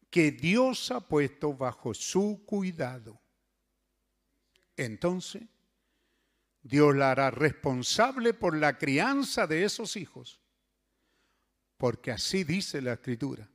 [0.10, 3.20] que Dios ha puesto bajo su cuidado.
[4.78, 5.44] Entonces,
[6.62, 10.42] Dios la hará responsable por la crianza de esos hijos,
[11.78, 13.50] porque así dice la escritura.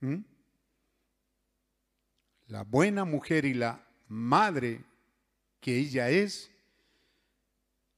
[0.00, 0.16] ¿Mm?
[2.48, 4.84] La buena mujer y la madre
[5.60, 6.50] que ella es,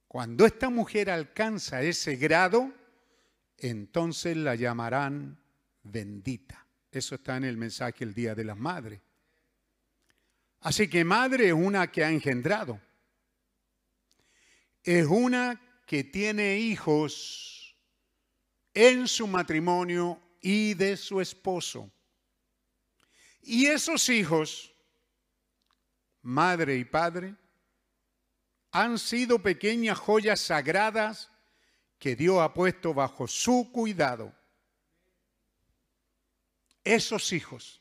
[0.07, 2.73] cuando esta mujer alcanza ese grado,
[3.59, 5.39] entonces la llamarán
[5.83, 6.67] bendita.
[6.91, 9.01] Eso está en el mensaje el Día de las Madres.
[10.61, 12.81] Así que madre es una que ha engendrado.
[14.83, 17.77] Es una que tiene hijos
[18.73, 21.91] en su matrimonio y de su esposo.
[23.43, 24.75] Y esos hijos
[26.29, 27.35] madre y padre,
[28.71, 31.31] han sido pequeñas joyas sagradas
[31.99, 34.35] que Dios ha puesto bajo su cuidado.
[36.85, 37.81] Esos hijos.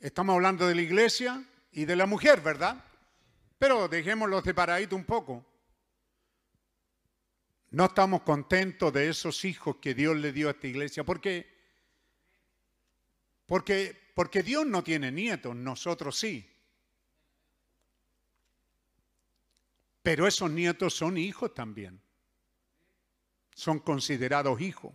[0.00, 2.84] Estamos hablando de la iglesia y de la mujer, ¿verdad?
[3.56, 5.46] Pero dejémoslos separaditos un poco.
[7.70, 11.04] No estamos contentos de esos hijos que Dios le dio a esta iglesia.
[11.04, 11.54] ¿Por qué?
[13.46, 16.55] Porque, porque Dios no tiene nietos, nosotros sí.
[20.06, 22.00] Pero esos nietos son hijos también.
[23.56, 24.94] Son considerados hijos.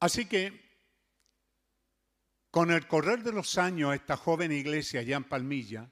[0.00, 0.68] Así que,
[2.50, 5.88] con el correr de los años, esta joven iglesia allá en Palmilla,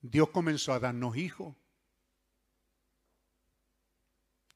[0.00, 1.56] Dios comenzó a darnos hijos.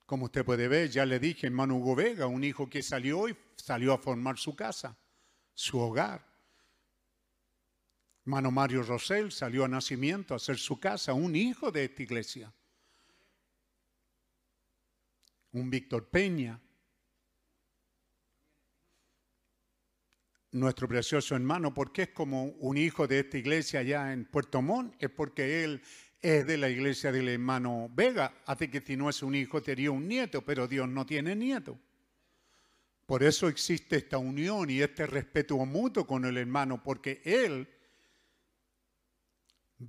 [0.06, 3.36] Como usted puede ver, ya le dije, hermano Hugo Vega, un hijo que salió y
[3.56, 4.96] salió a formar su casa,
[5.52, 6.31] su hogar.
[8.24, 12.52] Hermano Mario Rosell salió a nacimiento a hacer su casa, un hijo de esta iglesia.
[15.52, 16.60] Un Víctor Peña.
[20.52, 24.94] nuestro precioso hermano, porque es como un hijo de esta iglesia allá en Puerto Montt,
[25.02, 25.82] es porque él
[26.20, 29.90] es de la iglesia del hermano Vega, así que si no es un hijo, sería
[29.90, 31.78] un nieto, pero Dios no tiene nieto.
[33.06, 37.66] Por eso existe esta unión y este respeto mutuo con el hermano, porque él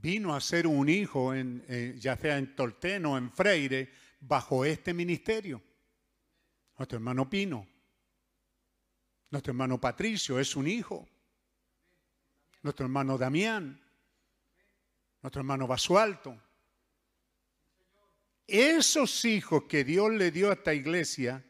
[0.01, 4.65] vino a ser un hijo, en, eh, ya sea en Tolteno o en Freire, bajo
[4.65, 5.61] este ministerio.
[6.77, 7.67] Nuestro hermano Pino,
[9.29, 11.07] nuestro hermano Patricio es un hijo,
[12.61, 13.79] nuestro hermano Damián,
[15.21, 16.41] nuestro hermano Basualto.
[18.47, 21.43] Esos hijos que Dios le dio a esta iglesia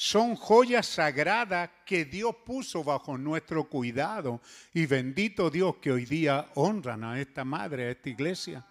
[0.00, 4.40] son joyas sagradas que Dios puso bajo nuestro cuidado.
[4.72, 8.66] Y bendito Dios que hoy día honran a esta madre, a esta iglesia.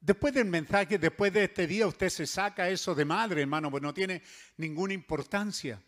[0.00, 3.82] Después del mensaje, después de este día, usted se saca eso de madre, hermano, pues
[3.82, 4.22] no tiene
[4.56, 5.78] ninguna importancia.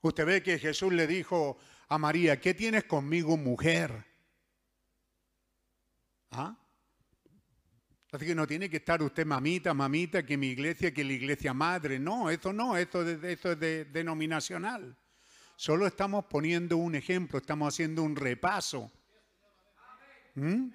[0.00, 4.04] Usted ve que Jesús le dijo a María, ¿qué tienes conmigo, mujer?
[6.32, 6.56] ¿Ah?
[8.10, 11.52] Así que no tiene que estar usted mamita, mamita, que mi iglesia, que la iglesia
[11.52, 11.98] madre.
[11.98, 14.96] No, eso no, eso, eso es de, denominacional.
[15.56, 18.90] Solo estamos poniendo un ejemplo, estamos haciendo un repaso.
[20.34, 20.68] ¿Mm?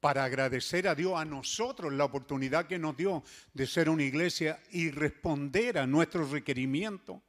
[0.00, 3.24] Para agradecer a Dios, a nosotros, la oportunidad que nos dio
[3.54, 7.22] de ser una iglesia y responder a nuestros requerimientos.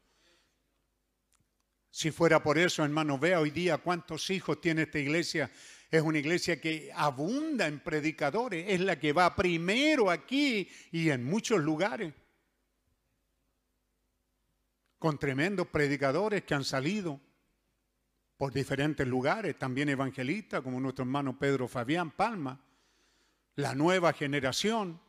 [1.90, 5.50] Si fuera por eso, hermano, vea hoy día cuántos hijos tiene esta iglesia
[5.90, 11.24] es una iglesia que abunda en predicadores, es la que va primero aquí y en
[11.24, 12.14] muchos lugares.
[15.00, 17.22] Con tremendos predicadores que han salido
[18.36, 22.60] por diferentes lugares, también evangelistas como nuestro hermano Pedro Fabián Palma,
[23.56, 25.00] la nueva generación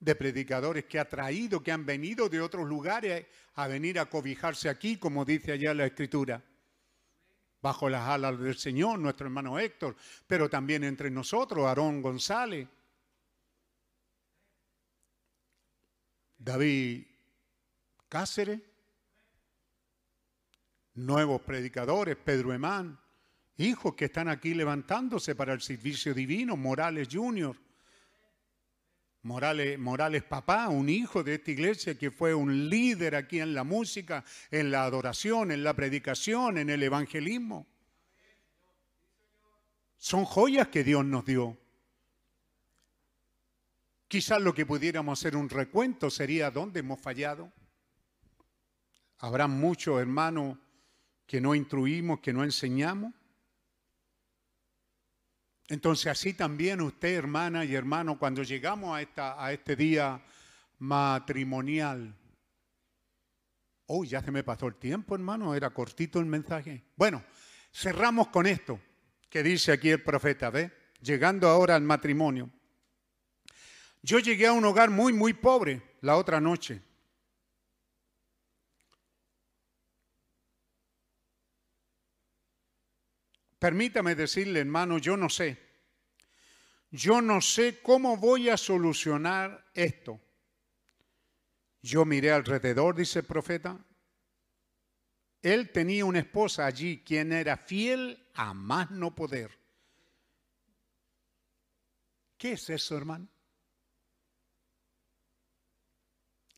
[0.00, 4.68] de predicadores que ha traído, que han venido de otros lugares a venir a cobijarse
[4.68, 6.42] aquí, como dice allá la escritura
[7.64, 9.96] bajo las alas del Señor, nuestro hermano Héctor,
[10.26, 12.68] pero también entre nosotros, Aarón González,
[16.36, 17.06] David
[18.06, 18.60] Cáceres,
[20.92, 23.00] nuevos predicadores, Pedro Emán,
[23.56, 27.56] hijos que están aquí levantándose para el servicio divino, Morales Junior,
[29.24, 33.64] Morales, Morales papá, un hijo de esta iglesia que fue un líder aquí en la
[33.64, 37.66] música, en la adoración, en la predicación, en el evangelismo.
[39.96, 41.56] Son joyas que Dios nos dio.
[44.06, 47.50] Quizás lo que pudiéramos hacer un recuento sería dónde hemos fallado.
[49.20, 50.58] Habrá muchos hermanos
[51.26, 53.14] que no instruimos, que no enseñamos.
[55.68, 60.22] Entonces así también usted, hermana y hermano, cuando llegamos a, esta, a este día
[60.78, 62.14] matrimonial,
[63.86, 66.84] oh, ya se me pasó el tiempo, hermano, era cortito el mensaje.
[66.96, 67.24] Bueno,
[67.72, 68.78] cerramos con esto
[69.30, 70.70] que dice aquí el profeta, ¿ve?
[71.00, 72.50] Llegando ahora al matrimonio.
[74.02, 76.82] Yo llegué a un hogar muy, muy pobre la otra noche.
[83.64, 85.58] Permítame decirle, hermano, yo no sé.
[86.90, 90.20] Yo no sé cómo voy a solucionar esto.
[91.80, 93.82] Yo miré alrededor, dice el profeta.
[95.40, 99.58] Él tenía una esposa allí quien era fiel a más no poder.
[102.36, 103.26] ¿Qué es eso, hermano?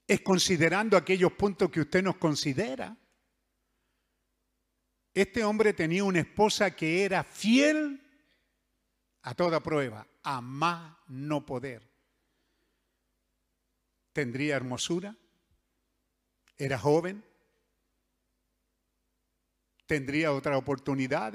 [0.09, 2.97] Es considerando aquellos puntos que usted nos considera.
[5.17, 8.03] Este hombre tenía una esposa que era fiel
[9.23, 11.91] a toda prueba, a más no poder.
[14.13, 15.17] Tendría hermosura,
[16.59, 17.25] era joven,
[19.87, 21.33] tendría otra oportunidad,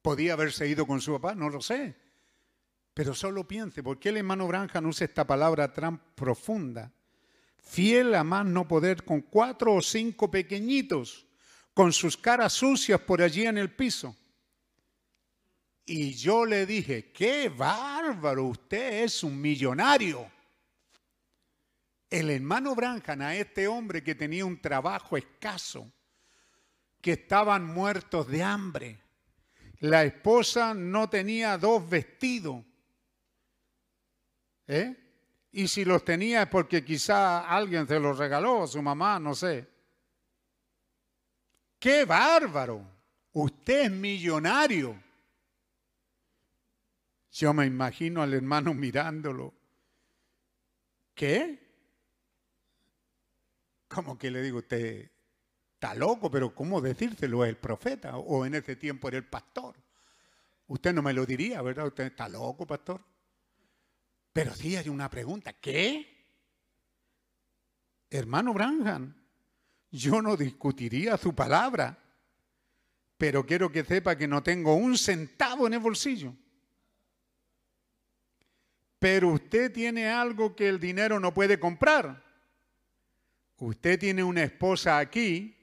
[0.00, 1.96] podía haberse ido con su papá, no lo sé.
[2.94, 6.92] Pero solo piense, ¿por qué el hermano Branja no usa esta palabra tan profunda?
[7.58, 11.26] Fiel a más no poder con cuatro o cinco pequeñitos
[11.76, 14.16] con sus caras sucias por allí en el piso.
[15.84, 20.26] Y yo le dije, qué bárbaro, usted es un millonario.
[22.08, 25.92] El hermano Branham a este hombre que tenía un trabajo escaso,
[27.02, 28.98] que estaban muertos de hambre.
[29.80, 32.64] La esposa no tenía dos vestidos.
[34.66, 34.96] ¿eh?
[35.52, 39.75] Y si los tenía es porque quizá alguien se los regaló, su mamá, no sé.
[41.86, 42.84] ¡Qué bárbaro!
[43.32, 45.00] Usted es millonario.
[47.30, 49.54] Yo me imagino al hermano mirándolo.
[51.14, 51.64] ¿Qué?
[53.86, 55.12] ¿Cómo que le digo usted?
[55.74, 57.44] Está loco, pero ¿cómo decírselo?
[57.44, 59.76] Es el profeta o en ese tiempo era el pastor.
[60.66, 61.86] Usted no me lo diría, ¿verdad?
[61.86, 63.00] Usted está loco, pastor.
[64.32, 65.52] Pero sí hay una pregunta.
[65.52, 66.34] ¿Qué?
[68.10, 69.25] Hermano Branham,
[69.96, 71.98] yo no discutiría su palabra,
[73.16, 76.34] pero quiero que sepa que no tengo un centavo en el bolsillo.
[78.98, 82.22] Pero usted tiene algo que el dinero no puede comprar.
[83.58, 85.56] Usted tiene una esposa aquí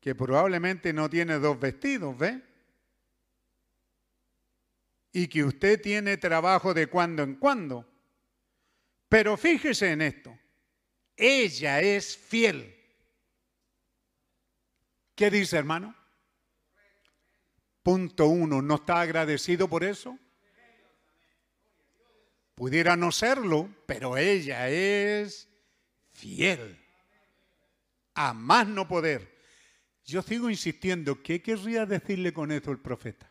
[0.00, 2.42] que probablemente no tiene dos vestidos, ¿ve?
[5.12, 7.88] Y que usted tiene trabajo de cuando en cuando.
[9.08, 10.38] Pero fíjese en esto,
[11.16, 12.81] ella es fiel.
[15.22, 15.94] ¿Qué dice hermano?
[17.84, 20.18] Punto uno, ¿no está agradecido por eso?
[22.56, 25.48] Pudiera no serlo, pero ella es
[26.10, 26.76] fiel.
[28.14, 29.38] A más no poder.
[30.04, 33.30] Yo sigo insistiendo, ¿qué querría decirle con eso el profeta?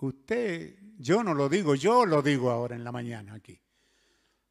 [0.00, 3.58] Usted, yo no lo digo, yo lo digo ahora en la mañana aquí.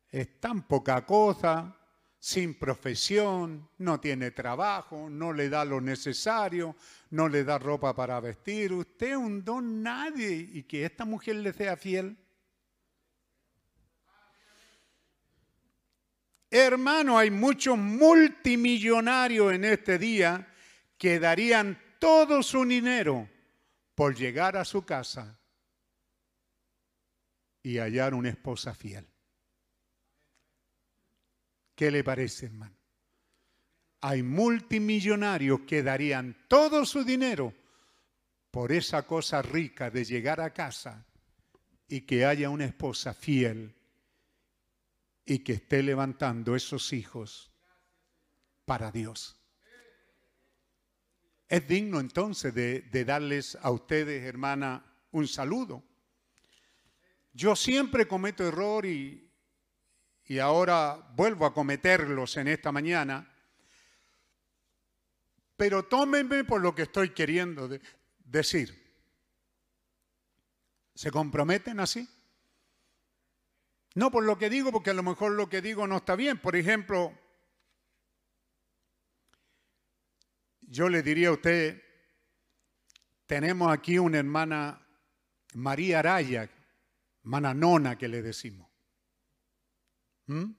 [0.10, 1.78] Es tan poca cosa,
[2.24, 6.78] sin profesión, no tiene trabajo, no le da lo necesario,
[7.10, 8.72] no le da ropa para vestir.
[8.72, 12.16] Usted un don nadie y que esta mujer le sea fiel.
[16.50, 20.48] Hermano, hay muchos multimillonarios en este día
[20.98, 23.28] que darían todo su dinero
[23.96, 25.38] por llegar a su casa
[27.62, 29.13] y hallar una esposa fiel.
[31.76, 32.76] ¿Qué le parece, hermano?
[34.02, 37.54] Hay multimillonarios que darían todo su dinero
[38.52, 41.06] por esa cosa rica de llegar a casa
[41.88, 43.74] y que haya una esposa fiel
[45.26, 47.52] y que esté levantando esos hijos
[48.66, 49.40] para Dios.
[51.48, 55.84] Es digno entonces de, darles a ustedes, hermana, un saludo.
[57.34, 59.32] Yo siempre cometo error y,
[60.34, 63.32] y ahora vuelvo a cometerlos en esta mañana,
[65.56, 67.70] pero tómenme por lo que estoy queriendo
[68.18, 68.82] decir.
[70.96, 72.10] ¿Se comprometen así?
[73.94, 76.40] No por lo que digo, porque a lo mejor lo que digo no está bien.
[76.40, 77.14] Por ejemplo,
[80.62, 81.80] yo le diría a usted,
[83.28, 84.84] tenemos aquí una hermana
[85.54, 86.50] María Araya,
[87.24, 88.73] hermana nona que le decimos.
[90.28, 90.54] ¿Mm?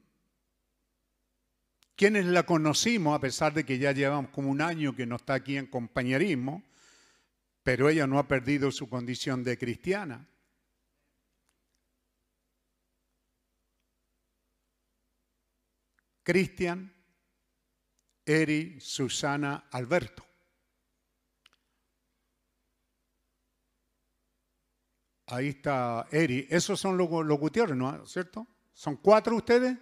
[1.97, 5.35] Quienes la conocimos, a pesar de que ya llevamos como un año que no está
[5.35, 6.63] aquí en compañerismo,
[7.63, 10.29] pero ella no ha perdido su condición de cristiana.
[16.25, 16.93] Cristian,
[18.27, 20.25] Eri, Susana, Alberto.
[25.27, 26.47] Ahí está Eri.
[26.51, 27.41] Esos son los, los
[27.77, 28.47] ¿no cierto?
[28.75, 29.79] ¿Son cuatro ustedes?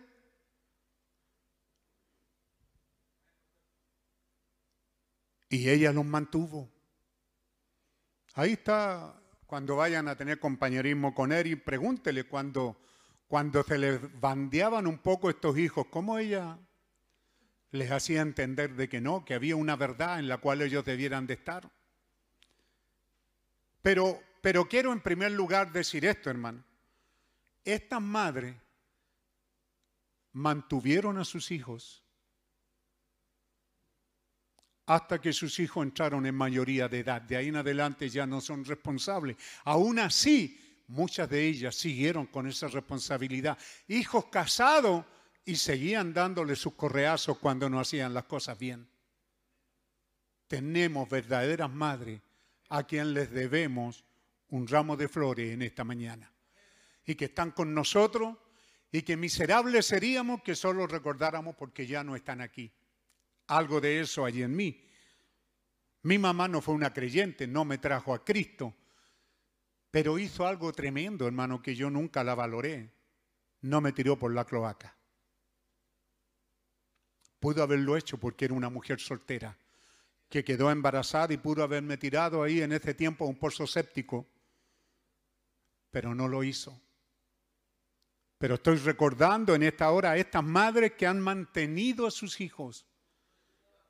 [5.48, 6.70] Y ella los mantuvo.
[8.34, 9.14] Ahí está,
[9.46, 12.80] cuando vayan a tener compañerismo con Eri, pregúntele cuando,
[13.28, 16.58] cuando se les bandeaban un poco estos hijos, ¿cómo ella
[17.70, 21.26] les hacía entender de que no, que había una verdad en la cual ellos debieran
[21.26, 21.70] de estar?
[23.82, 26.64] Pero, pero quiero en primer lugar decir esto, hermano.
[27.64, 28.56] Estas madres
[30.32, 32.02] mantuvieron a sus hijos
[34.86, 37.22] hasta que sus hijos entraron en mayoría de edad.
[37.22, 39.36] De ahí en adelante ya no son responsables.
[39.64, 43.56] Aún así, muchas de ellas siguieron con esa responsabilidad.
[43.88, 45.04] Hijos casados
[45.44, 48.88] y seguían dándole sus correazos cuando no hacían las cosas bien.
[50.48, 52.20] Tenemos verdaderas madres
[52.68, 54.04] a quien les debemos
[54.48, 56.30] un ramo de flores en esta mañana
[57.04, 58.36] y que están con nosotros
[58.92, 62.70] y que miserables seríamos que solo recordáramos porque ya no están aquí.
[63.46, 64.86] Algo de eso hay en mí.
[66.02, 68.74] Mi mamá no fue una creyente, no me trajo a Cristo,
[69.90, 72.92] pero hizo algo tremendo, hermano, que yo nunca la valoré.
[73.62, 74.94] No me tiró por la cloaca.
[77.40, 79.56] Pudo haberlo hecho porque era una mujer soltera
[80.28, 84.26] que quedó embarazada y pudo haberme tirado ahí en ese tiempo a un pozo séptico,
[85.90, 86.80] pero no lo hizo.
[88.42, 92.84] Pero estoy recordando en esta hora a estas madres que han mantenido a sus hijos,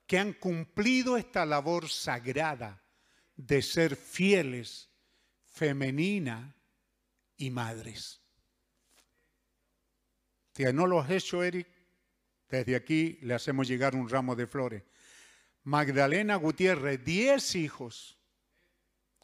[0.07, 2.83] que han cumplido esta labor sagrada
[3.35, 4.91] de ser fieles,
[5.47, 6.55] femenina
[7.39, 8.21] y madres.
[10.55, 11.67] Si no lo has hecho, Eric,
[12.51, 14.83] Desde aquí le hacemos llegar un ramo de flores.
[15.63, 18.19] Magdalena Gutiérrez, 10 hijos.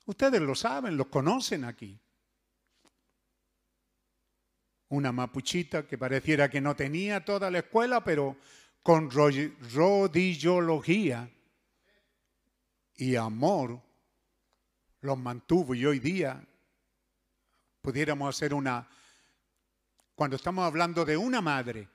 [0.07, 2.01] Ustedes lo saben, los conocen aquí.
[4.91, 8.37] Una mapuchita que pareciera que no tenía toda la escuela, pero
[8.83, 11.31] con rodillología
[12.95, 13.83] y amor
[15.01, 16.47] los mantuvo y hoy día
[17.81, 18.89] pudiéramos hacer una,
[20.15, 21.89] cuando estamos hablando de una madre,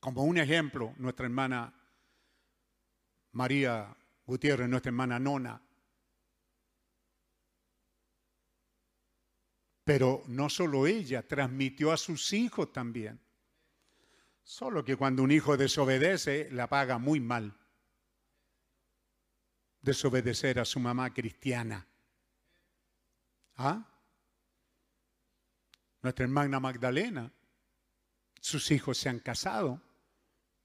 [0.00, 1.72] como un ejemplo, nuestra hermana
[3.32, 5.60] María Gutiérrez, nuestra hermana Nona,
[9.84, 13.20] pero no solo ella, transmitió a sus hijos también.
[14.42, 17.54] Solo que cuando un hijo desobedece, la paga muy mal.
[19.82, 21.86] Desobedecer a su mamá cristiana.
[23.56, 23.86] ¿Ah?
[26.02, 27.30] Nuestra hermana Magdalena,
[28.40, 29.82] sus hijos se han casado.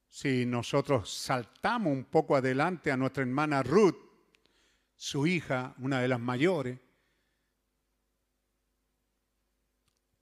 [0.08, 3.98] Si nosotros saltamos un poco adelante a nuestra hermana Ruth,
[4.96, 6.80] su hija, una de las mayores,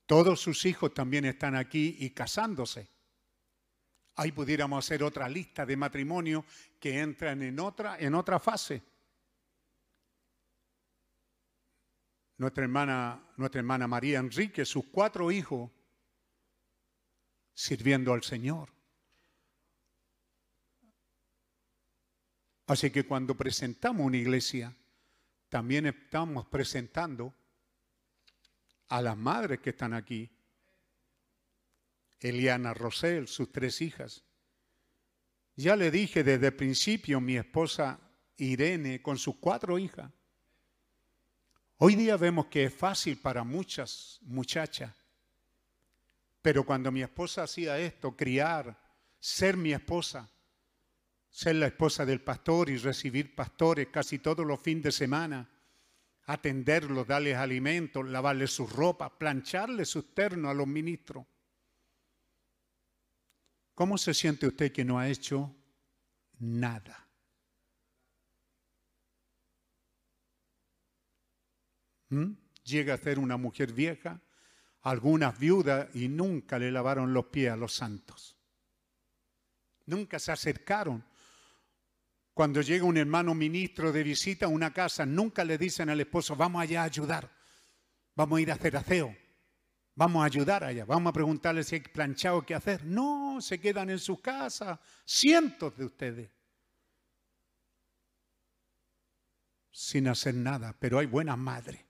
[0.08, 2.90] todos sus hijos también están aquí y casándose.
[4.16, 6.46] Ahí pudiéramos hacer otra lista de matrimonios
[6.80, 8.82] que entran en otra, en otra fase.
[12.38, 15.70] Nuestra hermana, nuestra hermana María Enrique, sus cuatro hijos,
[17.54, 18.72] sirviendo al Señor.
[22.68, 24.76] Así que cuando presentamos una iglesia,
[25.50, 27.34] también estamos presentando
[28.90, 30.30] a las madres que están aquí
[32.20, 34.24] Eliana Rosel, sus tres hijas.
[35.56, 38.00] Ya le dije desde el principio mi esposa
[38.38, 40.12] Irene con sus cuatro hijas.
[41.78, 44.96] Hoy día vemos que es fácil para muchas muchachas,
[46.42, 48.80] pero cuando mi esposa hacía esto, criar,
[49.20, 50.32] ser mi esposa,
[51.30, 55.48] ser la esposa del pastor y recibir pastores casi todos los fines de semana,
[56.28, 61.26] atenderlos, darles alimentos, lavarles sus ropas, plancharles sus ternos a los ministros
[63.78, 65.56] ¿Cómo se siente usted que no ha hecho
[66.40, 67.08] nada?
[72.10, 72.32] ¿Mm?
[72.64, 74.20] Llega a ser una mujer vieja,
[74.82, 78.36] algunas viudas y nunca le lavaron los pies a los santos.
[79.86, 81.06] Nunca se acercaron.
[82.38, 86.36] Cuando llega un hermano ministro de visita a una casa, nunca le dicen al esposo,
[86.36, 87.28] vamos allá a ayudar,
[88.14, 89.18] vamos a ir a hacer aseo.
[89.96, 92.86] Vamos a ayudar allá, vamos a preguntarle si hay planchado qué hacer.
[92.86, 96.30] No, se quedan en su casa, cientos de ustedes,
[99.72, 101.84] sin hacer nada, pero hay buenas madres.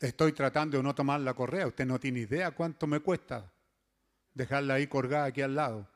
[0.00, 3.52] Estoy tratando de no tomar la correa, usted no tiene idea cuánto me cuesta
[4.32, 5.93] dejarla ahí colgada aquí al lado.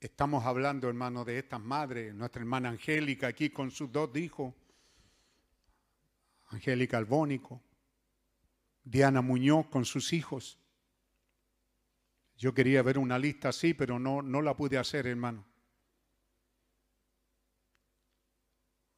[0.00, 4.54] Estamos hablando, hermano, de estas madres, nuestra hermana Angélica aquí con sus dos hijos
[6.50, 7.62] Angélica Albónico,
[8.82, 10.58] Diana Muñoz con sus hijos.
[12.36, 15.46] Yo quería ver una lista así, pero no, no la pude hacer, hermano.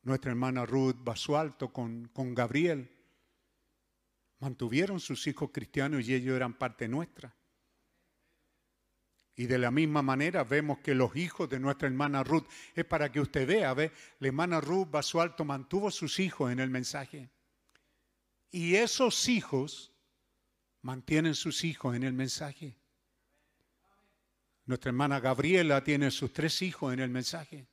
[0.02, 2.90] Nuestra hermana Ruth Basualto con, con Gabriel
[4.38, 7.34] mantuvieron sus hijos cristianos y ellos eran parte nuestra.
[9.34, 13.10] Y de la misma manera vemos que los hijos de nuestra hermana Ruth, es para
[13.10, 17.30] que usted vea, ve, la hermana Ruth Basualto mantuvo sus hijos en el mensaje.
[18.50, 19.92] Y esos hijos
[20.82, 22.76] mantienen sus hijos en el mensaje.
[24.66, 27.66] Nuestra hermana Gabriela tiene sus tres hijos en el mensaje.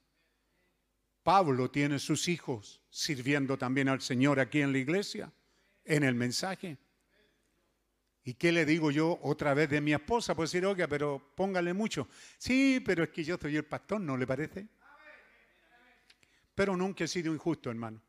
[1.23, 5.31] Pablo tiene sus hijos sirviendo también al Señor aquí en la iglesia,
[5.83, 6.77] en el mensaje.
[8.29, 10.35] ¿Y qué le digo yo otra vez de mi esposa?
[10.35, 12.07] Puede decir, oiga, pero póngale mucho.
[12.37, 14.67] Sí, pero es que yo soy el pastor, ¿no le parece?
[16.53, 17.99] Pero nunca he sido injusto, hermano.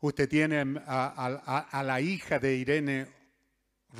[0.00, 3.06] Usted tiene a, la hija de Irene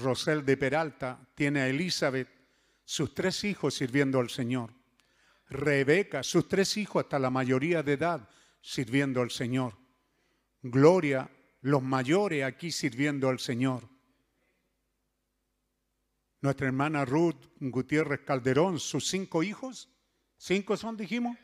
[0.02, 2.28] Rosel de Peralta, tiene a Elizabeth,
[2.84, 4.72] sus tres hijos sirviendo al Señor.
[5.48, 8.28] Rebeca, sus tres hijos hasta la mayoría de edad
[8.60, 9.76] sirviendo al Señor.
[10.60, 11.30] Gloria,
[11.60, 13.97] los mayores aquí sirviendo al Señor.
[16.40, 19.88] Nuestra hermana Ruth Gutiérrez Calderón, sus cinco hijos,
[20.36, 21.36] cinco son, dijimos,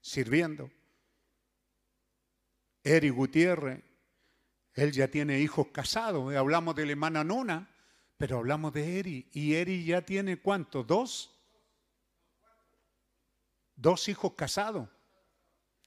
[0.00, 0.70] sirviendo.
[2.82, 3.84] Eri Gutiérrez,
[4.74, 6.34] él ya tiene hijos casados.
[6.34, 7.70] Hablamos de la hermana Nona,
[8.16, 9.28] pero hablamos de Eri.
[9.32, 10.86] ¿Y Eri ya tiene cuántos?
[10.86, 11.36] ¿Dos?
[13.76, 14.88] Dos hijos casados,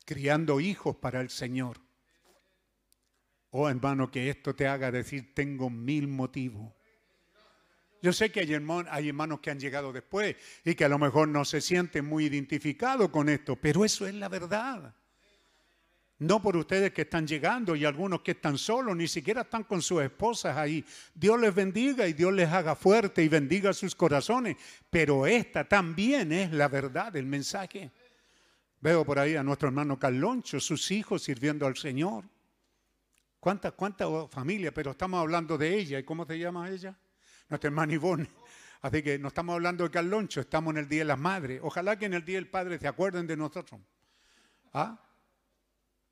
[0.06, 1.80] criando hijos para el Señor.
[3.49, 6.73] Oh, hermano, que esto te haga decir, tengo mil motivos.
[8.03, 10.35] Yo sé que hay, hermanos que han llegado después
[10.65, 14.13] y que a lo mejor no se sienten muy identificados con esto, pero eso es
[14.13, 14.93] la verdad.
[16.19, 19.81] No por ustedes que están llegando y algunos que están solos, ni siquiera están con
[19.81, 20.84] sus esposas ahí.
[21.15, 24.57] Dios les bendiga y Dios les haga fuerte y bendiga sus corazones.
[24.89, 27.89] Pero esta también es la verdad, el mensaje.
[28.81, 32.25] Veo por ahí a nuestro hermano Carloncho, sus hijos sirviendo al Señor.
[33.39, 34.73] ¿Cuánta, cuánta familia?
[34.73, 35.99] Pero estamos hablando de ella.
[35.99, 36.97] ¿Y cómo se llama ella?
[37.53, 38.27] Nuestra hermana Ivonne.
[38.81, 41.61] Así que no estamos hablando de Carloncho, estamos en el Día de las Madres.
[41.61, 43.80] Ojalá que en el Día del Padre se acuerden de nosotros.
[44.73, 44.99] ¿Ah?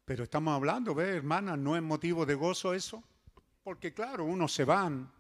[0.05, 1.57] Pero estamos hablando, ¿ve, hermana?
[1.57, 3.03] ¿No es motivo de gozo eso?
[3.63, 5.11] Porque claro, unos se van,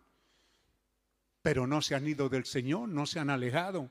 [1.41, 3.89] pero no se han ido del Señor, no se han alejado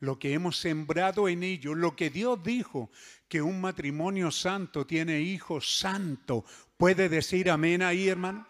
[0.00, 2.90] lo que hemos sembrado en ellos, lo que Dios dijo,
[3.28, 6.44] que un matrimonio santo tiene hijos santos.
[6.78, 8.46] ¿Puede decir amén ahí, hermano?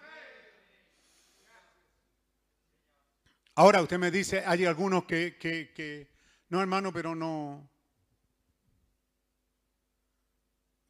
[3.55, 6.09] Ahora usted me dice, hay algunos que,
[6.49, 7.69] no, hermano, pero no.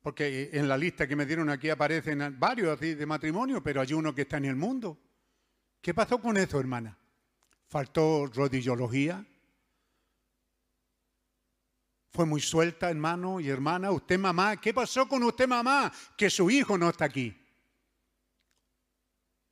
[0.01, 4.15] Porque en la lista que me dieron aquí aparecen varios de matrimonio, pero hay uno
[4.15, 4.99] que está en el mundo.
[5.81, 6.97] ¿Qué pasó con eso, hermana?
[7.69, 9.25] ¿Faltó rodillología?
[12.11, 13.91] Fue muy suelta, hermano y hermana.
[13.91, 15.91] Usted, mamá, ¿qué pasó con usted, mamá?
[16.17, 17.37] Que su hijo no está aquí.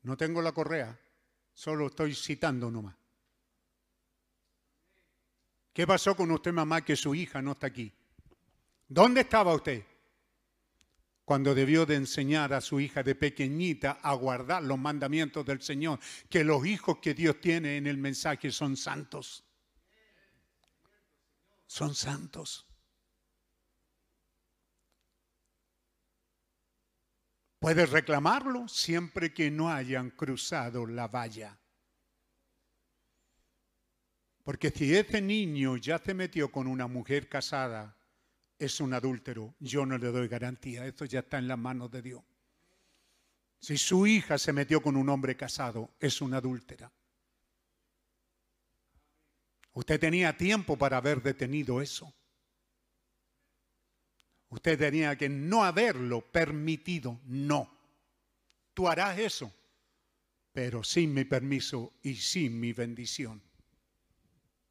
[0.02, 0.98] No tengo la correa,
[1.52, 2.99] solo estoy citando nomás.
[5.72, 7.92] ¿Qué pasó con usted, mamá, que su hija no está aquí?
[8.88, 9.84] ¿Dónde estaba usted?
[11.24, 16.00] Cuando debió de enseñar a su hija de pequeñita a guardar los mandamientos del Señor,
[16.28, 19.44] que los hijos que Dios tiene en el mensaje son santos
[21.70, 22.66] son santos.
[27.60, 31.59] Puedes reclamarlo siempre que no hayan cruzado la valla.
[34.50, 37.96] Porque si ese niño ya se metió con una mujer casada,
[38.58, 39.54] es un adúltero.
[39.60, 40.84] Yo no le doy garantía.
[40.86, 42.20] Esto ya está en las manos de Dios.
[43.60, 46.90] Si su hija se metió con un hombre casado, es una adúltera.
[49.72, 52.12] Usted tenía tiempo para haber detenido eso.
[54.48, 57.20] Usted tenía que no haberlo permitido.
[57.26, 57.72] No.
[58.74, 59.54] Tú harás eso,
[60.52, 63.48] pero sin mi permiso y sin mi bendición.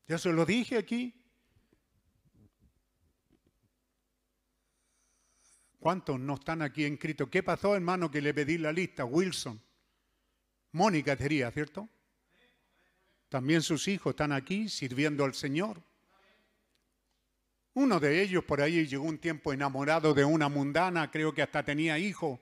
[0.10, 1.14] Ya se lo dije aquí.
[5.80, 7.30] ¿Cuántos no están aquí inscritos?
[7.30, 9.06] ¿Qué pasó, hermano, que le pedí la lista?
[9.06, 9.62] Wilson.
[10.72, 11.88] Mónica sería, ¿cierto?
[13.30, 15.80] También sus hijos están aquí sirviendo al Señor.
[17.76, 21.64] Uno de ellos por ahí llegó un tiempo enamorado de una mundana, creo que hasta
[21.64, 22.42] tenía hijo.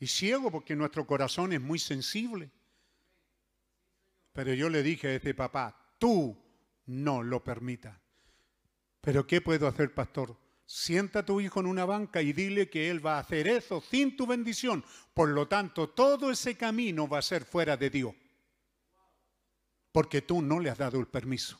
[0.00, 2.50] Y ciego porque nuestro corazón es muy sensible.
[4.32, 6.36] Pero yo le dije a este papá, tú
[6.86, 7.96] no lo permitas.
[9.00, 10.36] Pero ¿qué puedo hacer, pastor?
[10.66, 13.80] Sienta a tu hijo en una banca y dile que él va a hacer eso
[13.80, 14.84] sin tu bendición.
[15.14, 18.14] Por lo tanto, todo ese camino va a ser fuera de Dios
[19.98, 21.58] porque tú no le has dado el permiso.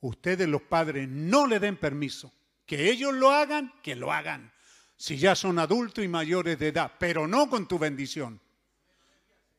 [0.00, 2.32] Ustedes los padres no le den permiso.
[2.66, 4.52] Que ellos lo hagan, que lo hagan.
[4.96, 8.40] Si ya son adultos y mayores de edad, pero no con tu bendición.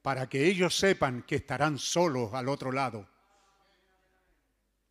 [0.02, 3.07] Para que ellos sepan que estarán solos al otro lado.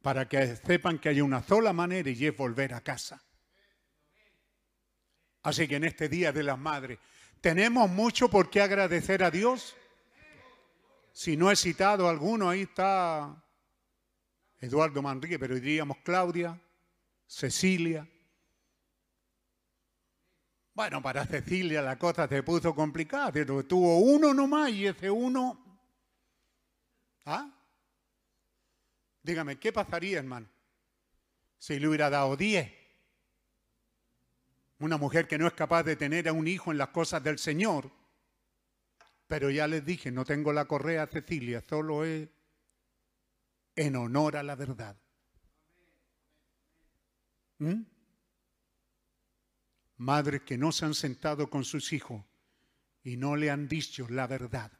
[0.02, 3.22] Para que sepan que hay una sola manera y es volver a casa.
[5.42, 6.98] Así que en este Día de las Madres
[7.40, 9.76] tenemos mucho por qué agradecer a Dios
[11.12, 13.44] si no he citado alguno, ahí está
[14.58, 16.58] Eduardo Manrique, pero diríamos Claudia,
[17.26, 18.08] Cecilia.
[20.72, 25.58] Bueno, para Cecilia la cosa se puso complicada, pero tuvo uno nomás y ese uno...
[27.26, 27.59] ¿Ah?
[29.22, 30.48] Dígame, ¿qué pasaría, hermano?
[31.58, 32.72] Si le hubiera dado diez.
[34.78, 37.38] Una mujer que no es capaz de tener a un hijo en las cosas del
[37.38, 37.90] Señor
[39.30, 42.28] pero ya les dije, no tengo la correa Cecilia, solo es
[43.76, 45.00] en honor a la verdad.
[47.58, 47.82] ¿Mm?
[49.98, 52.24] Madres que no se han sentado con sus hijos
[53.04, 54.72] y no le han dicho la verdad.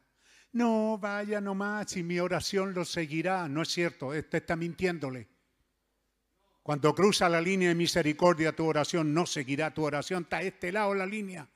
[0.53, 3.47] No, vaya nomás y mi oración lo seguirá.
[3.47, 5.27] No es cierto, este está mintiéndole.
[6.61, 9.73] Cuando cruza la línea de misericordia, tu oración no seguirá.
[9.73, 11.47] Tu oración está a este lado de la línea.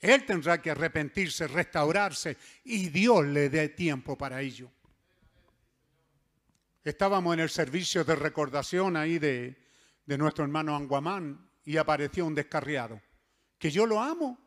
[0.00, 4.70] Él tendrá que arrepentirse, restaurarse y Dios le dé tiempo para ello.
[6.84, 9.56] Estábamos en el servicio de recordación ahí de,
[10.06, 13.00] nuestro hermano Anguamán y apareció un descarriado,
[13.58, 14.38] que yo lo amo,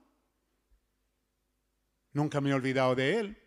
[2.14, 3.40] Nunca me he olvidado de él.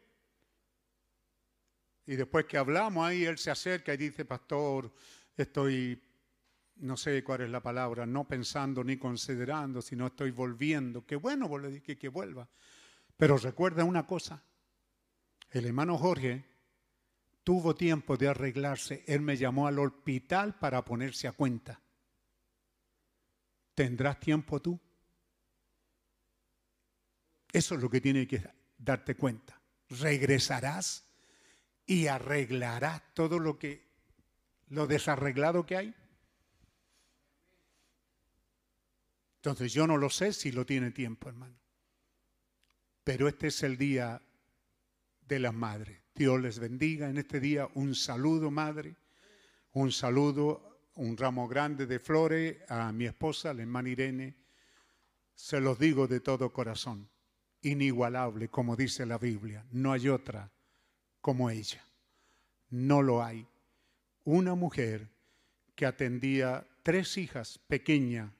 [2.07, 4.93] Y después que hablamos ahí, él se acerca y dice, pastor,
[5.37, 6.03] estoy,
[6.77, 11.07] no sé cuál es la palabra, no pensando ni considerando, sino estoy volviendo.
[11.07, 12.49] Qué bueno, vos le dije que vuelva.
[13.17, 14.43] Pero recuerda una cosa,
[15.51, 16.45] el hermano Jorge
[17.43, 19.05] tuvo tiempo de arreglarse.
[19.07, 21.81] Él me llamó al hospital para ponerse a cuenta.
[23.75, 24.79] ¿Tendrás tiempo tú?
[27.53, 28.43] Eso es lo que tiene que
[28.77, 29.61] darte cuenta.
[29.89, 31.04] Regresarás
[31.86, 33.85] y arreglarás todo lo que
[34.69, 35.94] lo desarreglado que hay.
[39.36, 41.59] Entonces yo no lo sé si lo tiene tiempo, hermano.
[43.05, 44.23] Pero este es el día
[45.20, 46.01] de las madres.
[46.15, 47.69] Dios les bendiga en este día.
[47.74, 48.97] Un saludo, madre.
[49.73, 54.36] Un saludo, un ramo grande de flores a mi esposa, la hermana Irene.
[55.35, 57.11] Se los digo de todo corazón.
[57.61, 59.66] Inigualable, como dice la Biblia.
[59.73, 60.54] No hay otra
[61.25, 61.83] como ella.
[62.69, 63.49] No lo hay.
[64.25, 65.09] Una mujer
[65.75, 68.31] que atendía tres hijas pequeñas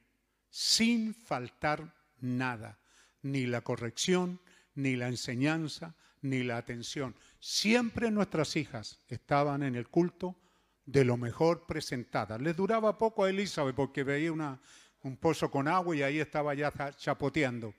[0.51, 2.79] sin faltar nada,
[3.23, 4.39] ni la corrección,
[4.75, 7.17] ni la enseñanza, ni la atención.
[7.41, 10.37] Siempre nuestras hijas estaban en el culto
[10.85, 12.39] de lo mejor presentadas.
[12.43, 16.71] Les duraba poco a Elizabeth porque veía un pozo con agua y ahí estaba ya
[16.99, 17.75] chapoteando.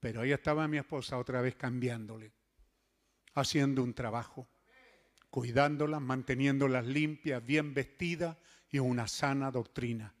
[0.00, 2.32] Pero ahí estaba mi esposa otra vez cambiándole,
[3.34, 4.48] haciendo un trabajo,
[5.30, 8.36] cuidándolas, manteniéndolas limpias, bien vestidas
[8.70, 10.14] y una sana doctrina.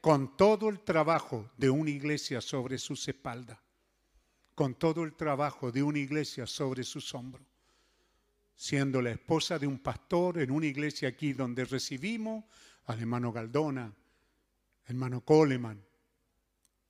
[0.00, 3.58] Con todo el trabajo de una iglesia sobre sus espaldas
[4.56, 7.46] con todo el trabajo de una iglesia sobre sus hombros,
[8.56, 12.42] siendo la esposa de un pastor en una iglesia aquí donde recibimos
[12.86, 13.94] al hermano Galdona,
[14.86, 15.84] hermano Coleman,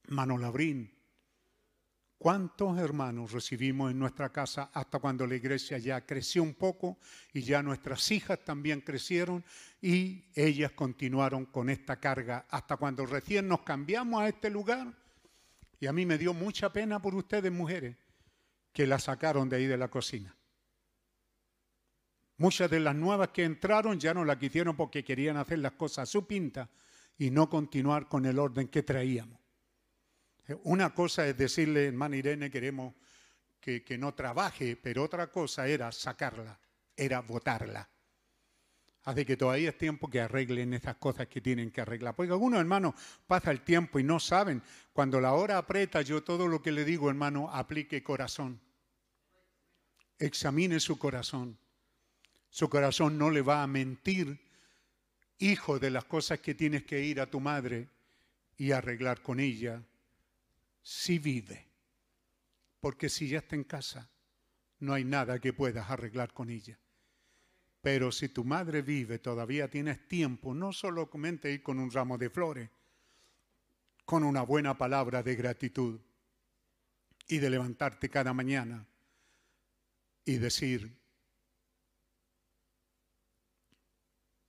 [0.04, 0.95] hermano Labrín.
[2.18, 6.98] ¿Cuántos hermanos recibimos en nuestra casa hasta cuando la iglesia ya creció un poco
[7.32, 9.44] y ya nuestras hijas también crecieron
[9.82, 14.94] y ellas continuaron con esta carga hasta cuando recién nos cambiamos a este lugar?
[15.78, 17.96] Y a mí me dio mucha pena por ustedes, mujeres,
[18.72, 20.34] que la sacaron de ahí de la cocina.
[22.38, 26.08] Muchas de las nuevas que entraron ya no la quisieron porque querían hacer las cosas
[26.08, 26.70] a su pinta
[27.18, 29.45] y no continuar con el orden que traíamos.
[30.64, 32.94] Una cosa es decirle, hermana Irene, queremos
[33.60, 36.58] que, no trabaje, pero otra cosa era sacarla,
[36.96, 37.88] era votarla.
[39.02, 42.14] Así que todavía es tiempo que arreglen esas cosas que tienen que arreglar.
[42.14, 42.94] Porque algunos hermanos
[43.26, 44.62] pasa el tiempo y no saben.
[44.92, 48.60] Cuando la hora aprieta, yo todo lo que le digo, hermano, aplique corazón.
[50.18, 51.58] Examine su corazón.
[52.48, 54.40] Su corazón no le va a mentir,
[55.38, 57.88] hijo de las cosas que tienes que ir a tu madre
[58.56, 59.82] y arreglar con ella,
[60.86, 61.66] si vive.
[62.78, 64.08] Porque si ya está en casa,
[64.78, 66.78] no hay nada que puedas arreglar con ella.
[67.82, 72.30] Pero si tu madre vive, todavía tienes tiempo, no solamente ir con un ramo de
[72.30, 72.70] flores,
[74.04, 76.00] con una buena palabra de gratitud
[77.26, 78.86] y de levantarte cada mañana
[80.24, 80.96] y decir,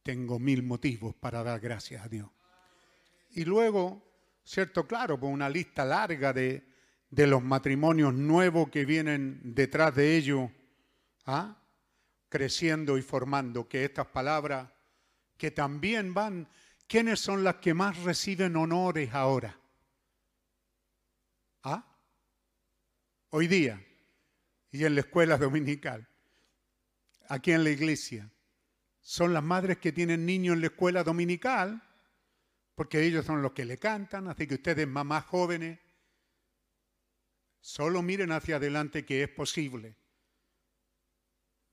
[0.03, 2.29] tengo mil motivos para dar gracias a Dios.
[3.31, 4.06] Y luego,
[4.51, 6.65] cierto, claro, por una lista larga de,
[7.09, 10.51] de los matrimonios nuevos que vienen detrás de ello,
[11.25, 11.61] ¿ah?
[12.29, 14.69] creciendo y formando, que estas palabras
[15.37, 16.47] que también van,
[16.87, 19.59] ¿quiénes son las que más reciben honores ahora?
[21.63, 21.85] ¿Ah?
[23.29, 23.83] Hoy día
[24.71, 26.07] y en la escuela dominical,
[27.29, 28.31] aquí en la iglesia,
[29.01, 31.81] son las madres que tienen niños en la escuela dominical,
[32.77, 35.79] porque ellos son los que le cantan, así que ustedes, mamás jóvenes,
[37.59, 39.97] solo miren hacia adelante que es posible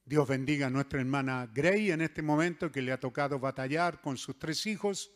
[0.06, 4.18] Dios bendiga a nuestra hermana Gray en este momento que le ha tocado batallar con
[4.18, 5.10] sus tres hijos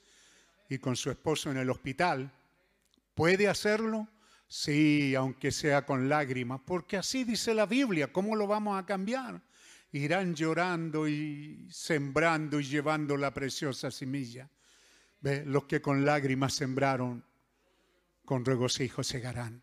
[0.70, 2.32] y con su esposo en el hospital.
[3.14, 4.08] ¿Puede hacerlo?
[4.46, 8.10] Sí, aunque sea con lágrimas, porque así dice la Biblia.
[8.10, 9.42] ¿Cómo lo vamos a cambiar?
[9.92, 14.48] Irán llorando y sembrando y llevando la preciosa semilla.
[15.20, 17.24] Los que con lágrimas sembraron,
[18.24, 19.62] con regocijo segarán.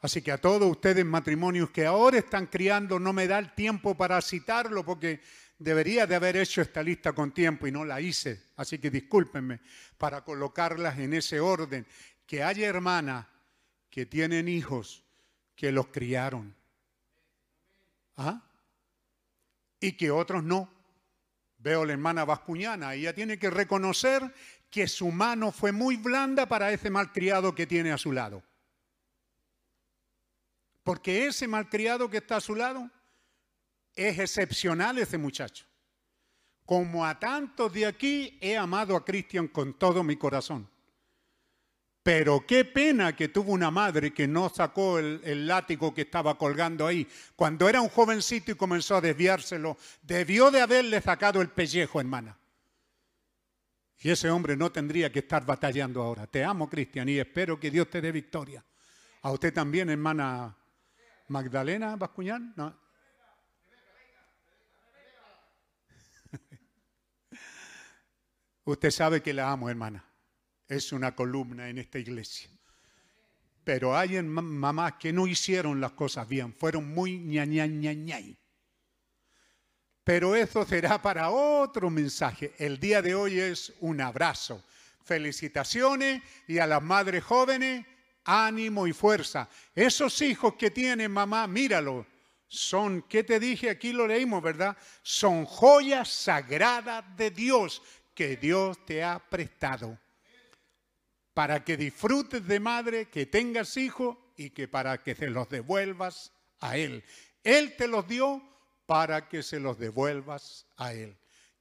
[0.00, 3.96] Así que a todos ustedes matrimonios que ahora están criando, no me da el tiempo
[3.96, 5.20] para citarlo porque
[5.58, 8.48] debería de haber hecho esta lista con tiempo y no la hice.
[8.56, 9.60] Así que discúlpenme
[9.96, 11.86] para colocarlas en ese orden.
[12.26, 13.26] Que haya hermanas
[13.88, 15.04] que tienen hijos
[15.56, 16.54] que los criaron.
[18.16, 18.42] ¿Ah?
[19.80, 20.70] Y que otros no.
[21.58, 24.34] Veo la hermana Vascuñana, ella tiene que reconocer
[24.74, 28.42] que su mano fue muy blanda para ese malcriado que tiene a su lado
[30.82, 32.90] Porque ese malcriado que está a su lado
[33.94, 35.64] es excepcional ese muchacho.
[36.66, 40.68] Como a tantos de aquí he amado a Cristian con todo mi corazón.
[42.02, 46.84] Pero qué pena que tuvo una madre que no sacó el, látigo que estaba colgando
[46.84, 47.06] ahí.
[47.36, 52.36] Cuando era un jovencito y comenzó a desviárselo, debió de haberle sacado el pellejo, hermana.
[54.04, 56.26] Y ese hombre no tendría que estar batallando ahora.
[56.26, 58.62] Te amo, Cristian, y espero que Dios te dé victoria.
[59.22, 60.54] A usted también, hermana
[61.28, 62.52] Magdalena Bascuñán.
[62.54, 62.78] No.
[68.64, 70.04] Usted sabe que la amo, hermana
[70.68, 72.50] es una columna en esta iglesia.
[73.64, 78.20] Pero hay mamás que no hicieron las cosas bien, fueron muy ña, ña, ña,
[80.04, 82.52] Pero eso será para otro mensaje.
[82.58, 84.62] El día de hoy es un abrazo.
[85.02, 87.86] Felicitaciones y a las madres jóvenes,
[88.24, 89.48] ánimo y fuerza.
[89.74, 92.06] Esos hijos que tienen mamá, míralo,
[92.46, 93.70] son, ¿qué te dije?
[93.70, 94.76] Aquí lo leímos, ¿verdad?
[95.02, 97.82] Son joyas sagradas de Dios
[98.14, 99.98] que Dios te ha prestado
[101.32, 106.32] para que disfrutes de madre, que tengas hijos y que para que se los devuelvas
[106.60, 107.02] a Él.
[107.42, 108.40] Él te los dio
[108.86, 111.16] para que se los devuelvas a Él.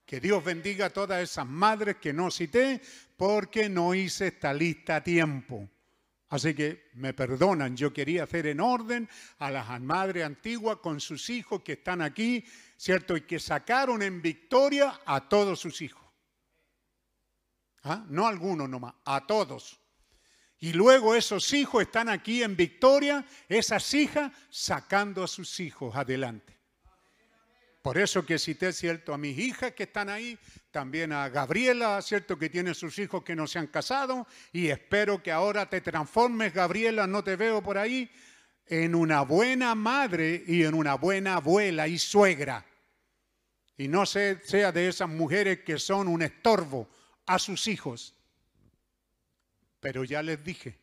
[0.05, 2.81] Que Dios bendiga a todas esas madres que no cité
[3.15, 5.69] porque no hice esta lista a tiempo.
[6.29, 11.29] Así que me perdonan, yo quería hacer en orden a las madres antiguas con sus
[11.29, 12.43] hijos que están aquí,
[12.75, 13.15] ¿cierto?
[13.15, 16.03] Y que sacaron en victoria a todos sus hijos.
[17.83, 18.03] ¿Ah?
[18.09, 19.79] No a algunos nomás, a todos.
[20.57, 26.52] Y luego esos hijos están aquí en victoria, esas hijas sacando a sus hijos adelante.
[27.83, 30.39] Por eso que cité, cierto, a mis hijas que están ahí,
[30.71, 35.21] también a Gabriela, cierto, que tiene sus hijos que no se han casado, y espero
[35.21, 38.09] que ahora te transformes, Gabriela, no te veo por ahí,
[38.67, 42.65] en una buena madre y en una buena abuela y suegra.
[43.75, 46.89] Y no sea de esas mujeres que son un estorbo
[47.25, 48.15] a sus hijos.
[49.81, 50.79] Pero ya les dije,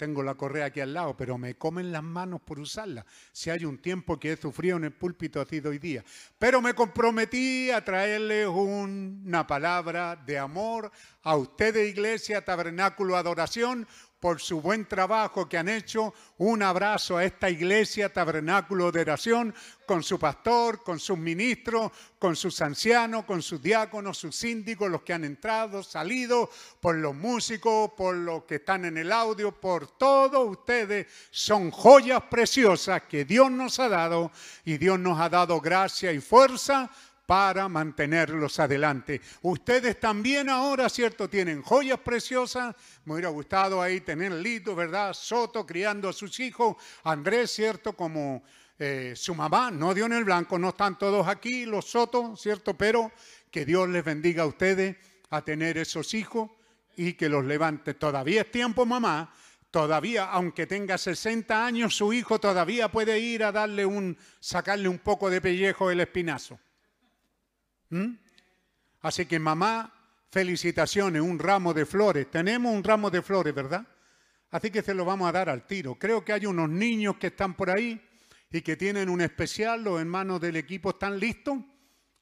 [0.00, 3.04] tengo la correa aquí al lado, pero me comen las manos por usarla.
[3.32, 6.02] Si hay un tiempo que he sufrido en el púlpito ha sido hoy día.
[6.38, 10.90] Pero me comprometí a traerles una palabra de amor
[11.22, 13.86] a ustedes, iglesia, tabernáculo, adoración,
[14.20, 16.14] por su buen trabajo que han hecho.
[16.38, 19.54] Un abrazo a esta iglesia, tabernáculo de oración,
[19.86, 25.02] con su pastor, con sus ministros, con sus ancianos, con sus diáconos, sus síndicos, los
[25.02, 26.50] que han entrado, salido,
[26.80, 31.06] por los músicos, por los que están en el audio, por todos ustedes.
[31.30, 34.30] Son joyas preciosas que Dios nos ha dado
[34.64, 36.90] y Dios nos ha dado gracia y fuerza
[37.30, 39.20] para mantenerlos adelante.
[39.42, 41.30] Ustedes también ahora, ¿cierto?
[41.30, 42.74] Tienen joyas preciosas.
[43.04, 45.14] Me hubiera gustado ahí tener Lito, ¿verdad?
[45.14, 46.74] Soto criando a sus hijos.
[47.04, 47.92] Andrés, ¿cierto?
[47.92, 48.42] Como
[48.80, 52.74] eh, su mamá, no dio en el blanco, no están todos aquí, los Soto, ¿cierto?
[52.74, 53.12] Pero
[53.48, 54.96] que Dios les bendiga a ustedes
[55.30, 56.50] a tener esos hijos
[56.96, 57.94] y que los levante.
[57.94, 59.32] Todavía es tiempo, mamá.
[59.70, 64.98] Todavía, aunque tenga 60 años, su hijo todavía puede ir a darle un, sacarle un
[64.98, 66.58] poco de pellejo el espinazo.
[67.90, 68.14] ¿Mm?
[69.02, 69.92] Así que mamá,
[70.30, 72.30] felicitaciones, un ramo de flores.
[72.30, 73.86] Tenemos un ramo de flores, ¿verdad?
[74.50, 75.96] Así que se lo vamos a dar al tiro.
[75.96, 78.00] Creo que hay unos niños que están por ahí
[78.50, 79.82] y que tienen un especial.
[79.82, 81.58] Los hermanos del equipo están listos.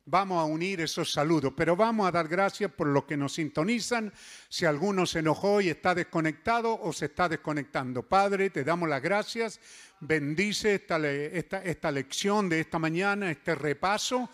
[0.04, 4.10] Vamos a unir esos saludos, pero vamos a dar gracias por los que nos sintonizan.
[4.48, 8.02] Si alguno se enojó y está desconectado o se está desconectando.
[8.08, 9.60] Padre, te damos las gracias.
[10.00, 14.30] Bendice esta, esta, esta lección de esta mañana, este repaso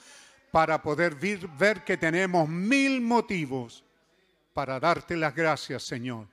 [0.55, 1.17] para poder
[1.59, 3.83] ver que tenemos mil motivos
[4.53, 6.29] para darte las gracias, Señor,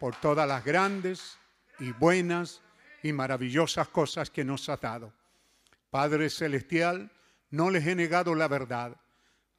[0.00, 1.38] por todas las grandes
[1.78, 2.62] y buenas
[3.04, 5.12] y maravillosas cosas que nos has dado.
[5.88, 7.12] Padre Celestial,
[7.50, 8.96] no les he negado la verdad.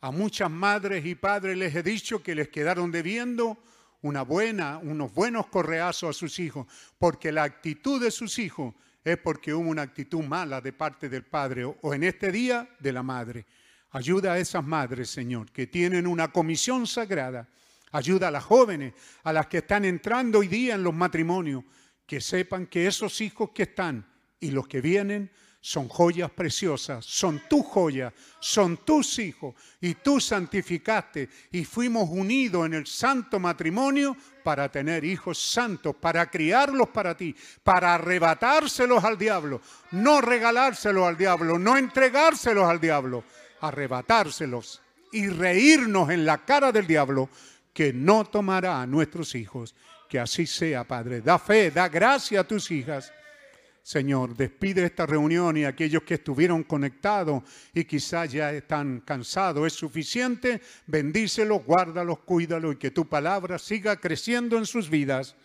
[0.02, 3.64] A muchas madres y padres les he dicho que les quedaron debiendo
[4.02, 6.68] una buena, unos buenos correazos a sus hijos,
[6.98, 8.74] porque la actitud de sus hijos
[9.06, 12.92] es porque hubo una actitud mala de parte del padre o en este día de
[12.92, 13.46] la madre.
[13.92, 17.50] Ayuda a esas madres, Señor, que tienen una comisión sagrada.
[17.92, 21.66] Ayuda a las jóvenes, a las que están entrando hoy día en los matrimonios,
[22.06, 24.08] que sepan que esos hijos que están
[24.40, 25.30] y los que vienen
[25.64, 32.66] son joyas preciosas, son tus joyas, son tus hijos, y tú santificaste y fuimos unidos
[32.66, 39.20] en el santo matrimonio para tener hijos santos, para criarlos para ti, para arrebatárselos al
[39.20, 39.62] diablo,
[39.92, 43.24] no regalárselos al diablo, no entregárselos al diablo,
[43.62, 44.82] arrebatárselos
[45.12, 47.30] y reírnos en la cara del diablo
[47.74, 49.76] que no tomará a nuestros hijos.
[50.10, 51.22] Que así sea, Padre.
[51.22, 53.14] Da fe, da gracia a tus hijas.
[53.84, 59.66] Señor, despide esta reunión y aquellos que estuvieron conectados y quizás ya están cansados.
[59.66, 60.62] Es suficiente.
[60.86, 65.36] Bendícelos, guárdalos, cuídalos y que tu palabra siga creciendo en sus vidas.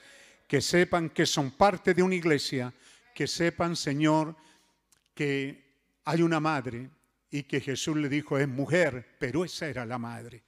[0.49, 2.75] Que sepan que son parte de una iglesia.
[3.15, 4.35] Que sepan, Señor,
[5.15, 5.65] que
[6.05, 6.91] hay una madre
[7.31, 10.43] y que Jesús le dijo es mujer, pero esa era la madre.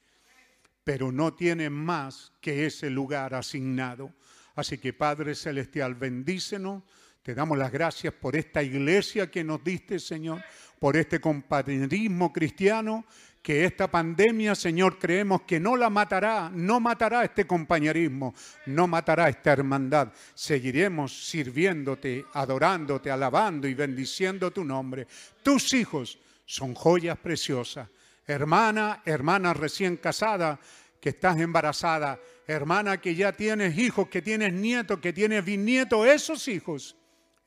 [0.85, 4.13] Pero no tiene más que ese lugar asignado.
[4.55, 6.83] Así que Padre Celestial, bendícenos
[7.29, 10.43] te damos las gracias por esta iglesia que nos diste, Señor,
[10.79, 13.05] por este compañerismo cristiano,
[13.43, 18.35] que esta pandemia, Señor, creemos que no la matará, no matará este compañerismo,
[18.65, 20.11] no matará esta hermandad.
[20.33, 25.07] Seguiremos sirviéndote, adorándote, alabando y bendiciendo tu nombre.
[25.43, 26.19] Tus hijos
[26.49, 27.91] son joyas preciosas.
[28.27, 30.59] Hermana, hermana recién casada,
[30.99, 36.49] que estás embarazada, hermana que ya tienes hijos, que tienes nietos, que tienes bisnietos, esos
[36.49, 36.97] hijos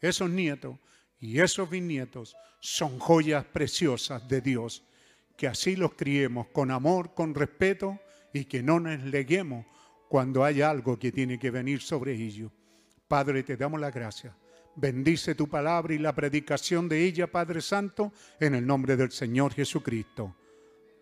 [0.01, 0.77] esos nietos
[1.19, 4.83] y esos bisnietos son joyas preciosas de Dios.
[5.37, 7.99] Que así los criemos con amor, con respeto
[8.33, 9.65] y que no nos leguemos
[10.09, 12.51] cuando haya algo que tiene que venir sobre ellos.
[13.07, 14.40] Padre, te damos las gracias.
[14.75, 19.53] Bendice tu palabra y la predicación de ella, Padre Santo, en el nombre del Señor
[19.53, 20.35] Jesucristo.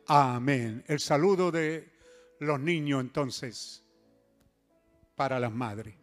[0.07, 0.83] Amén.
[0.88, 1.88] El saludo de
[2.39, 3.83] los niños entonces
[5.15, 5.99] para las madres.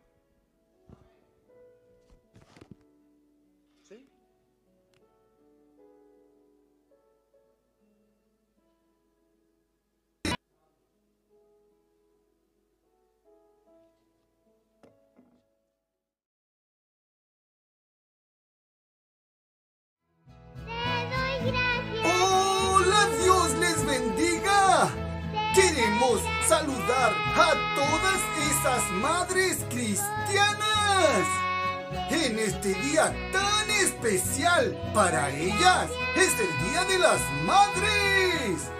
[32.66, 38.70] Este día tan especial para ellas es el Día de las Madres.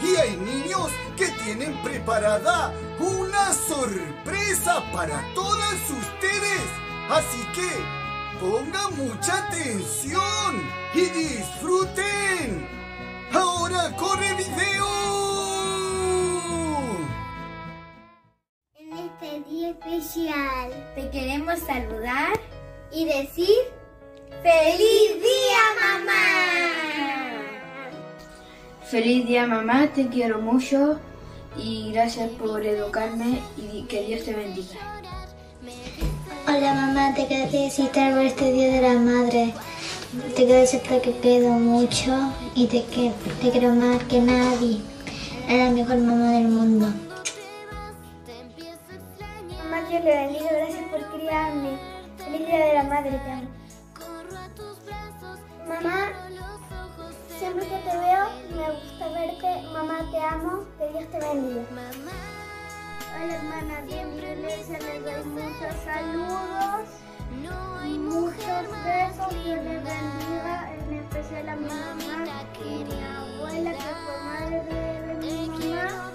[0.00, 6.62] Y hay niños que tienen preparada una sorpresa para todas ustedes.
[7.10, 12.68] Así que pongan mucha atención y disfruten.
[13.32, 15.04] Ahora corre video.
[18.96, 20.92] este día especial.
[20.94, 22.53] Te queremos saludar
[22.94, 23.56] y decir
[24.42, 26.14] ¡Feliz día, mamá!
[28.84, 30.98] Feliz día, mamá, te quiero mucho
[31.56, 35.02] y gracias por educarme y que Dios te bendiga.
[36.46, 39.54] Hola, mamá, te quiero felicitar por este Día de la Madre.
[40.36, 42.12] Te quiero decir que te quiero mucho
[42.54, 44.78] y te, que, te quiero más que nadie.
[45.48, 46.86] Eres la mejor mamá del mundo.
[49.88, 51.93] Dios le bendiga, gracias por criarme.
[52.38, 53.48] Día de la Madre, te amo.
[55.68, 56.10] Mamá,
[57.38, 59.62] siempre que te veo me gusta verte.
[59.72, 61.62] Mamá, te amo, que Dios te bendiga.
[63.14, 66.88] Hola hermana, bienvenida, les doy muchos saludos,
[67.98, 72.24] muchos besos, Dios les bendiga, en especial a mi mamá
[72.58, 76.13] y mi abuela que fue madre de mi mamá.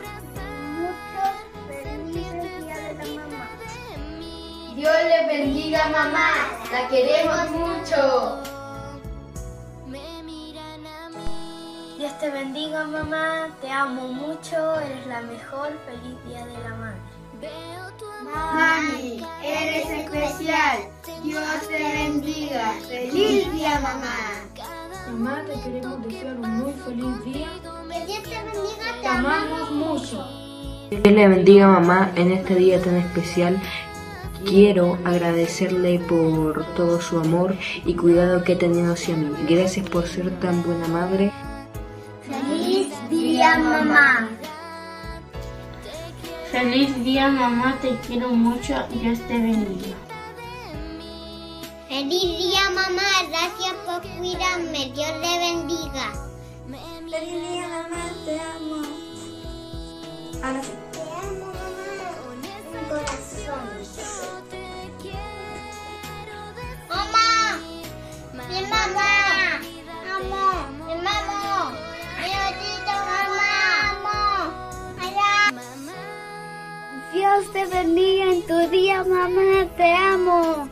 [4.79, 6.31] Dios le bendiga mamá,
[6.71, 8.37] la queremos mucho.
[11.97, 17.01] Dios te bendiga mamá, te amo mucho, eres la mejor, feliz día de la madre.
[18.23, 20.77] Mami, eres especial,
[21.23, 24.15] Dios te bendiga, feliz día mamá.
[25.07, 27.49] Mamá, te queremos desear un muy feliz día.
[27.91, 30.25] Que Dios te bendiga, te amamos mucho.
[30.89, 33.61] Dios le bendiga mamá en este día tan especial
[34.45, 39.31] Quiero agradecerle por todo su amor y cuidado que ha tenido hacia mí.
[39.47, 41.31] Gracias por ser tan buena madre.
[42.27, 44.29] Feliz día, mamá.
[46.51, 47.77] Feliz día, mamá.
[47.81, 48.73] Te quiero mucho.
[49.01, 49.95] Dios te bendiga.
[51.87, 53.09] Feliz día, mamá.
[53.29, 54.91] Gracias por cuidarme.
[54.95, 56.13] Dios le bendiga.
[57.09, 58.03] Feliz día, mamá.
[58.25, 58.81] Te amo.
[60.43, 60.71] Ahora sí.
[60.91, 62.11] Te amo, mamá.
[62.71, 63.78] Un corazón.
[66.89, 67.59] Mamá,
[68.49, 69.09] mi mamá,
[70.15, 70.45] amo,
[70.87, 71.41] mi mamá,
[72.19, 73.51] mi gatito, mamá,
[73.91, 74.19] amo,
[77.13, 80.69] Dios te bendiga en tu día, mamá, te amo.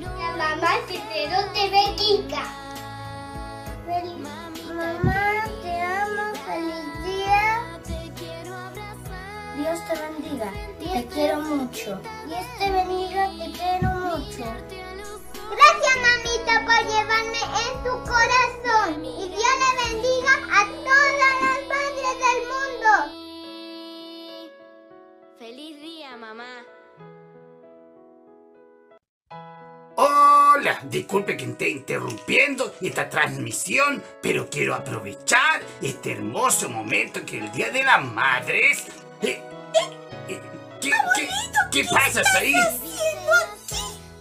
[0.00, 2.42] La mamá te no te bendiga.
[4.74, 6.91] Mamá, te amo, feliz.
[9.62, 12.00] Dios te bendiga, te quiero mucho.
[12.26, 14.44] Dios te bendiga, te quiero mucho.
[15.52, 16.52] Gracias, mamita.
[16.66, 19.04] Por llevarme en tu corazón.
[19.04, 22.90] Y Dios le bendiga a todas las madres del mundo.
[25.38, 26.66] Feliz día, mamá.
[29.94, 37.52] Hola, disculpe que esté interrumpiendo esta transmisión, pero quiero aprovechar este hermoso momento que el
[37.52, 38.88] Día de las Madres.
[41.72, 42.54] ¿Qué, pasa ahí?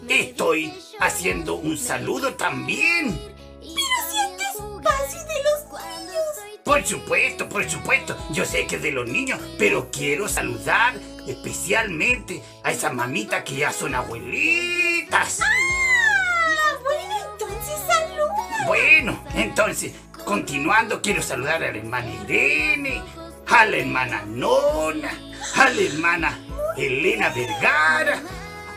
[0.08, 3.20] Estoy haciendo un saludo también.
[3.60, 3.76] Pero
[4.10, 6.64] si este espacio de los niños.
[6.64, 8.18] Por supuesto, por supuesto.
[8.32, 10.94] Yo sé que es de los niños, pero quiero saludar
[11.28, 15.40] especialmente a esas mamitas que ya son abuelitas.
[15.42, 18.66] Ah, bueno, entonces saluda.
[18.66, 19.92] Bueno, entonces,
[20.24, 23.04] continuando, quiero saludar a la hermana Irene,
[23.48, 25.12] a la hermana Nona,
[25.58, 26.40] a la hermana
[26.78, 28.22] Elena Vergara,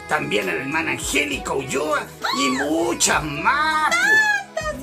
[0.08, 2.06] también a la hermana Angélica Ulloa
[2.38, 3.94] y muchas más.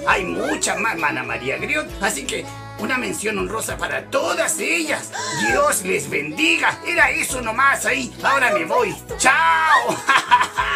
[0.07, 2.45] Hay muchas más, hermana María Griot, así que
[2.79, 5.11] una mención honrosa para todas ellas.
[5.47, 6.79] Dios les bendiga.
[6.85, 8.13] Era eso nomás ahí.
[8.23, 8.95] Ahora me voy.
[9.17, 9.95] ¡Chao!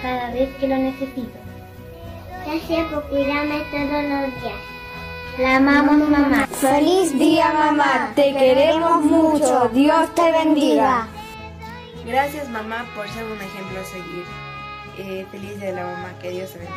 [0.00, 1.38] cada vez que lo necesito.
[2.46, 4.60] Gracias por cuidarme todos los días.
[5.38, 6.46] La amamos, mamá.
[6.46, 8.12] Feliz día, mamá.
[8.14, 9.68] Te queremos mucho.
[9.72, 11.06] Dios te bendiga.
[12.04, 14.24] Gracias mamá por ser un ejemplo a seguir.
[14.98, 16.76] Eh, feliz día de la mamá, que Dios te bendiga.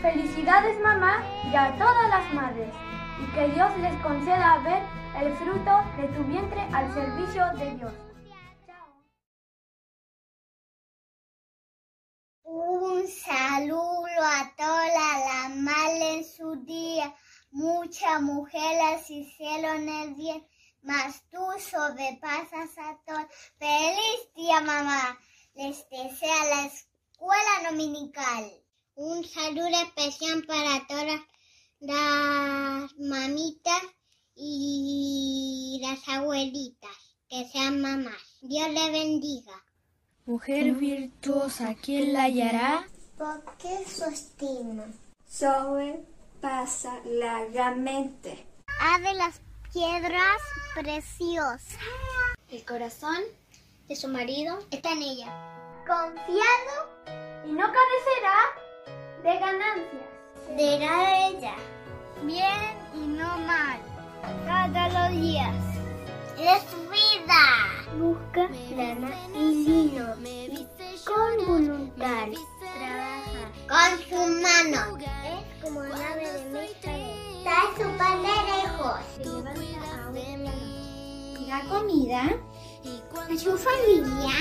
[0.00, 1.22] Felicidades, mamá,
[1.52, 2.68] y a todas las madres.
[3.20, 4.82] Y que Dios les conceda ver
[5.20, 7.92] el fruto de tu vientre al servicio de Dios.
[13.08, 17.14] Saludo a todas las madres en su día.
[17.50, 20.46] Muchas mujeres hicieron el bien,
[20.82, 23.26] mas tú sobrepasas a todas.
[23.58, 25.18] Feliz día, mamá.
[25.54, 28.52] Les desea la escuela dominical.
[28.94, 31.20] Un saludo especial para todas
[31.80, 33.82] las mamitas
[34.34, 38.38] y las abuelitas que sean mamás.
[38.42, 39.64] Dios le bendiga.
[40.26, 42.86] Mujer virtuosa, ¿quién la hallará?
[43.18, 44.84] Porque sostiene.
[45.28, 48.46] Sobrepasa largamente.
[48.80, 49.40] Ave las
[49.72, 50.40] piedras
[50.74, 51.76] preciosas.
[52.48, 53.18] El corazón
[53.88, 55.26] de su marido Está en ella.
[55.84, 58.38] Confiado y no carecerá
[59.24, 60.08] de ganancias.
[60.56, 61.54] Será de ella.
[62.22, 63.80] Bien y no mal.
[64.46, 65.56] Todos los días.
[66.38, 67.96] Es vida.
[67.98, 70.14] Busca lana y lino.
[71.04, 72.28] Con voluntad.
[72.60, 73.44] Trabaja.
[73.68, 74.98] Con su mano.
[74.98, 76.92] Es como nave de mesa.
[77.42, 79.00] Trae su pan de lejos.
[81.36, 84.34] Se da comida a su familia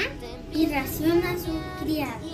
[0.51, 2.31] y raciona a sus criados.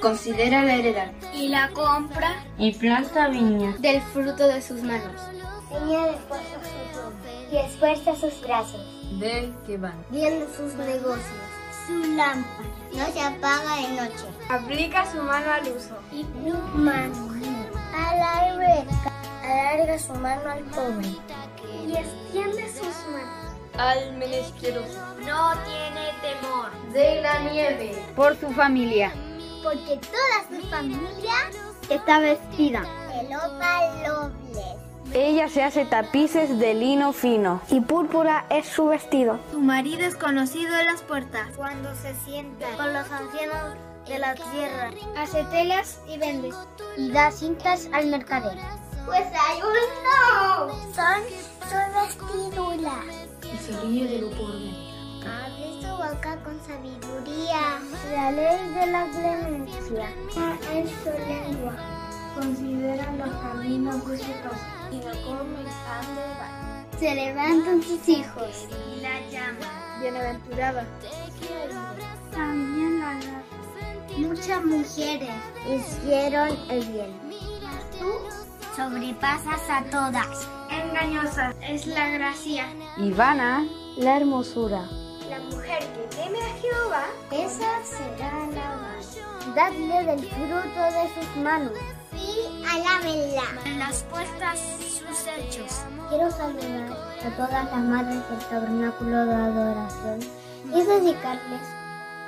[0.00, 3.74] Considera la heredad Y la compra y planta viña.
[3.78, 5.20] del fruto de sus manos.
[5.68, 7.14] Seña de fuerza sus manos
[7.52, 8.80] y esfuerza sus brazos.
[9.18, 10.04] Del que van.
[10.10, 11.24] Viendo sus negocios.
[11.86, 14.24] Su lámpara no se apaga de noche.
[14.48, 15.96] Aplica su mano al uso.
[16.12, 17.28] Y su mano
[17.94, 21.08] a la rica alarga su mano al pobre
[21.86, 23.54] y extiende sus manos.
[23.78, 24.98] Al menesteroso.
[25.26, 26.70] No tiene temor.
[26.92, 28.02] De la nieve.
[28.16, 29.12] Por su familia.
[29.62, 31.34] Porque toda su familia
[31.90, 32.80] Está vestida.
[33.12, 34.85] de lopa lobles.
[35.14, 37.60] Ella se hace tapices de lino fino.
[37.70, 39.38] Y púrpura es su vestido.
[39.52, 41.48] Su marido es conocido en las puertas.
[41.56, 43.76] Cuando se sienta con los ancianos
[44.06, 44.90] de la tierra.
[45.16, 46.50] Hace telas y vende.
[46.96, 48.58] Y da cintas al mercader.
[49.06, 50.72] Pues hay uno.
[50.94, 51.22] Son
[51.62, 53.04] sus vestiduras.
[53.42, 54.54] Y se ríe de lo por
[55.26, 57.80] Abre su boca con sabiduría.
[58.12, 60.10] La ley de la clemencia
[60.74, 61.74] es su lengua.
[62.34, 66.86] Considera los caminos de su casa y no come pan de val.
[66.98, 70.00] Se levantan sus hijos y la llaman.
[70.00, 70.86] Bienaventurada.
[72.30, 73.18] También la
[74.18, 75.30] Muchas mujeres
[75.68, 77.20] hicieron el bien.
[77.98, 78.10] Tú
[78.74, 80.48] sobrepasas a todas.
[80.70, 82.66] Engañosa es la gracia.
[82.96, 83.66] Y vana
[83.96, 84.88] la hermosura.
[85.28, 88.96] La mujer que teme a Jehová, esa será alabada.
[89.54, 91.72] Dadle del fruto de sus manos
[92.16, 93.44] y alábenla.
[93.64, 94.58] En las puertas
[95.06, 95.82] sus hechos.
[96.08, 96.90] Quiero saludar
[97.24, 100.20] a todas las madres del tabernáculo de adoración
[100.74, 101.60] y dedicarles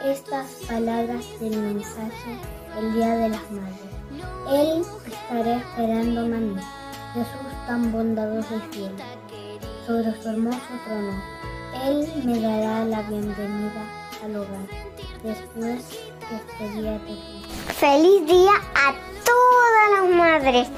[0.04, 2.38] estas palabras del mensaje
[2.78, 3.88] el Día de las Madres.
[4.50, 6.56] Él estará esperando a mí,
[7.14, 8.94] Jesús tan bondadoso y fiel,
[9.86, 11.22] sobre su hermoso trono.
[11.84, 13.82] Él me dará la bienvenida
[14.24, 14.66] al hogar
[15.22, 15.84] después
[16.28, 17.46] que este día termine.
[17.74, 18.94] Feliz día a
[19.24, 19.57] todas
[19.90, 20.68] las madres.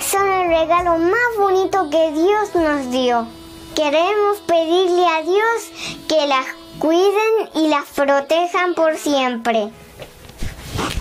[0.00, 3.26] Son el regalo más bonito que Dios nos dio.
[3.74, 6.46] Queremos pedirle a Dios que las
[6.78, 9.70] cuiden y las protejan por siempre.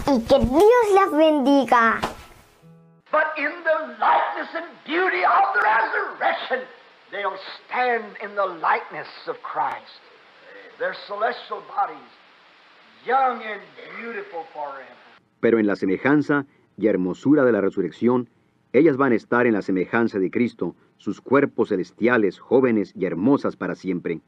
[0.07, 1.99] Y que Dios las bendiga.
[3.11, 6.67] But in the likeness and beauty of the resurrection,
[7.11, 10.01] they'll stand in the likeness of Christ.
[10.80, 12.09] Their celestial bodies,
[13.05, 13.61] young and
[13.99, 14.97] beautiful forever.
[15.39, 16.45] Pero en la semejanza
[16.77, 18.30] y hermosura de la resurrección,
[18.72, 23.56] ellas van a estar en la semejanza de Cristo, sus cuerpos celestiales, jóvenes y hermosas
[23.56, 24.22] para siempre.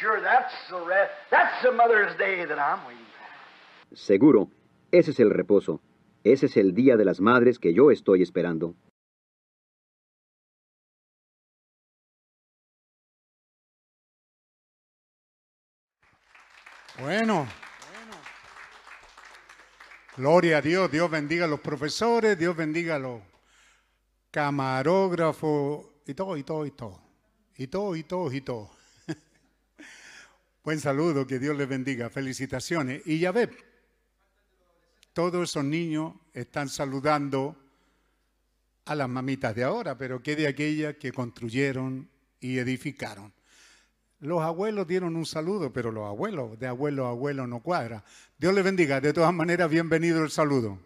[0.00, 3.96] Sure, that's the, re- that's the Mother's Day that I'm waiting for.
[3.96, 4.48] Seguro,
[4.90, 5.80] ese es el reposo.
[6.24, 8.74] Ese es el Día de las Madres que yo estoy esperando.
[17.00, 17.46] Bueno.
[20.16, 23.20] Gloria a Dios, Dios bendiga a los profesores, Dios bendiga a los
[24.30, 27.00] camarógrafos y todo, y todo, y todo.
[27.56, 28.70] Y todo, y todo, y todo.
[30.64, 32.10] Buen saludo, que Dios les bendiga.
[32.10, 33.02] Felicitaciones.
[33.06, 33.50] Y ya ve,
[35.12, 37.56] todos esos niños están saludando
[38.84, 43.32] a las mamitas de ahora, pero que de aquellas que construyeron y edificaron.
[44.20, 48.04] Los abuelos dieron un saludo, pero los abuelos, de abuelo a abuelo no cuadra.
[48.38, 49.00] Dios les bendiga.
[49.00, 50.78] De todas maneras, bienvenido el saludo.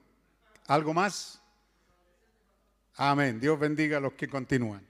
[0.67, 1.41] ¿Algo más?
[2.97, 3.39] Amén.
[3.39, 4.85] Dios bendiga a los que continúan.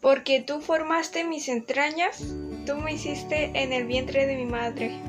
[0.00, 2.34] Porque tú formaste mis entrañas,
[2.66, 5.00] tú me hiciste en el vientre de mi madre.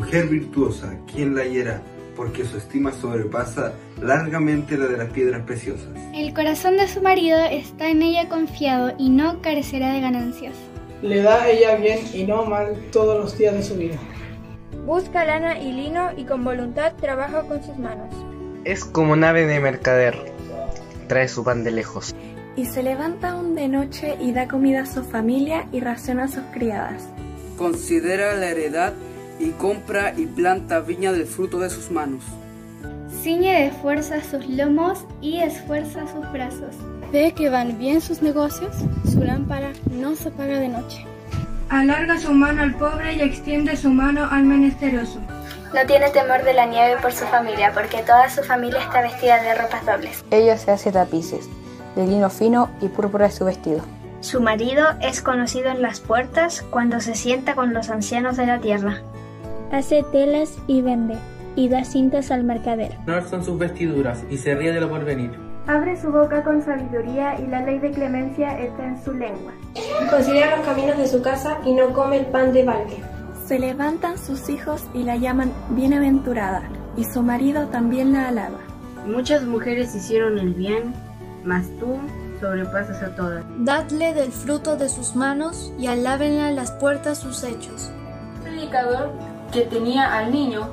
[0.00, 1.82] Mujer virtuosa, ¿quién la hiera?
[2.16, 5.88] Porque su estima sobrepasa largamente la de las piedras preciosas.
[6.14, 10.54] El corazón de su marido está en ella confiado y no carecerá de ganancias.
[11.02, 13.98] Le da a ella bien y no mal todos los días de su vida.
[14.86, 18.08] Busca lana y lino y con voluntad trabaja con sus manos.
[18.64, 20.16] Es como nave de mercader,
[21.08, 22.14] trae su pan de lejos.
[22.56, 26.28] Y se levanta aún de noche y da comida a su familia y raciona a
[26.28, 27.06] sus criadas.
[27.58, 28.94] Considera la heredad
[29.40, 32.22] y compra y planta viña del fruto de sus manos.
[33.22, 36.76] Ciñe de fuerza sus lomos y esfuerza sus brazos.
[37.10, 38.76] Ve que van bien sus negocios,
[39.10, 41.04] su lámpara no se apaga de noche.
[41.68, 45.20] Alarga su mano al pobre y extiende su mano al menesteroso.
[45.74, 49.40] No tiene temor de la nieve por su familia, porque toda su familia está vestida
[49.42, 50.24] de ropas dobles.
[50.30, 51.48] Ella se hace tapices,
[51.94, 53.80] de lino fino y púrpura es su vestido.
[54.20, 58.58] Su marido es conocido en las puertas cuando se sienta con los ancianos de la
[58.58, 59.00] tierra.
[59.72, 61.16] Hace telas y vende,
[61.54, 62.96] y da cintas al mercader.
[63.06, 65.30] Honor son sus vestiduras, y se ríe de lo porvenir.
[65.66, 69.52] Abre su boca con sabiduría y la ley de clemencia está en su lengua.
[70.10, 72.96] Considera los caminos de su casa y no come el pan de balde.
[73.46, 76.62] Se levantan sus hijos y la llaman bienaventurada,
[76.96, 78.58] y su marido también la alaba.
[79.06, 80.94] Muchas mujeres hicieron el bien,
[81.44, 81.98] mas tú
[82.40, 83.44] sobrepasas a todas.
[83.58, 87.92] Dadle del fruto de sus manos y alábenla en las puertas sus hechos.
[88.42, 89.12] Predicador
[89.52, 90.68] que tenía al niño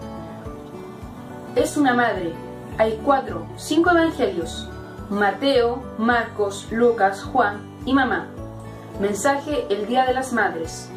[1.56, 2.34] es una madre.
[2.78, 4.70] Hay cuatro, cinco evangelios.
[5.10, 8.28] Mateo, Marcos, Lucas, Juan y mamá.
[9.00, 10.90] Mensaje el Día de las Madres.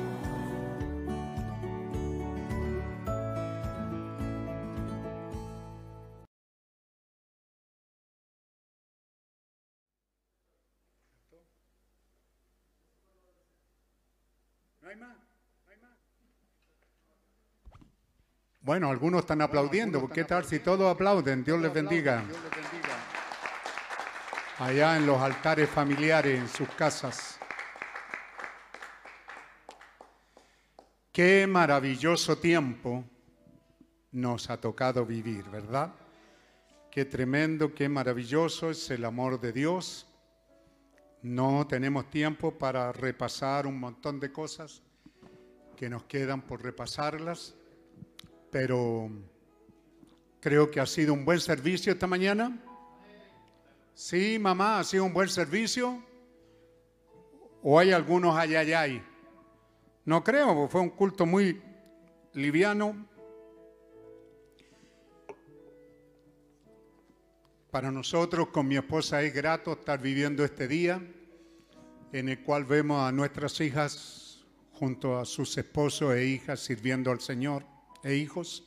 [18.71, 20.09] Bueno, algunos están aplaudiendo.
[20.09, 21.43] ¿Qué tal si todos aplauden?
[21.43, 22.23] Dios les bendiga.
[24.61, 27.41] Allá en los altares familiares, en sus casas.
[31.11, 33.03] Qué maravilloso tiempo
[34.13, 35.93] nos ha tocado vivir, ¿verdad?
[36.93, 40.07] Qué tremendo, qué maravilloso es el amor de Dios.
[41.23, 44.81] No tenemos tiempo para repasar un montón de cosas
[45.77, 47.57] que nos quedan por repasarlas
[48.51, 49.11] pero
[50.41, 52.59] creo que ha sido un buen servicio esta mañana.
[53.95, 56.03] Sí, mamá, ha sido un buen servicio.
[57.63, 59.03] ¿O hay algunos ayayay?
[60.05, 61.63] No creo, fue un culto muy
[62.33, 63.07] liviano.
[67.71, 71.01] Para nosotros, con mi esposa, es grato estar viviendo este día
[72.13, 77.21] en el cual vemos a nuestras hijas junto a sus esposos e hijas sirviendo al
[77.21, 77.65] Señor
[78.03, 78.65] e hijos,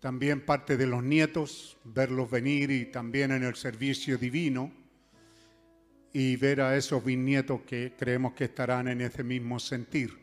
[0.00, 4.70] también parte de los nietos, verlos venir y también en el servicio divino
[6.12, 10.16] y ver a esos bisnietos que creemos que estarán en ese mismo sentir.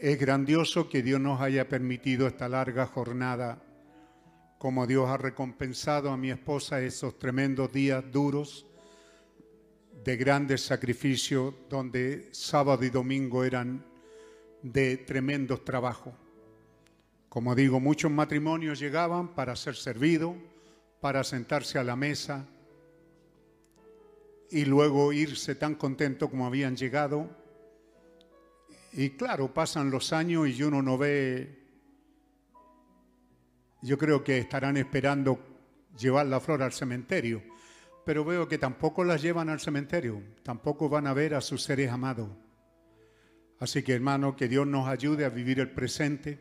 [0.00, 3.62] Es grandioso que Dios nos haya permitido esta larga jornada,
[4.58, 8.66] como Dios ha recompensado a mi esposa esos tremendos días duros
[10.04, 13.84] de grandes sacrificios, donde sábado y domingo eran
[14.72, 16.12] de tremendos trabajos.
[17.28, 20.34] Como digo, muchos matrimonios llegaban para ser servidos,
[21.00, 22.46] para sentarse a la mesa
[24.50, 27.30] y luego irse tan contentos como habían llegado.
[28.92, 31.62] Y claro, pasan los años y uno no ve,
[33.82, 35.38] yo creo que estarán esperando
[35.96, 37.42] llevar la flor al cementerio,
[38.04, 41.90] pero veo que tampoco las llevan al cementerio, tampoco van a ver a sus seres
[41.90, 42.30] amados.
[43.58, 46.38] Así que hermano, que Dios nos ayude a vivir el presente,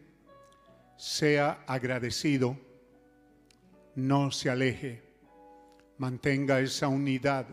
[0.97, 2.57] sea agradecido,
[3.95, 5.01] no se aleje,
[5.97, 7.47] mantenga esa unidad.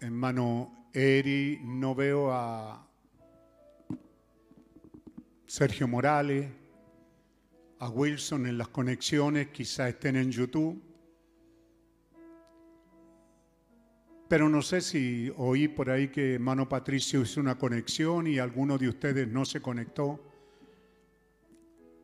[0.00, 2.84] Hermano Eri, no veo a
[5.46, 6.50] Sergio Morales,
[7.78, 10.93] a Wilson en las conexiones, quizá estén en YouTube.
[14.34, 18.76] Pero no sé si oí por ahí que hermano Patricio hizo una conexión y alguno
[18.76, 20.20] de ustedes no se conectó.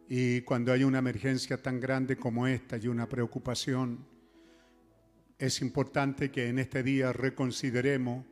[0.09, 4.07] Y cuando hay una emergencia tan grande como esta y una preocupación,
[5.41, 8.25] es importante que en este día reconsideremos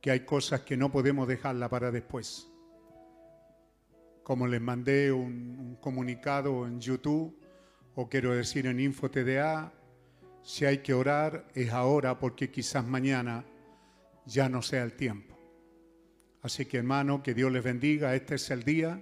[0.00, 2.50] que hay cosas que no podemos dejarla para después.
[4.22, 7.38] Como les mandé un, un comunicado en YouTube,
[7.94, 9.70] o quiero decir en InfoTDA,
[10.42, 13.44] si hay que orar, es ahora porque quizás mañana
[14.26, 15.38] ya no sea el tiempo.
[16.42, 18.14] Así que hermano, que Dios les bendiga.
[18.14, 19.00] Este es el día.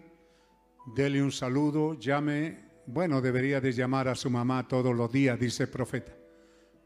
[0.94, 2.66] Dele un saludo, llame.
[2.86, 6.16] Bueno, debería de llamar a su mamá todos los días, dice el profeta.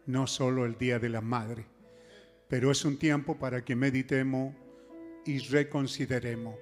[0.07, 1.65] No solo el día de las madres.
[2.49, 4.55] Pero es un tiempo para que meditemos
[5.25, 6.57] y reconsideremos.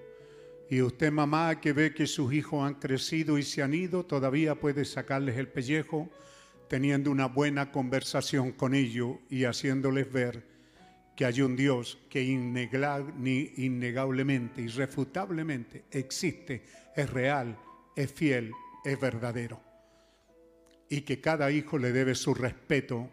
[0.69, 4.55] Y usted, mamá, que ve que sus hijos han crecido y se han ido, todavía
[4.55, 6.09] puede sacarles el pellejo
[6.71, 10.45] teniendo una buena conversación con ellos y haciéndoles ver
[11.17, 16.63] que hay un Dios que innegablemente, irrefutablemente existe,
[16.95, 17.59] es real,
[17.97, 18.53] es fiel,
[18.85, 19.61] es verdadero.
[20.89, 23.11] Y que cada hijo le debe su respeto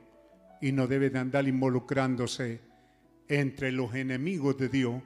[0.62, 2.62] y no debe de andar involucrándose
[3.28, 5.02] entre los enemigos de Dios,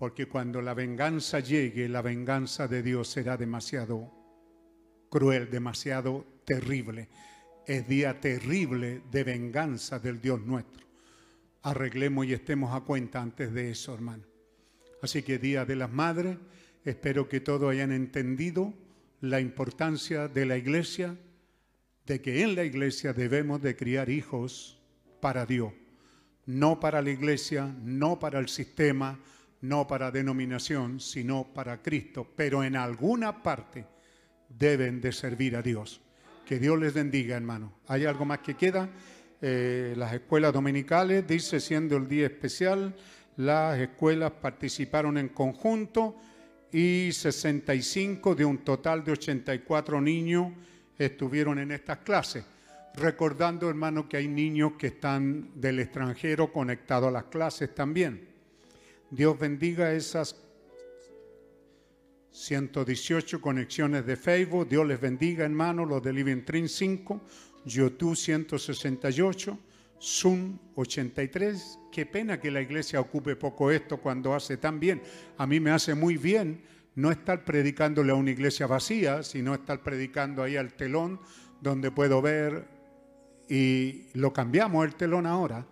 [0.00, 4.12] porque cuando la venganza llegue, la venganza de Dios será demasiado
[5.10, 7.08] cruel, demasiado terrible
[7.68, 10.86] es día terrible de venganza del Dios nuestro.
[11.62, 14.24] Arreglemos y estemos a cuenta antes de eso, hermano.
[15.02, 16.38] Así que Día de las Madres,
[16.82, 18.72] espero que todos hayan entendido
[19.20, 21.14] la importancia de la iglesia,
[22.06, 24.80] de que en la iglesia debemos de criar hijos
[25.20, 25.74] para Dios,
[26.46, 29.20] no para la iglesia, no para el sistema,
[29.60, 33.84] no para denominación, sino para Cristo, pero en alguna parte
[34.48, 36.00] deben de servir a Dios.
[36.48, 37.74] Que Dios les bendiga, hermano.
[37.88, 38.88] ¿Hay algo más que queda?
[39.42, 42.96] Eh, las escuelas dominicales, dice, siendo el día especial,
[43.36, 46.16] las escuelas participaron en conjunto
[46.72, 50.50] y 65 de un total de 84 niños
[50.98, 52.44] estuvieron en estas clases.
[52.94, 58.26] recordando, hermano, que hay niños que están del extranjero conectados a las clases también.
[59.10, 60.34] Dios bendiga esas
[62.38, 64.68] 118 conexiones de Facebook.
[64.68, 67.20] Dios les bendiga, hermano, los de Living Trin 5,
[67.64, 69.58] YouTube 168,
[70.00, 71.80] Zoom 83.
[71.90, 75.02] Qué pena que la iglesia ocupe poco esto cuando hace tan bien.
[75.36, 76.62] A mí me hace muy bien
[76.94, 81.18] no estar predicándole a una iglesia vacía, sino estar predicando ahí al telón
[81.60, 82.68] donde puedo ver
[83.48, 85.66] y lo cambiamos el telón ahora,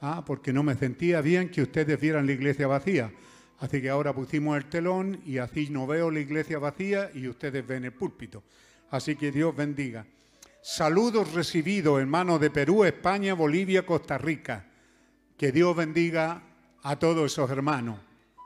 [0.00, 3.12] ah, porque no me sentía bien que ustedes vieran la iglesia vacía.
[3.60, 7.66] Así que ahora pusimos el telón y así no veo la iglesia vacía y ustedes
[7.66, 8.42] ven el púlpito.
[8.90, 10.06] Así que Dios bendiga.
[10.62, 14.66] Saludos recibidos, hermanos de Perú, España, Bolivia, Costa Rica.
[15.36, 16.42] Que Dios bendiga
[16.82, 17.98] a todos esos hermanos.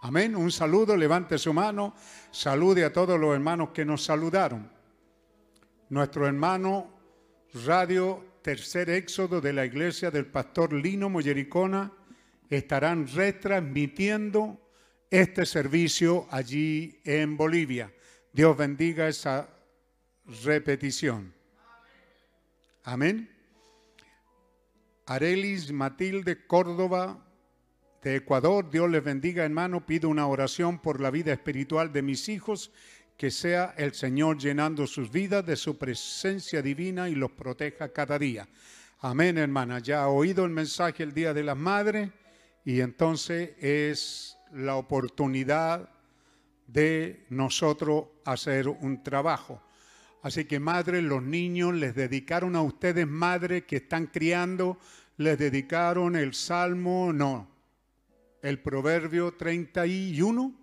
[0.03, 0.35] Amén.
[0.35, 1.95] Un saludo, levante su mano,
[2.31, 4.69] salude a todos los hermanos que nos saludaron.
[5.91, 6.91] Nuestro hermano
[7.65, 11.91] Radio Tercer Éxodo de la Iglesia del Pastor Lino Mollericona
[12.51, 14.64] estarán retransmitiendo
[15.15, 17.93] este servicio allí en Bolivia.
[18.33, 19.49] Dios bendiga esa
[20.43, 21.33] repetición.
[22.83, 23.31] Amén.
[25.07, 27.25] Arelis Matilde Córdoba
[28.03, 28.69] de Ecuador.
[28.69, 29.87] Dios les bendiga, hermano.
[29.87, 32.73] Pido una oración por la vida espiritual de mis hijos,
[33.17, 38.19] que sea el Señor llenando sus vidas de su presencia divina y los proteja cada
[38.19, 38.49] día.
[38.99, 39.79] Amén, hermana.
[39.79, 42.11] Ya ha oído el mensaje el Día de las Madres
[42.65, 45.89] y entonces es la oportunidad
[46.67, 49.63] de nosotros hacer un trabajo.
[50.23, 54.79] Así que madres, los niños les dedicaron a ustedes, madres que están criando,
[55.19, 57.49] les dedicaron el Salmo, no,
[58.43, 60.55] el Proverbio 31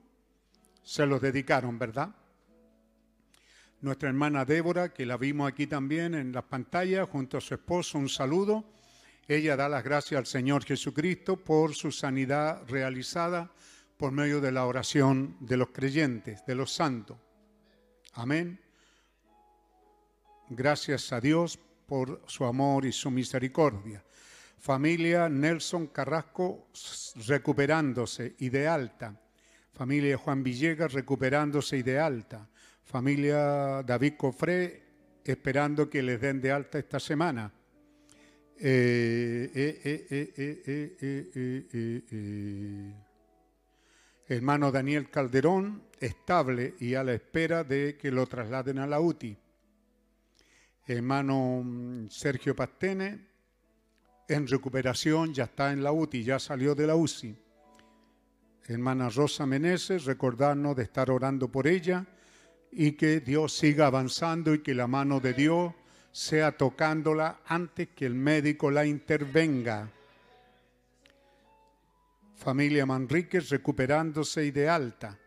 [0.84, 2.16] se los dedicaron, ¿verdad?
[3.82, 7.98] Nuestra hermana Débora, que la vimos aquí también en las pantallas, junto a su esposo,
[7.98, 8.66] un saludo.
[9.28, 13.52] Ella da las gracias al Señor Jesucristo por su sanidad realizada
[14.02, 17.20] por medio de la oración de los creyentes, de los santos.
[18.14, 18.60] Amén.
[20.50, 24.04] Gracias a Dios por su amor y su misericordia.
[24.58, 26.70] Familia Nelson Carrasco
[27.28, 29.22] recuperándose y de alta.
[29.72, 32.50] Familia Juan Villegas recuperándose y de alta.
[32.84, 34.82] Familia David Cofré
[35.24, 37.54] esperando que les den de alta esta semana.
[44.32, 49.36] Hermano Daniel Calderón, estable y a la espera de que lo trasladen a la UTI.
[50.88, 53.28] Hermano Sergio Pastene,
[54.30, 57.36] en recuperación, ya está en la UTI, ya salió de la UCI.
[58.68, 62.08] Hermana Rosa Meneses, recordarnos de estar orando por ella
[62.72, 65.74] y que Dios siga avanzando y que la mano de Dios
[66.14, 69.92] sea tocándola antes que el médico la intervenga.
[72.42, 75.20] Familia Manríquez recuperándose y de alta.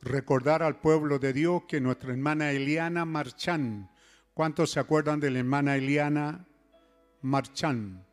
[0.00, 3.90] Recordar al pueblo de Dios que nuestra hermana Eliana Marchán,
[4.32, 6.46] ¿cuántos se acuerdan de la hermana Eliana
[7.20, 8.06] Marchán?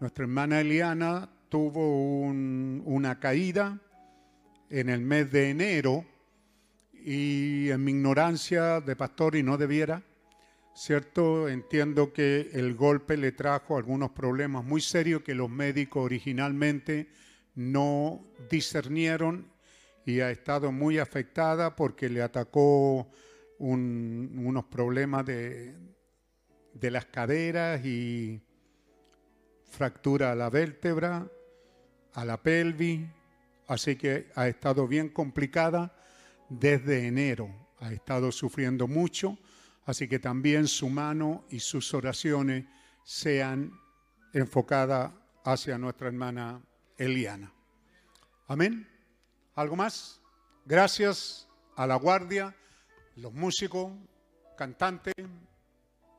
[0.00, 3.78] Nuestra hermana Eliana tuvo una caída
[4.68, 6.04] en el mes de enero
[6.92, 10.02] y en mi ignorancia de pastor y no debiera,
[10.74, 11.48] ¿cierto?
[11.48, 17.08] Entiendo que el golpe le trajo algunos problemas muy serios que los médicos originalmente
[17.56, 19.50] no discernieron
[20.04, 23.10] y ha estado muy afectada porque le atacó
[23.58, 25.74] unos problemas de,
[26.74, 28.40] de las caderas y
[29.64, 31.26] fractura a la vértebra,
[32.12, 33.00] a la pelvis,
[33.66, 35.96] así que ha estado bien complicada
[36.48, 39.38] desde enero, ha estado sufriendo mucho,
[39.86, 42.66] así que también su mano y sus oraciones
[43.02, 43.72] sean
[44.32, 45.12] enfocadas
[45.44, 46.60] hacia nuestra hermana
[46.98, 47.52] Eliana.
[48.48, 48.88] Amén.
[49.54, 50.20] ¿Algo más?
[50.64, 52.54] Gracias a la guardia,
[53.16, 53.92] los músicos,
[54.56, 55.14] cantantes,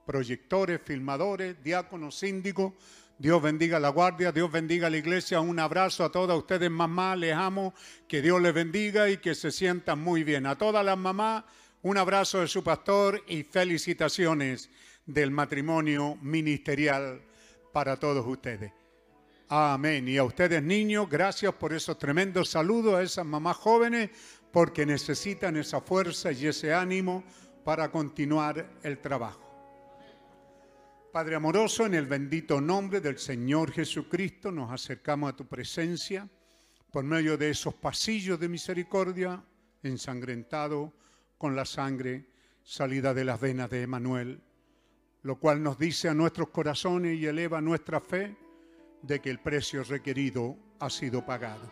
[0.06, 2.74] proyectores, filmadores, diáconos, síndicos,
[3.20, 5.42] Dios bendiga la guardia, Dios bendiga la iglesia.
[5.42, 7.74] Un abrazo a todas ustedes, mamá, les amo.
[8.08, 10.46] Que Dios les bendiga y que se sientan muy bien.
[10.46, 11.44] A todas las mamás,
[11.82, 14.70] un abrazo de su pastor y felicitaciones
[15.06, 17.24] del matrimonio ministerial
[17.74, 18.72] para todos ustedes.
[19.50, 20.06] Amén.
[20.10, 24.10] Y a ustedes niños, gracias por esos tremendos saludos a esas mamás jóvenes,
[24.52, 27.24] porque necesitan esa fuerza y ese ánimo
[27.64, 29.44] para continuar el trabajo.
[31.14, 36.28] Padre amoroso, en el bendito nombre del Señor Jesucristo nos acercamos a tu presencia
[36.92, 39.42] por medio de esos pasillos de misericordia
[39.82, 40.92] ensangrentados
[41.38, 42.28] con la sangre
[42.64, 44.42] salida de las venas de Emanuel.
[45.24, 48.36] lo cual nos dice a nuestros corazones y eleva nuestra fe
[49.02, 51.70] de que el precio requerido ha sido pagado.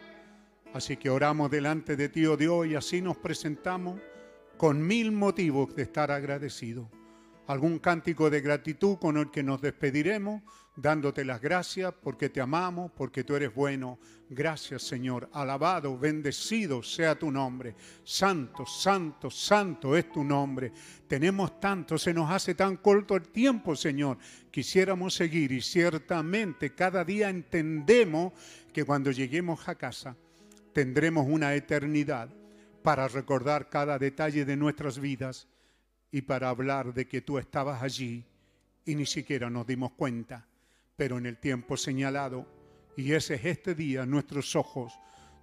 [0.73, 3.99] Así que oramos delante de ti, oh Dios, y así nos presentamos
[4.57, 6.87] con mil motivos de estar agradecidos.
[7.47, 10.41] Algún cántico de gratitud con el que nos despediremos,
[10.75, 13.97] dándote las gracias porque te amamos, porque tú eres bueno.
[14.29, 17.75] Gracias Señor, alabado, bendecido sea tu nombre.
[18.03, 20.71] Santo, santo, santo es tu nombre.
[21.07, 24.17] Tenemos tanto, se nos hace tan corto el tiempo Señor.
[24.51, 28.33] Quisiéramos seguir y ciertamente cada día entendemos
[28.73, 30.15] que cuando lleguemos a casa
[30.73, 32.29] tendremos una eternidad
[32.81, 35.47] para recordar cada detalle de nuestras vidas
[36.11, 38.25] y para hablar de que tú estabas allí
[38.85, 40.45] y ni siquiera nos dimos cuenta
[40.95, 42.45] pero en el tiempo señalado,
[42.95, 44.93] y ese es este día, nuestros ojos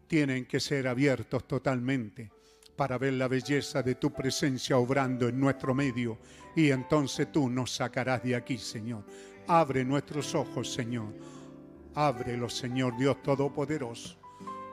[0.07, 2.31] tienen que ser abiertos totalmente
[2.77, 6.19] para ver la belleza de tu presencia obrando en nuestro medio,
[6.57, 9.05] y entonces tú nos sacarás de aquí, Señor.
[9.47, 11.15] Abre nuestros ojos, Señor.
[11.95, 14.19] Ábrelos, Señor Dios Todopoderoso.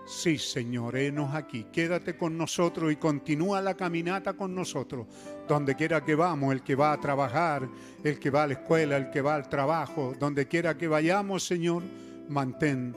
[0.06, 1.66] Sí, Señor, enos aquí.
[1.72, 5.06] Quédate con nosotros y continúa la caminata con nosotros.
[5.50, 7.68] Donde quiera que vamos, el que va a trabajar,
[8.03, 11.44] el que va a la escuela, el que va al trabajo, donde quiera que vayamos,
[11.44, 11.82] Señor,
[12.30, 12.95] mantén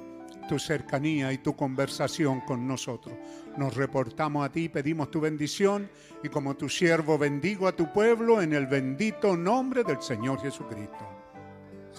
[0.50, 3.14] tu cercanía y tu conversación con nosotros.
[3.56, 5.89] Nos reportamos a ti, pedimos tu bendición
[6.22, 11.08] y como tu siervo bendigo a tu pueblo en el bendito nombre del Señor Jesucristo.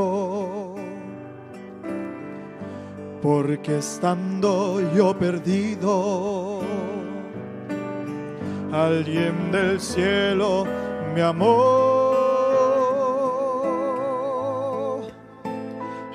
[3.22, 6.60] porque estando yo perdido,
[8.72, 10.66] alguien del cielo
[11.14, 12.08] me amó.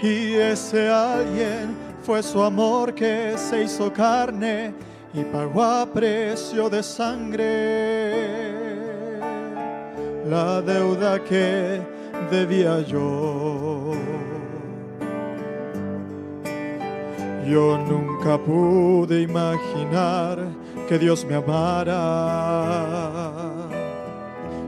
[0.02, 4.74] Y ese alguien fue su amor que se hizo carne
[5.14, 8.44] y pagó a precio de sangre
[10.26, 11.82] la deuda que
[12.32, 13.92] debía yo.
[17.48, 20.40] Yo nunca pude imaginar
[20.88, 22.00] que Dios me amara.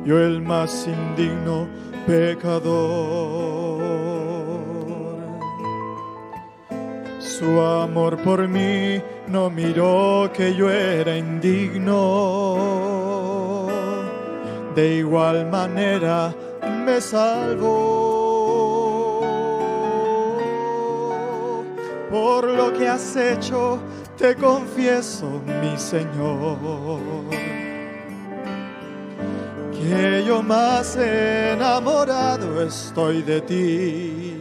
[0.06, 1.68] Yo el más indigno
[2.06, 3.36] pecador.
[7.20, 12.86] Su amor por mí no miró que yo era indigno
[14.76, 16.36] de igual manera
[16.86, 18.15] me salvó.
[22.16, 23.78] Por lo que has hecho,
[24.18, 26.58] te confieso, mi Señor,
[29.74, 34.40] que yo más enamorado estoy de ti.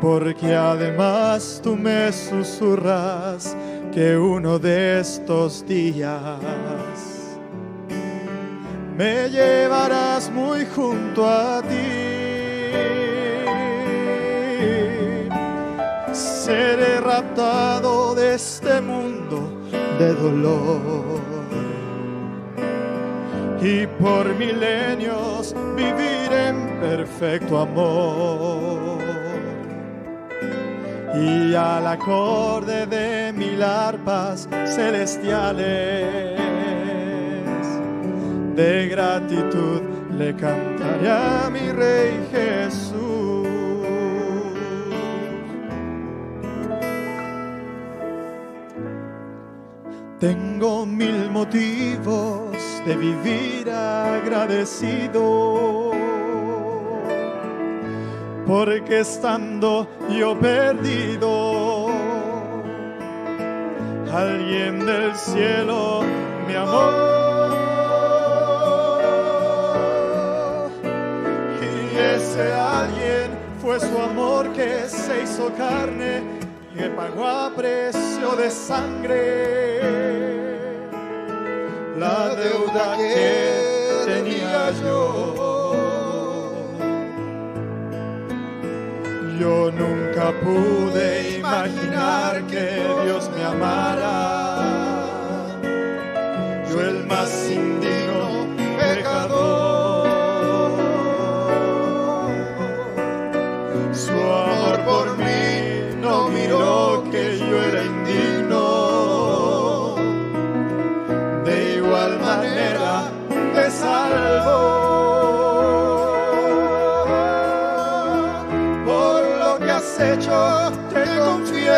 [0.00, 3.54] Porque además tú me susurras
[3.92, 6.40] que uno de estos días
[8.96, 13.09] me llevarás muy junto a ti.
[16.50, 19.38] Seré raptado de este mundo
[20.00, 21.20] de dolor
[23.62, 28.98] y por milenios vivir en perfecto amor.
[31.14, 36.36] Y al acorde de mil arpas celestiales
[38.56, 39.82] de gratitud
[40.18, 43.09] le cantaré a mi Rey Jesús.
[50.20, 55.22] Tengo mil motivos de vivir agradecido,
[58.46, 61.86] porque estando yo perdido,
[64.12, 66.02] alguien del cielo
[66.46, 67.30] me amó.
[72.16, 76.39] ese alguien fue su amor que se hizo carne y
[76.76, 79.80] que pagó a precio de sangre
[81.98, 85.34] la deuda que tenía yo.
[89.38, 94.16] Yo nunca pude imaginar que Dios me amara.
[96.70, 97.99] Yo el más indigno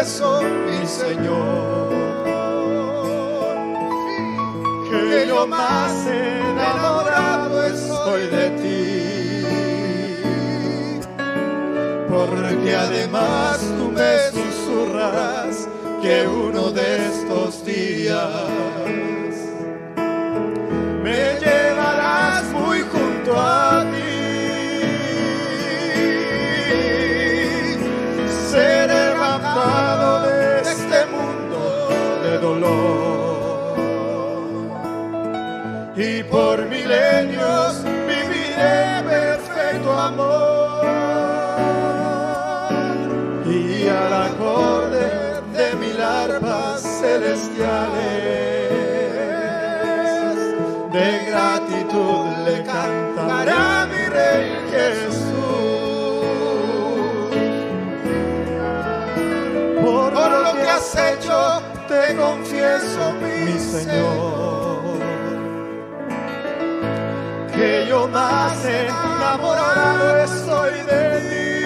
[0.02, 1.88] confieso, mi Señor,
[4.90, 9.42] que yo más enamorado estoy de ti,
[12.08, 15.68] porque además tú me susurras
[16.02, 18.71] que uno de estos días
[36.32, 40.86] por milenios viviré perfecto amor.
[43.46, 45.06] Y al acorde
[45.56, 47.92] de mil arpas celestiales
[50.96, 55.32] de gratitud le cantaré a mi rey Jesús.
[59.82, 64.41] Por lo que has hecho, te confieso, mi Señor,
[68.12, 71.56] más enamorado estoy de ti,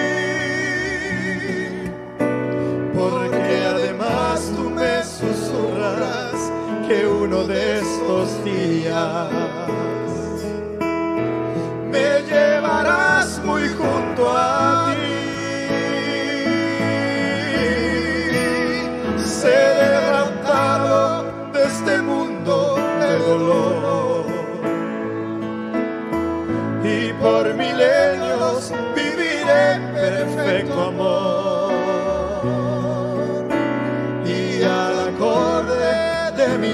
[2.97, 6.49] porque además tú me susurras
[6.87, 9.46] que uno de estos días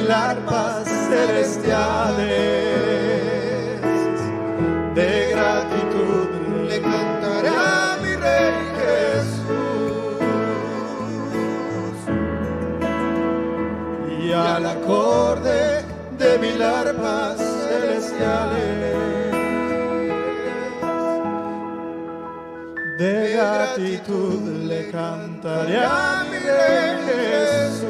[0.04, 2.28] mil arpas celestiales.
[4.96, 6.30] De gratitud
[6.68, 10.18] le cantaré a mi rey Jesús.
[14.20, 15.86] Y al acorde
[16.18, 17.38] de mil arpas
[17.70, 19.32] celestiales.
[22.98, 27.83] De gratitud le cantaré a mi rey Jesús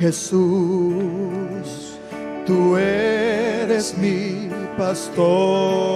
[0.00, 1.98] Jesús,
[2.46, 4.48] tú eres mi
[4.78, 5.89] pastor.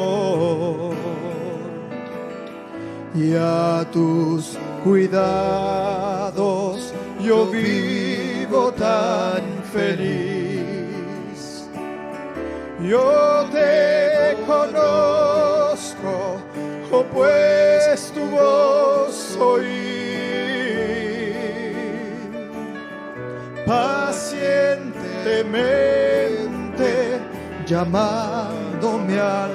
[27.75, 29.51] llamándome al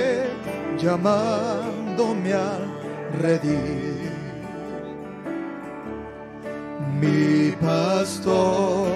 [0.80, 2.64] llamándome al
[3.22, 4.10] redil.
[7.00, 8.88] Mi pastor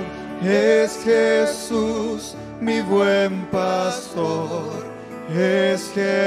[0.46, 4.84] es que Jesús, mi buen pastor,
[5.30, 6.23] es Jesús.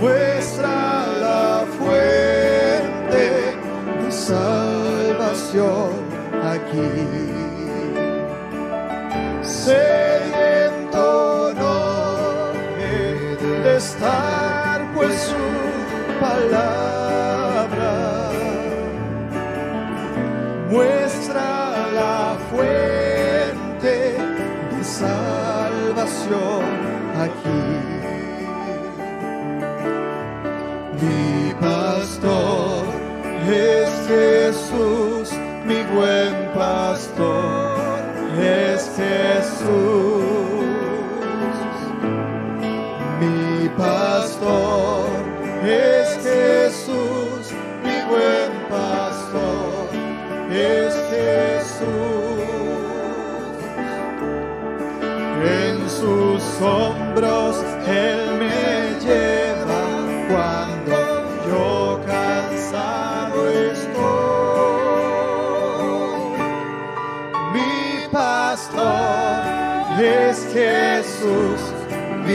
[0.00, 3.24] Muestra la fuente
[4.00, 5.90] de salvación
[6.54, 6.90] aquí.
[9.42, 11.06] Sediento
[11.54, 15.44] no he de estar, pues su
[16.20, 17.07] palabra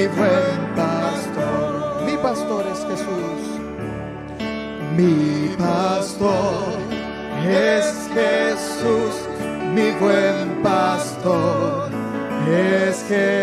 [0.03, 2.03] mi buen pastor.
[2.05, 3.41] Mi pastor es Jesús.
[4.97, 6.77] Mi pastor
[7.47, 9.15] es Jesús,
[9.73, 11.89] mi buen pastor
[12.49, 13.42] es Jesús.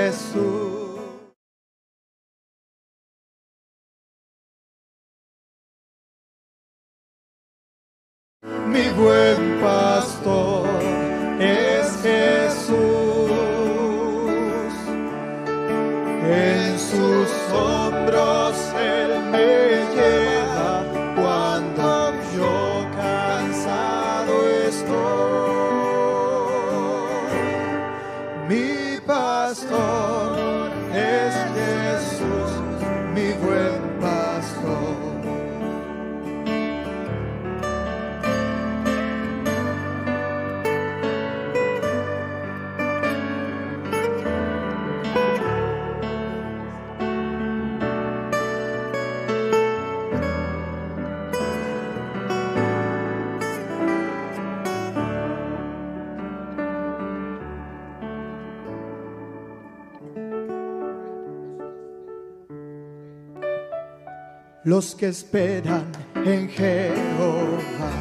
[64.80, 65.84] Los que esperan
[66.24, 67.92] en Jehová,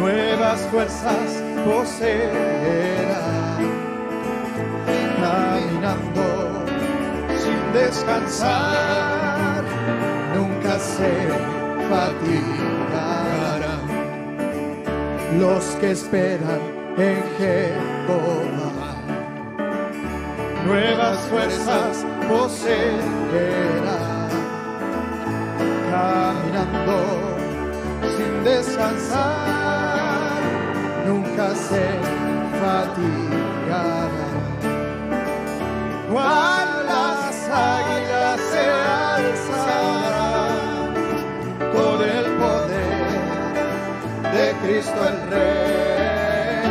[0.00, 3.12] nuevas fuerzas poseerán,
[5.20, 6.26] caminando
[7.38, 9.62] sin descansar,
[10.34, 11.12] nunca se
[11.88, 12.32] fatigarán.
[15.38, 16.62] Los que esperan
[16.98, 18.96] en Jehová,
[20.66, 24.01] nuevas fuerzas poseerán
[26.52, 26.96] caminando
[28.16, 30.40] sin descansar,
[31.06, 31.84] nunca se
[32.60, 34.08] fatigará.
[36.10, 38.64] Cual las águilas se
[39.30, 40.14] alzarán
[41.72, 43.54] con el poder
[44.32, 46.66] de Cristo el Rey,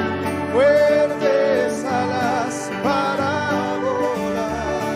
[0.53, 3.31] fuertes alas para
[3.81, 4.95] volar,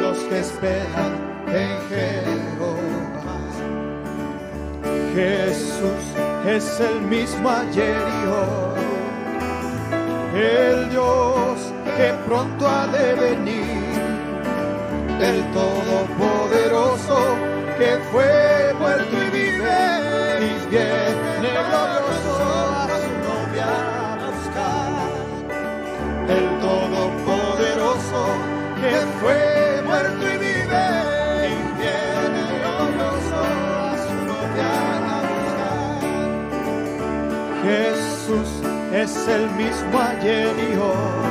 [0.00, 1.15] los que esperan
[5.16, 6.04] Jesús
[6.46, 8.84] es el mismo ayer y hoy,
[10.38, 13.94] el Dios que pronto ha de venir,
[15.18, 17.16] el Todopoderoso
[17.78, 19.96] que fue muerto y vive.
[20.38, 23.72] Y viene glorioso a su novia
[24.12, 24.92] a buscar.
[26.28, 28.20] El Todopoderoso
[39.06, 41.25] es el mismo ayer y hoy,